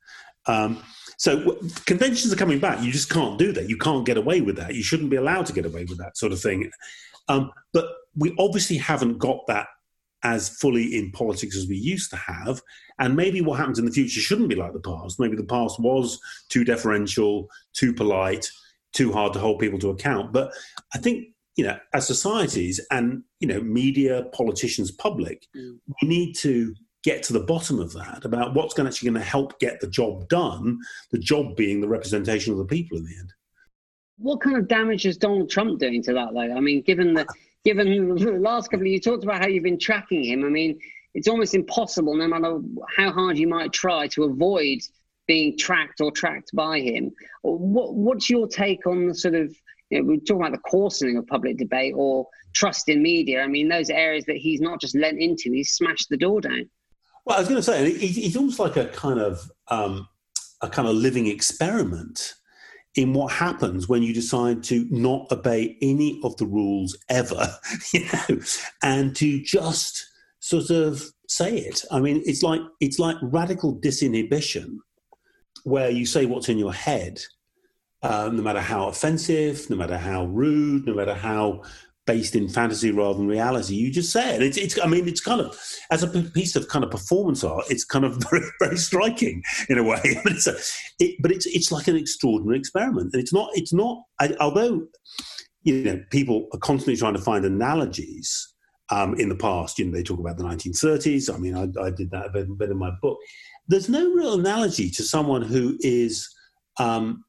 Um, 0.47 0.83
so 1.17 1.57
conventions 1.85 2.33
are 2.33 2.37
coming 2.37 2.59
back. 2.59 2.81
You 2.83 2.91
just 2.91 3.09
can't 3.09 3.37
do 3.37 3.51
that. 3.53 3.69
You 3.69 3.77
can't 3.77 4.05
get 4.05 4.17
away 4.17 4.41
with 4.41 4.57
that. 4.57 4.73
You 4.73 4.83
shouldn't 4.83 5.11
be 5.11 5.17
allowed 5.17 5.45
to 5.47 5.53
get 5.53 5.65
away 5.65 5.85
with 5.85 5.99
that 5.99 6.17
sort 6.17 6.31
of 6.31 6.41
thing. 6.41 6.69
Um, 7.27 7.51
but 7.71 7.85
we 8.15 8.35
obviously 8.39 8.77
haven't 8.77 9.19
got 9.19 9.45
that 9.47 9.67
as 10.23 10.49
fully 10.49 10.97
in 10.97 11.11
politics 11.11 11.55
as 11.55 11.67
we 11.67 11.75
used 11.75 12.09
to 12.11 12.15
have. 12.17 12.61
And 12.99 13.15
maybe 13.15 13.41
what 13.41 13.59
happens 13.59 13.79
in 13.79 13.85
the 13.85 13.91
future 13.91 14.19
shouldn't 14.19 14.49
be 14.49 14.55
like 14.55 14.73
the 14.73 14.79
past. 14.79 15.19
Maybe 15.19 15.35
the 15.35 15.43
past 15.43 15.79
was 15.79 16.19
too 16.49 16.63
deferential, 16.63 17.49
too 17.73 17.93
polite, 17.93 18.49
too 18.93 19.11
hard 19.11 19.33
to 19.33 19.39
hold 19.39 19.59
people 19.59 19.79
to 19.79 19.89
account. 19.89 20.31
But 20.31 20.53
I 20.93 20.99
think 20.99 21.27
you 21.55 21.63
know, 21.63 21.77
as 21.93 22.07
societies 22.07 22.79
and 22.91 23.23
you 23.39 23.47
know, 23.47 23.61
media, 23.61 24.23
politicians, 24.33 24.91
public, 24.91 25.45
mm. 25.55 25.77
we 26.01 26.07
need 26.07 26.33
to 26.33 26.73
get 27.03 27.21
to 27.21 27.33
the 27.33 27.39
bottom 27.41 27.79
of 27.79 27.93
that 27.93 28.23
about 28.23 28.53
what's 28.53 28.73
going 28.73 28.85
to 28.85 28.89
actually 28.89 29.09
going 29.09 29.21
to 29.21 29.29
help 29.29 29.59
get 29.59 29.79
the 29.79 29.87
job 29.87 30.27
done, 30.29 30.79
the 31.11 31.19
job 31.19 31.55
being 31.55 31.81
the 31.81 31.87
representation 31.87 32.53
of 32.53 32.59
the 32.59 32.65
people 32.65 32.97
in 32.97 33.03
the 33.03 33.15
end. 33.19 33.33
What 34.17 34.41
kind 34.41 34.57
of 34.57 34.67
damage 34.67 35.05
is 35.05 35.17
Donald 35.17 35.49
Trump 35.49 35.79
doing 35.79 36.01
to 36.03 36.13
that, 36.13 36.33
though? 36.33 36.39
I 36.39 36.59
mean, 36.59 36.81
given 36.81 37.13
the 37.13 37.27
given 37.63 38.15
the 38.15 38.31
last 38.33 38.69
couple 38.69 38.85
of 38.85 38.91
you 38.91 38.99
talked 38.99 39.23
about 39.23 39.41
how 39.41 39.47
you've 39.47 39.63
been 39.63 39.79
tracking 39.79 40.23
him. 40.23 40.43
I 40.45 40.49
mean, 40.49 40.79
it's 41.13 41.27
almost 41.27 41.53
impossible, 41.53 42.15
no 42.15 42.27
matter 42.27 42.59
how 42.97 43.11
hard 43.11 43.37
you 43.37 43.47
might 43.47 43.71
try, 43.71 44.07
to 44.07 44.23
avoid 44.23 44.79
being 45.27 45.57
tracked 45.57 46.01
or 46.01 46.11
tracked 46.11 46.51
by 46.53 46.79
him. 46.79 47.11
What, 47.43 47.95
what's 47.95 48.29
your 48.29 48.47
take 48.47 48.85
on 48.85 49.07
the 49.07 49.15
sort 49.15 49.35
of 49.35 49.55
you 49.89 49.99
know, 49.99 50.05
we're 50.05 50.17
talking 50.17 50.41
about 50.41 50.51
the 50.51 50.69
coarsening 50.69 51.17
of 51.17 51.27
public 51.27 51.57
debate 51.57 51.93
or 51.95 52.27
trust 52.53 52.89
in 52.89 53.01
media. 53.01 53.41
I 53.41 53.47
mean, 53.47 53.69
those 53.69 53.89
areas 53.89 54.25
that 54.25 54.37
he's 54.37 54.59
not 54.59 54.81
just 54.81 54.95
lent 54.95 55.19
into, 55.19 55.51
he's 55.51 55.73
smashed 55.73 56.09
the 56.09 56.17
door 56.17 56.41
down. 56.41 56.69
Well, 57.25 57.37
I 57.37 57.39
was 57.39 57.47
going 57.47 57.61
to 57.61 57.63
say 57.63 57.93
he's 57.93 58.35
almost 58.35 58.59
like 58.59 58.75
a 58.75 58.87
kind 58.87 59.19
of 59.19 59.49
um, 59.69 60.07
a 60.61 60.69
kind 60.69 60.87
of 60.87 60.95
living 60.95 61.27
experiment 61.27 62.33
in 62.95 63.13
what 63.13 63.31
happens 63.31 63.89
when 63.89 64.03
you 64.03 64.13
decide 64.13 64.63
to 64.63 64.85
not 64.91 65.31
obey 65.31 65.77
any 65.81 66.19
of 66.23 66.37
the 66.37 66.45
rules 66.45 66.97
ever, 67.09 67.47
you 67.93 68.05
know, 68.05 68.39
and 68.83 69.15
to 69.15 69.41
just 69.41 70.05
sort 70.39 70.69
of 70.69 71.03
say 71.27 71.57
it. 71.57 71.83
I 71.91 71.99
mean, 71.99 72.21
it's 72.25 72.43
like 72.43 72.61
it's 72.79 72.99
like 72.99 73.17
radical 73.21 73.75
disinhibition, 73.75 74.77
where 75.63 75.89
you 75.89 76.05
say 76.05 76.25
what's 76.25 76.49
in 76.49 76.59
your 76.59 76.73
head, 76.73 77.21
uh, 78.01 78.29
no 78.31 78.41
matter 78.41 78.61
how 78.61 78.87
offensive, 78.87 79.69
no 79.69 79.75
matter 79.75 79.97
how 79.97 80.25
rude, 80.25 80.85
no 80.85 80.93
matter 80.93 81.15
how 81.15 81.63
based 82.05 82.35
in 82.35 82.49
fantasy 82.49 82.91
rather 82.91 83.17
than 83.17 83.27
reality. 83.27 83.75
You 83.75 83.91
just 83.91 84.11
said 84.11 84.41
it's, 84.41 84.57
it's. 84.57 84.79
I 84.79 84.87
mean, 84.87 85.07
it's 85.07 85.21
kind 85.21 85.41
of 85.41 85.57
as 85.91 86.03
a 86.03 86.07
piece 86.07 86.55
of 86.55 86.67
kind 86.67 86.83
of 86.83 86.91
performance 86.91 87.43
art. 87.43 87.65
It's 87.69 87.85
kind 87.85 88.05
of 88.05 88.21
very, 88.29 88.45
very 88.59 88.77
striking 88.77 89.43
in 89.69 89.77
a 89.77 89.83
way. 89.83 90.01
but 90.23 90.33
it's 90.33 90.47
a, 90.47 90.55
it, 90.99 91.15
but 91.21 91.31
it's 91.31 91.45
it's 91.45 91.71
like 91.71 91.87
an 91.87 91.95
extraordinary 91.95 92.57
experiment, 92.57 93.11
and 93.13 93.21
it's 93.21 93.33
not. 93.33 93.49
It's 93.53 93.73
not. 93.73 94.03
I, 94.19 94.35
although 94.39 94.87
you 95.63 95.83
know, 95.83 96.03
people 96.09 96.47
are 96.53 96.59
constantly 96.59 96.97
trying 96.97 97.13
to 97.13 97.21
find 97.21 97.45
analogies. 97.45 98.49
Um, 98.89 99.15
in 99.15 99.29
the 99.29 99.35
past, 99.35 99.79
you 99.79 99.85
know, 99.85 99.91
they 99.91 100.03
talk 100.03 100.19
about 100.19 100.37
the 100.37 100.43
1930s. 100.43 101.33
I 101.33 101.37
mean, 101.37 101.55
I, 101.55 101.63
I 101.81 101.89
did 101.89 102.11
that 102.11 102.27
a 102.27 102.29
bit, 102.29 102.49
a 102.49 102.53
bit 102.53 102.69
in 102.69 102.77
my 102.77 102.91
book. 103.01 103.17
There's 103.67 103.87
no 103.87 104.11
real 104.11 104.37
analogy 104.37 104.91
to 104.91 105.03
someone 105.03 105.41
who 105.41 105.77
is 105.79 106.29
um, 106.77 107.23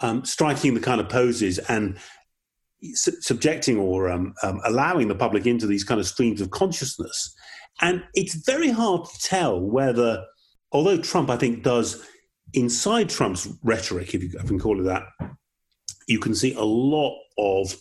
um, 0.00 0.24
striking 0.24 0.74
the 0.74 0.80
kind 0.80 1.00
of 1.00 1.08
poses 1.08 1.58
and 1.58 1.98
subjecting 2.94 3.78
or 3.78 4.08
um, 4.08 4.34
um, 4.42 4.60
allowing 4.64 5.08
the 5.08 5.14
public 5.14 5.46
into 5.46 5.66
these 5.66 5.84
kind 5.84 6.00
of 6.00 6.06
streams 6.06 6.40
of 6.40 6.50
consciousness. 6.50 7.34
And 7.80 8.02
it's 8.14 8.34
very 8.34 8.70
hard 8.70 9.04
to 9.04 9.18
tell 9.20 9.60
whether, 9.60 10.24
although 10.72 10.98
Trump, 10.98 11.30
I 11.30 11.36
think, 11.36 11.62
does 11.62 12.04
inside 12.54 13.10
Trump's 13.10 13.48
rhetoric, 13.62 14.14
if 14.14 14.22
you 14.22 14.30
can 14.30 14.58
call 14.58 14.80
it 14.80 14.84
that, 14.84 15.02
you 16.06 16.18
can 16.18 16.34
see 16.34 16.54
a 16.54 16.62
lot 16.62 17.18
of 17.38 17.74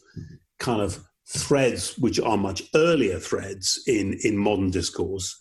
kind 0.59 0.81
of 0.81 0.99
threads 1.27 1.97
which 1.97 2.19
are 2.19 2.37
much 2.37 2.63
earlier 2.75 3.19
threads 3.19 3.81
in, 3.87 4.17
in 4.23 4.37
modern 4.37 4.69
discourse 4.69 5.37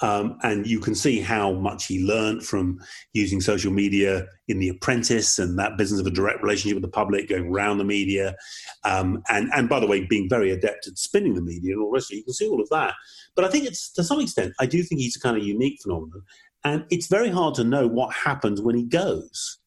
um, 0.00 0.38
and 0.42 0.66
you 0.66 0.78
can 0.78 0.94
see 0.94 1.20
how 1.20 1.52
much 1.52 1.86
he 1.86 2.04
learned 2.04 2.44
from 2.44 2.78
using 3.14 3.40
social 3.40 3.72
media 3.72 4.26
in 4.48 4.58
The 4.58 4.68
Apprentice 4.68 5.38
and 5.38 5.58
that 5.58 5.78
business 5.78 6.00
of 6.00 6.06
a 6.06 6.10
direct 6.10 6.42
relationship 6.42 6.76
with 6.76 6.82
the 6.82 6.88
public, 6.88 7.28
going 7.28 7.48
around 7.48 7.78
the 7.78 7.84
media. 7.84 8.36
Um, 8.84 9.22
and, 9.28 9.50
and 9.54 9.68
by 9.68 9.80
the 9.80 9.86
way, 9.86 10.04
being 10.04 10.28
very 10.28 10.50
adept 10.50 10.86
at 10.86 10.98
spinning 10.98 11.34
the 11.34 11.40
media 11.40 11.72
and 11.72 11.82
all 11.82 11.90
the 11.90 11.94
rest 11.94 12.10
of 12.10 12.14
it. 12.14 12.18
You 12.18 12.24
can 12.24 12.34
see 12.34 12.48
all 12.48 12.60
of 12.60 12.68
that. 12.68 12.94
But 13.34 13.46
I 13.46 13.48
think 13.48 13.66
it's, 13.66 13.90
to 13.92 14.04
some 14.04 14.20
extent, 14.20 14.52
I 14.60 14.66
do 14.66 14.82
think 14.82 15.00
he's 15.00 15.16
a 15.16 15.20
kind 15.20 15.36
of 15.36 15.44
unique 15.44 15.80
phenomenon. 15.82 16.22
And 16.62 16.84
it's 16.90 17.06
very 17.06 17.30
hard 17.30 17.54
to 17.54 17.64
know 17.64 17.86
what 17.86 18.14
happens 18.14 18.60
when 18.60 18.76
he 18.76 18.84
goes. 18.84 19.58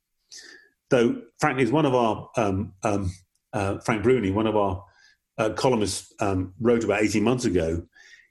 Though, 0.89 1.21
frankly, 1.39 1.63
as 1.63 1.71
one 1.71 1.85
of 1.85 1.95
our, 1.95 2.29
um, 2.37 2.73
um 2.83 3.11
uh, 3.51 3.79
Frank 3.79 4.03
Bruni, 4.03 4.29
one 4.29 4.45
of 4.45 4.55
our 4.55 4.83
uh, 5.39 5.49
columnists 5.51 6.13
um, 6.19 6.53
wrote 6.59 6.83
about 6.83 7.01
18 7.01 7.23
months 7.23 7.45
ago, 7.45 7.81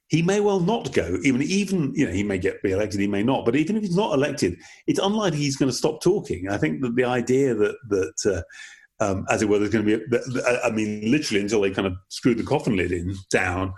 he 0.08 0.22
may 0.22 0.40
well 0.40 0.60
not 0.60 0.92
go. 0.92 1.18
Even 1.22 1.42
even 1.42 1.92
you 1.94 2.06
know 2.06 2.12
he 2.12 2.22
may 2.22 2.38
get 2.38 2.60
re-elected, 2.62 3.00
he 3.00 3.06
may 3.06 3.22
not. 3.22 3.44
But 3.44 3.56
even 3.56 3.76
if 3.76 3.82
he's 3.82 3.96
not 3.96 4.14
elected, 4.14 4.58
it's 4.86 4.98
unlikely 4.98 5.38
he's 5.38 5.56
going 5.56 5.70
to 5.70 5.76
stop 5.76 6.02
talking. 6.02 6.48
I 6.48 6.56
think 6.56 6.80
that 6.82 6.96
the 6.96 7.04
idea 7.04 7.54
that 7.54 7.76
that 7.88 8.44
uh, 9.00 9.04
um, 9.04 9.26
as 9.30 9.42
it 9.42 9.48
were, 9.48 9.58
there's 9.58 9.70
going 9.70 9.86
to 9.86 9.98
be. 9.98 10.16
A, 10.40 10.66
I 10.66 10.70
mean, 10.70 11.10
literally 11.10 11.42
until 11.42 11.60
they 11.60 11.70
kind 11.70 11.86
of 11.86 11.94
screw 12.08 12.34
the 12.34 12.42
coffin 12.42 12.76
lid 12.76 12.92
in 12.92 13.14
down. 13.30 13.74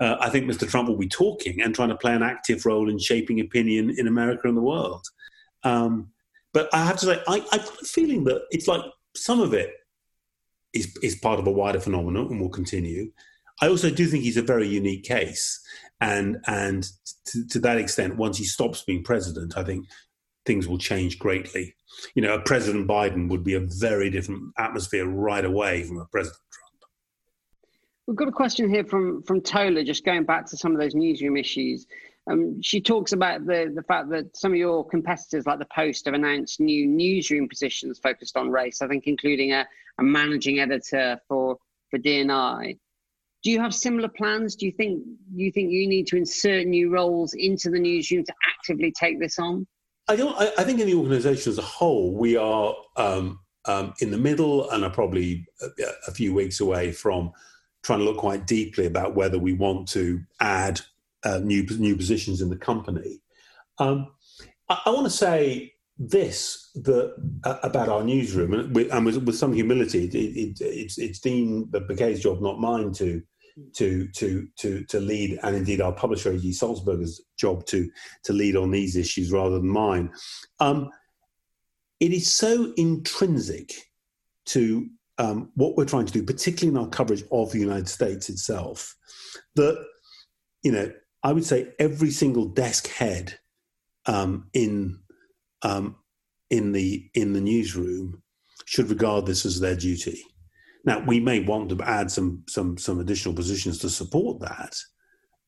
Uh, 0.00 0.16
I 0.20 0.28
think 0.28 0.46
Mr. 0.46 0.68
Trump 0.68 0.88
will 0.88 0.98
be 0.98 1.08
talking 1.08 1.60
and 1.60 1.74
trying 1.74 1.88
to 1.90 1.96
play 1.96 2.14
an 2.14 2.22
active 2.22 2.66
role 2.66 2.90
in 2.90 2.98
shaping 2.98 3.40
opinion 3.40 3.94
in 3.96 4.08
America 4.08 4.48
and 4.48 4.56
the 4.56 4.62
world. 4.62 5.06
Um, 5.62 6.10
but 6.52 6.68
I 6.72 6.84
have 6.84 6.96
to 6.98 7.06
say, 7.06 7.22
I, 7.28 7.44
I've 7.52 7.64
got 7.64 7.82
a 7.82 7.84
feeling 7.84 8.24
that 8.24 8.42
it's 8.50 8.66
like 8.66 8.82
some 9.14 9.40
of 9.40 9.54
it 9.54 9.72
is 10.72 10.96
is 11.02 11.16
part 11.16 11.38
of 11.38 11.46
a 11.46 11.52
wider 11.52 11.80
phenomenon 11.80 12.28
and 12.30 12.40
will 12.40 12.48
continue. 12.48 13.10
I 13.60 13.68
also 13.68 13.90
do 13.90 14.06
think 14.06 14.24
he's 14.24 14.36
a 14.36 14.42
very 14.42 14.68
unique 14.68 15.04
case, 15.04 15.60
and 16.00 16.38
and 16.46 16.86
to, 17.26 17.46
to 17.48 17.58
that 17.60 17.78
extent, 17.78 18.16
once 18.16 18.38
he 18.38 18.44
stops 18.44 18.82
being 18.82 19.04
president, 19.04 19.56
I 19.56 19.64
think 19.64 19.86
things 20.44 20.68
will 20.68 20.78
change 20.78 21.18
greatly. 21.18 21.74
You 22.14 22.22
know, 22.22 22.34
a 22.34 22.40
President 22.40 22.88
Biden 22.88 23.28
would 23.28 23.44
be 23.44 23.54
a 23.54 23.60
very 23.60 24.10
different 24.10 24.52
atmosphere 24.58 25.06
right 25.06 25.44
away 25.44 25.84
from 25.84 25.98
a 25.98 26.06
President 26.06 26.40
Trump. 26.52 26.74
We've 28.06 28.16
got 28.16 28.28
a 28.28 28.32
question 28.32 28.68
here 28.68 28.84
from 28.84 29.22
from 29.22 29.40
Tola, 29.40 29.84
just 29.84 30.04
going 30.04 30.24
back 30.24 30.46
to 30.46 30.56
some 30.56 30.72
of 30.72 30.80
those 30.80 30.94
newsroom 30.94 31.36
issues. 31.36 31.86
Um, 32.30 32.60
she 32.62 32.80
talks 32.80 33.12
about 33.12 33.44
the, 33.46 33.70
the 33.74 33.82
fact 33.82 34.08
that 34.10 34.34
some 34.34 34.52
of 34.52 34.58
your 34.58 34.86
competitors, 34.86 35.46
like 35.46 35.58
the 35.58 35.66
Post, 35.66 36.06
have 36.06 36.14
announced 36.14 36.58
new 36.58 36.86
newsroom 36.86 37.48
positions 37.48 37.98
focused 37.98 38.36
on 38.36 38.50
race. 38.50 38.80
I 38.82 38.88
think 38.88 39.04
including 39.06 39.52
a, 39.52 39.66
a 39.98 40.02
managing 40.02 40.58
editor 40.58 41.20
for 41.28 41.58
for 41.90 41.98
D&I. 41.98 42.76
Do 43.44 43.50
you 43.50 43.60
have 43.60 43.74
similar 43.74 44.08
plans? 44.08 44.56
Do 44.56 44.64
you 44.64 44.72
think 44.72 45.04
you 45.34 45.52
think 45.52 45.70
you 45.70 45.86
need 45.86 46.06
to 46.08 46.16
insert 46.16 46.66
new 46.66 46.90
roles 46.90 47.34
into 47.34 47.70
the 47.70 47.78
newsroom 47.78 48.24
to 48.24 48.34
actively 48.56 48.90
take 48.98 49.20
this 49.20 49.38
on? 49.38 49.66
I 50.08 50.16
don't. 50.16 50.34
I, 50.40 50.50
I 50.58 50.64
think 50.64 50.80
in 50.80 50.86
the 50.86 50.94
organisation 50.94 51.52
as 51.52 51.58
a 51.58 51.62
whole, 51.62 52.14
we 52.14 52.36
are 52.36 52.74
um, 52.96 53.38
um, 53.66 53.92
in 54.00 54.10
the 54.10 54.16
middle 54.16 54.70
and 54.70 54.82
are 54.82 54.90
probably 54.90 55.46
a, 55.60 55.68
a 56.08 56.10
few 56.12 56.32
weeks 56.32 56.60
away 56.60 56.90
from 56.90 57.32
trying 57.82 57.98
to 57.98 58.06
look 58.06 58.16
quite 58.16 58.46
deeply 58.46 58.86
about 58.86 59.14
whether 59.14 59.38
we 59.38 59.52
want 59.52 59.88
to 59.88 60.22
add 60.40 60.80
uh, 61.24 61.38
new 61.38 61.66
new 61.78 61.96
positions 61.96 62.40
in 62.40 62.48
the 62.48 62.56
company. 62.56 63.20
Um, 63.76 64.10
I, 64.70 64.80
I 64.86 64.90
want 64.90 65.04
to 65.04 65.10
say 65.10 65.74
this 65.98 66.70
that 66.76 67.14
uh, 67.44 67.58
about 67.62 67.90
our 67.90 68.02
newsroom, 68.02 68.54
and 68.54 68.74
with, 68.74 68.90
and 68.90 69.04
with, 69.04 69.18
with 69.18 69.36
some 69.36 69.52
humility, 69.52 70.06
it, 70.06 70.14
it, 70.14 70.60
it's 70.60 70.96
it's 70.96 71.18
Dean 71.18 71.66
Baquet's 71.66 72.20
job, 72.20 72.40
not 72.40 72.58
mine, 72.58 72.92
to 72.94 73.22
to 73.74 74.08
to 74.08 74.48
to 74.58 74.84
to 74.84 75.00
lead, 75.00 75.38
and 75.42 75.56
indeed 75.56 75.80
our 75.80 75.92
publisher 75.92 76.32
A.G. 76.32 76.50
Sulzberger's 76.50 77.20
job 77.36 77.66
to 77.66 77.90
to 78.24 78.32
lead 78.32 78.56
on 78.56 78.70
these 78.70 78.96
issues 78.96 79.32
rather 79.32 79.58
than 79.58 79.68
mine. 79.68 80.12
Um, 80.60 80.90
it 82.00 82.12
is 82.12 82.30
so 82.30 82.72
intrinsic 82.76 83.72
to 84.46 84.88
um, 85.18 85.50
what 85.54 85.76
we're 85.76 85.84
trying 85.84 86.06
to 86.06 86.12
do, 86.12 86.22
particularly 86.22 86.76
in 86.76 86.82
our 86.82 86.90
coverage 86.90 87.24
of 87.30 87.52
the 87.52 87.60
United 87.60 87.88
States 87.88 88.28
itself, 88.28 88.96
that 89.54 89.84
you 90.62 90.72
know 90.72 90.92
I 91.22 91.32
would 91.32 91.44
say 91.44 91.72
every 91.78 92.10
single 92.10 92.46
desk 92.46 92.88
head 92.88 93.38
um, 94.06 94.48
in 94.52 94.98
um, 95.62 95.96
in 96.50 96.72
the 96.72 97.08
in 97.14 97.32
the 97.32 97.40
newsroom 97.40 98.22
should 98.66 98.90
regard 98.90 99.26
this 99.26 99.46
as 99.46 99.60
their 99.60 99.76
duty. 99.76 100.22
Now 100.84 101.00
we 101.00 101.20
may 101.20 101.40
want 101.40 101.70
to 101.70 101.82
add 101.82 102.10
some 102.10 102.42
some 102.48 102.76
some 102.78 103.00
additional 103.00 103.34
positions 103.34 103.78
to 103.78 103.88
support 103.88 104.40
that, 104.40 104.76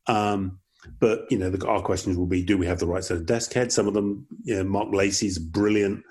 um, 0.06 0.58
but 0.98 1.26
you 1.30 1.38
know 1.38 1.50
the, 1.50 1.66
our 1.66 1.82
questions 1.82 2.16
will 2.16 2.26
be: 2.26 2.42
Do 2.42 2.56
we 2.56 2.66
have 2.66 2.78
the 2.78 2.86
right 2.86 3.04
set 3.04 3.18
of 3.18 3.26
desk 3.26 3.52
heads? 3.52 3.74
Some 3.74 3.86
of 3.86 3.94
them, 3.94 4.26
you 4.44 4.56
know, 4.56 4.64
Marc 4.64 4.92
Lacey's 4.92 5.38
brilliant 5.38 6.02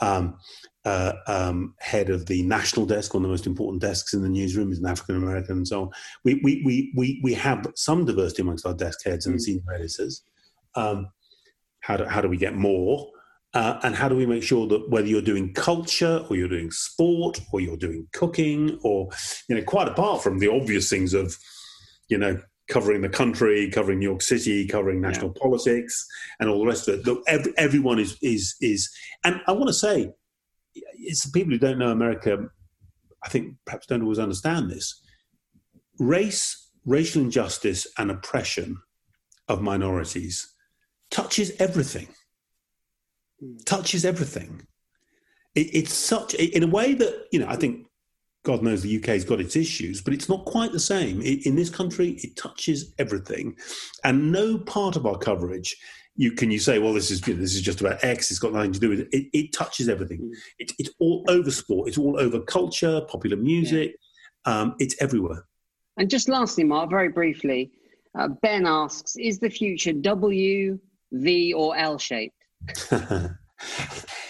um, 0.00 0.36
uh, 0.84 1.12
um, 1.28 1.74
head 1.78 2.10
of 2.10 2.26
the 2.26 2.42
national 2.42 2.86
desk, 2.86 3.14
one 3.14 3.22
of 3.22 3.28
the 3.28 3.32
most 3.32 3.46
important 3.46 3.80
desks 3.80 4.14
in 4.14 4.22
the 4.22 4.28
newsroom, 4.28 4.72
is 4.72 4.80
an 4.80 4.86
African 4.86 5.16
American, 5.16 5.58
and 5.58 5.68
so 5.68 5.82
on. 5.82 5.90
We, 6.24 6.40
we, 6.42 6.62
we, 6.64 6.92
we, 6.96 7.20
we 7.22 7.34
have 7.34 7.64
some 7.76 8.04
diversity 8.04 8.42
amongst 8.42 8.66
our 8.66 8.74
desk 8.74 9.04
heads 9.04 9.26
and 9.26 9.36
mm. 9.36 9.40
senior 9.40 9.72
editors. 9.72 10.24
Um, 10.74 11.08
how, 11.80 11.96
do, 11.96 12.04
how 12.04 12.20
do 12.20 12.28
we 12.28 12.36
get 12.36 12.56
more? 12.56 13.08
Uh, 13.54 13.78
and 13.82 13.94
how 13.94 14.08
do 14.08 14.16
we 14.16 14.24
make 14.24 14.42
sure 14.42 14.66
that 14.66 14.88
whether 14.88 15.06
you're 15.06 15.20
doing 15.20 15.52
culture 15.52 16.24
or 16.30 16.36
you're 16.36 16.48
doing 16.48 16.70
sport 16.70 17.38
or 17.52 17.60
you're 17.60 17.76
doing 17.76 18.08
cooking 18.12 18.78
or, 18.82 19.08
you 19.48 19.54
know, 19.54 19.62
quite 19.62 19.88
apart 19.88 20.22
from 20.22 20.38
the 20.38 20.48
obvious 20.48 20.88
things 20.88 21.12
of, 21.12 21.36
you 22.08 22.16
know, 22.16 22.40
covering 22.68 23.02
the 23.02 23.08
country, 23.08 23.70
covering 23.70 23.98
New 23.98 24.08
York 24.08 24.22
City, 24.22 24.66
covering 24.66 25.00
national 25.00 25.32
yeah. 25.36 25.42
politics, 25.42 26.06
and 26.40 26.48
all 26.48 26.60
the 26.60 26.66
rest 26.66 26.88
of 26.88 27.06
it. 27.06 27.18
Every, 27.26 27.52
everyone 27.58 27.98
is 27.98 28.16
is 28.22 28.54
is, 28.60 28.90
and 29.24 29.40
I 29.46 29.52
want 29.52 29.66
to 29.68 29.74
say, 29.74 30.12
it's 30.74 31.24
the 31.24 31.32
people 31.32 31.52
who 31.52 31.58
don't 31.58 31.78
know 31.78 31.90
America. 31.90 32.48
I 33.24 33.28
think 33.28 33.56
perhaps 33.66 33.86
don't 33.86 34.02
always 34.02 34.18
understand 34.18 34.70
this. 34.70 35.00
Race, 35.98 36.70
racial 36.86 37.22
injustice, 37.22 37.86
and 37.98 38.10
oppression 38.10 38.78
of 39.48 39.60
minorities 39.60 40.52
touches 41.10 41.52
everything. 41.58 42.08
Touches 43.64 44.04
everything. 44.04 44.66
It, 45.54 45.74
it's 45.74 45.94
such 45.94 46.34
in 46.34 46.62
a 46.62 46.66
way 46.68 46.94
that 46.94 47.26
you 47.32 47.40
know. 47.40 47.48
I 47.48 47.56
think 47.56 47.86
God 48.44 48.62
knows 48.62 48.82
the 48.82 48.96
UK's 48.98 49.24
got 49.24 49.40
its 49.40 49.56
issues, 49.56 50.00
but 50.00 50.14
it's 50.14 50.28
not 50.28 50.44
quite 50.44 50.72
the 50.72 50.80
same. 50.80 51.20
in 51.22 51.56
this 51.56 51.70
country, 51.70 52.10
it 52.22 52.36
touches 52.36 52.94
everything, 52.98 53.56
and 54.04 54.32
no 54.32 54.58
part 54.58 54.96
of 54.96 55.06
our 55.06 55.18
coverage 55.18 55.76
you 56.14 56.32
can 56.32 56.50
you 56.50 56.58
say, 56.58 56.78
well, 56.78 56.92
this 56.92 57.10
is 57.10 57.26
you 57.26 57.34
know, 57.34 57.40
this 57.40 57.54
is 57.54 57.62
just 57.62 57.80
about 57.80 58.02
X. 58.04 58.30
It's 58.30 58.40
got 58.40 58.52
nothing 58.52 58.72
to 58.72 58.80
do 58.80 58.90
with 58.90 59.00
it. 59.00 59.08
It, 59.12 59.28
it 59.32 59.52
touches 59.52 59.88
everything. 59.88 60.20
Mm. 60.20 60.32
It, 60.58 60.72
it's 60.78 60.90
all 60.98 61.24
over 61.28 61.50
sport. 61.50 61.88
It's 61.88 61.98
all 61.98 62.18
over 62.18 62.40
culture, 62.40 63.00
popular 63.08 63.36
music. 63.36 63.96
Yeah. 64.46 64.60
Um, 64.60 64.74
it's 64.78 65.00
everywhere. 65.00 65.46
And 65.96 66.10
just 66.10 66.28
lastly, 66.28 66.64
Mark, 66.64 66.90
very 66.90 67.08
briefly, 67.08 67.70
uh, 68.18 68.28
Ben 68.28 68.66
asks: 68.66 69.16
Is 69.16 69.38
the 69.38 69.48
future 69.48 69.92
W, 69.92 70.78
V, 71.12 71.52
or 71.54 71.76
L 71.76 71.98
shaped? 71.98 72.36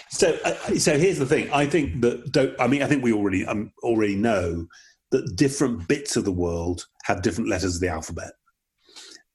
so, 0.09 0.37
uh, 0.43 0.53
so 0.77 0.97
here's 0.97 1.19
the 1.19 1.25
thing. 1.25 1.49
I 1.51 1.65
think 1.65 2.01
that. 2.01 2.55
I 2.59 2.67
mean, 2.67 2.81
I 2.83 2.87
think 2.87 3.03
we 3.03 3.13
already 3.13 3.45
um, 3.45 3.71
already 3.83 4.15
know 4.15 4.67
that 5.11 5.35
different 5.35 5.87
bits 5.87 6.15
of 6.15 6.25
the 6.25 6.31
world 6.31 6.85
have 7.03 7.21
different 7.21 7.49
letters 7.49 7.75
of 7.75 7.81
the 7.81 7.89
alphabet. 7.89 8.31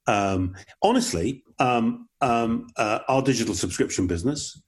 Um, 0.07 0.55
honestly, 0.81 1.43
um, 1.59 2.07
um, 2.21 2.67
uh, 2.77 2.99
our 3.07 3.21
digital 3.21 3.53
subscription 3.53 4.07
business 4.07 4.59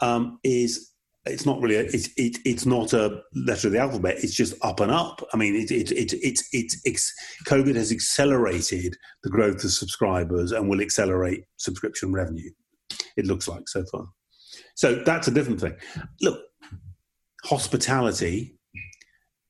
um, 0.00 0.38
is 0.44 0.94
it's 1.26 1.46
not 1.46 1.60
really 1.60 1.76
a, 1.76 1.82
it's 1.82 2.08
it, 2.16 2.38
it's 2.44 2.66
not 2.66 2.92
a 2.92 3.22
letter 3.34 3.68
of 3.68 3.72
the 3.72 3.78
alphabet. 3.78 4.16
It's 4.22 4.34
just 4.34 4.54
up 4.62 4.80
and 4.80 4.90
up. 4.90 5.26
I 5.32 5.36
mean, 5.36 5.54
it, 5.54 5.70
it, 5.70 5.90
it, 5.90 6.12
it's 6.22 6.48
it's 6.52 6.80
it's 6.84 7.12
COVID 7.46 7.74
has 7.76 7.90
accelerated 7.90 8.96
the 9.22 9.30
growth 9.30 9.64
of 9.64 9.70
subscribers 9.70 10.52
and 10.52 10.68
will 10.68 10.80
accelerate 10.80 11.44
subscription 11.56 12.12
revenue. 12.12 12.50
It 13.16 13.26
looks 13.26 13.48
like 13.48 13.68
so 13.68 13.84
far. 13.90 14.06
So 14.74 15.02
that's 15.04 15.28
a 15.28 15.30
different 15.30 15.60
thing. 15.60 15.74
Look, 16.20 16.40
hospitality, 17.44 18.56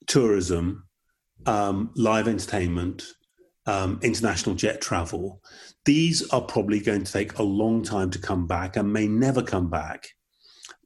tourism, 0.07 0.87
um, 1.47 1.91
live 1.97 2.29
entertainment, 2.29 3.05
um, 3.67 3.99
international 4.03 4.55
jet 4.55 4.81
travel, 4.81 5.41
these 5.85 6.29
are 6.31 6.43
probably 6.43 6.81
going 6.81 7.05
to 7.05 7.13
take 7.13 7.39
a 7.39 7.43
long 7.43 7.83
time 7.83 8.11
to 8.11 8.19
come 8.19 8.47
back 8.47 8.77
and 8.77 8.93
may 8.93 9.07
never 9.07 9.43
come 9.43 9.71
back 9.71 10.09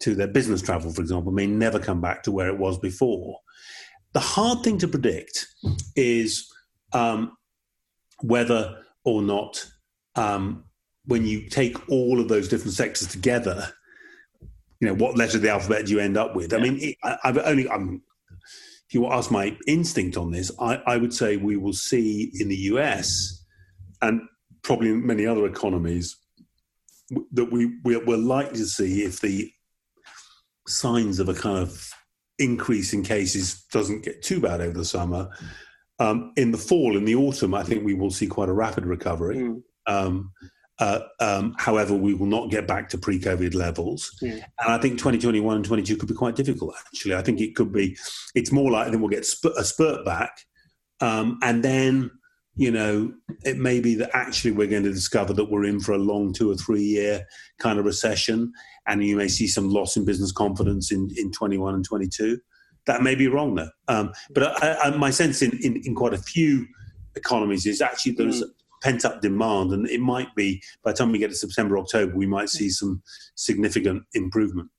to 0.01 0.15
their 0.15 0.29
business 0.29 0.63
travel, 0.63 0.93
for 0.93 1.01
example, 1.01 1.33
may 1.33 1.47
never 1.47 1.79
come 1.79 2.01
back 2.01 2.23
to 2.23 2.33
where 2.33 2.49
it 2.49 2.59
was 2.59 2.79
before. 2.79 3.39
The 4.13 4.21
hard 4.21 4.63
thing 4.63 4.79
to 4.79 4.89
predict 4.89 5.47
is 5.97 6.51
um, 6.93 7.37
whether 8.21 8.83
or 9.05 9.23
not, 9.23 9.65
um, 10.15 10.65
when 11.09 11.27
you 11.27 11.49
take 11.49 11.89
all 11.89 12.21
of 12.21 12.29
those 12.29 12.49
different 12.49 12.75
sectors 12.75 13.09
together, 13.09 13.73
you 14.79 14.87
know, 14.87 14.95
what 14.95 15.17
letter 15.17 15.39
of 15.39 15.43
the 15.43 15.51
alphabet 15.51 15.87
do 15.87 15.93
you 15.93 15.99
end 15.99 16.17
up 16.17 16.37
with? 16.37 16.55
I 16.55 16.59
mean, 16.59 16.79
it, 16.81 16.97
I, 17.03 17.17
have 17.25 17.39
only, 17.39 17.69
I'm 17.69 18.03
if 18.89 18.95
you 18.95 19.07
ask 19.07 19.31
my 19.31 19.57
instinct 19.67 20.17
on 20.17 20.31
this, 20.31 20.51
I, 20.61 20.77
I 20.87 20.97
would 20.97 21.13
say 21.13 21.37
we 21.37 21.57
will 21.57 21.73
see 21.73 22.31
in 22.39 22.49
the 22.49 22.57
US 22.57 23.45
and 24.01 24.23
probably 24.63 24.91
in 24.91 25.07
many 25.07 25.27
other 25.27 25.47
economies 25.47 26.17
that 27.33 27.51
we 27.51 27.79
we're 27.85 28.17
likely 28.17 28.59
to 28.59 28.67
see 28.67 29.03
if 29.03 29.21
the 29.21 29.51
signs 30.67 31.19
of 31.19 31.29
a 31.29 31.35
kind 31.35 31.59
of 31.59 31.91
increase 32.39 32.93
in 32.93 33.03
cases 33.03 33.65
doesn't 33.73 34.05
get 34.05 34.23
too 34.23 34.41
bad 34.41 34.61
over 34.61 34.77
the 34.77 34.85
summer. 34.85 35.31
Um, 35.99 36.33
in 36.37 36.53
the 36.53 36.59
fall, 36.59 36.97
in 36.97 37.05
the 37.05 37.15
autumn, 37.15 37.55
I 37.55 37.65
think 37.65 37.85
we 37.85 37.95
will 37.95 38.11
see 38.11 38.27
quite 38.27 38.49
a 38.49 38.53
rapid 38.53 38.87
recovery. 38.87 39.37
Mm. 39.37 39.63
Um, 39.87 40.33
uh, 40.79 41.01
um, 41.19 41.55
however, 41.59 41.95
we 41.95 42.15
will 42.15 42.27
not 42.27 42.51
get 42.51 42.67
back 42.67 42.89
to 42.91 42.99
pre-COVID 42.99 43.55
levels, 43.55 44.17
yeah. 44.23 44.35
and 44.35 44.73
I 44.73 44.79
think 44.79 44.95
2021 44.99 45.57
and 45.57 45.65
22 45.65 45.97
could 45.97 46.09
be 46.09 46.15
quite 46.15 46.37
difficult. 46.37 46.75
Actually, 46.87 47.17
I 47.17 47.23
think 47.23 47.41
it 47.41 47.57
could 47.57 47.73
be. 47.73 47.97
It's 48.35 48.53
more 48.53 48.71
likely 48.71 48.93
that 48.93 48.99
we'll 48.99 49.09
get 49.09 49.27
sp- 49.27 49.59
a 49.59 49.65
spurt 49.65 50.05
back, 50.05 50.45
um, 51.01 51.39
and 51.43 51.65
then 51.65 52.13
you 52.55 52.71
know 52.71 53.13
it 53.45 53.57
may 53.57 53.81
be 53.81 53.97
that 53.97 54.11
actually 54.13 54.53
we're 54.53 54.69
going 54.69 54.85
to 54.85 54.93
discover 54.93 55.33
that 55.33 55.51
we're 55.51 55.65
in 55.65 55.81
for 55.81 55.93
a 55.93 55.99
long 55.99 56.33
two 56.33 56.51
or 56.51 56.55
three 56.55 56.83
year 56.83 57.27
kind 57.59 57.81
of 57.81 57.85
recession, 57.85 58.53
and 58.87 59.05
you 59.05 59.17
may 59.17 59.29
see 59.29 59.49
some 59.49 59.71
loss 59.71 59.97
in 59.97 60.05
business 60.05 60.31
confidence 60.31 60.93
in 60.93 61.11
in 61.17 61.33
21 61.33 61.75
and 61.75 61.85
22. 61.85 62.39
That 62.87 63.03
may 63.03 63.17
be 63.17 63.27
wrong 63.27 63.57
though, 63.57 63.71
um, 63.89 64.13
but 64.31 64.63
I, 64.63 64.77
I, 64.85 64.97
my 64.97 65.11
sense 65.11 65.43
in, 65.43 65.59
in, 65.61 65.83
in 65.85 65.97
quite 65.97 66.15
a 66.15 66.19
few 66.19 66.67
economies 67.17 67.67
is 67.67 67.83
actually 67.83 68.13
there's 68.13 68.43
mm 68.43 68.51
pent 68.83 69.05
up 69.05 69.21
demand, 69.21 69.73
and 69.73 69.89
it 69.89 70.01
might 70.01 70.35
be 70.35 70.63
by 70.83 70.93
the 70.93 70.99
time 70.99 71.13
we 71.13 71.19
get 71.19 71.31
to 71.31 71.37
September, 71.37 71.79
October, 71.79 72.17
we 72.17 72.27
might 72.27 72.49
see 72.49 72.71
some 72.71 73.03
significant 73.35 74.05
improvement. 74.15 74.71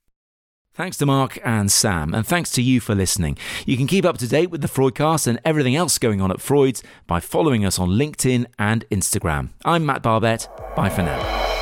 Thanks 0.73 0.97
to 0.97 1.05
Mark 1.05 1.39
and 1.43 1.69
Sam, 1.69 2.13
and 2.13 2.25
thanks 2.25 2.51
to 2.51 2.61
you 2.61 2.79
for 2.79 2.95
listening. 2.95 3.37
You 3.65 3.75
can 3.75 3.87
keep 3.87 4.05
up 4.05 4.17
to 4.19 4.27
date 4.27 4.49
with 4.49 4.61
the 4.61 4.67
Freudcast 4.69 5.27
and 5.27 5.39
everything 5.43 5.75
else 5.75 5.97
going 5.97 6.21
on 6.21 6.31
at 6.31 6.37
freuds 6.37 6.81
by 7.05 7.19
following 7.19 7.65
us 7.65 7.77
on 7.79 7.89
LinkedIn 7.89 8.45
and 8.57 8.87
Instagram. 8.89 9.49
I'm 9.65 9.85
Matt 9.85 10.01
Barbette. 10.01 10.47
Bye 10.75 10.89
for 10.89 11.01
now. 11.01 11.58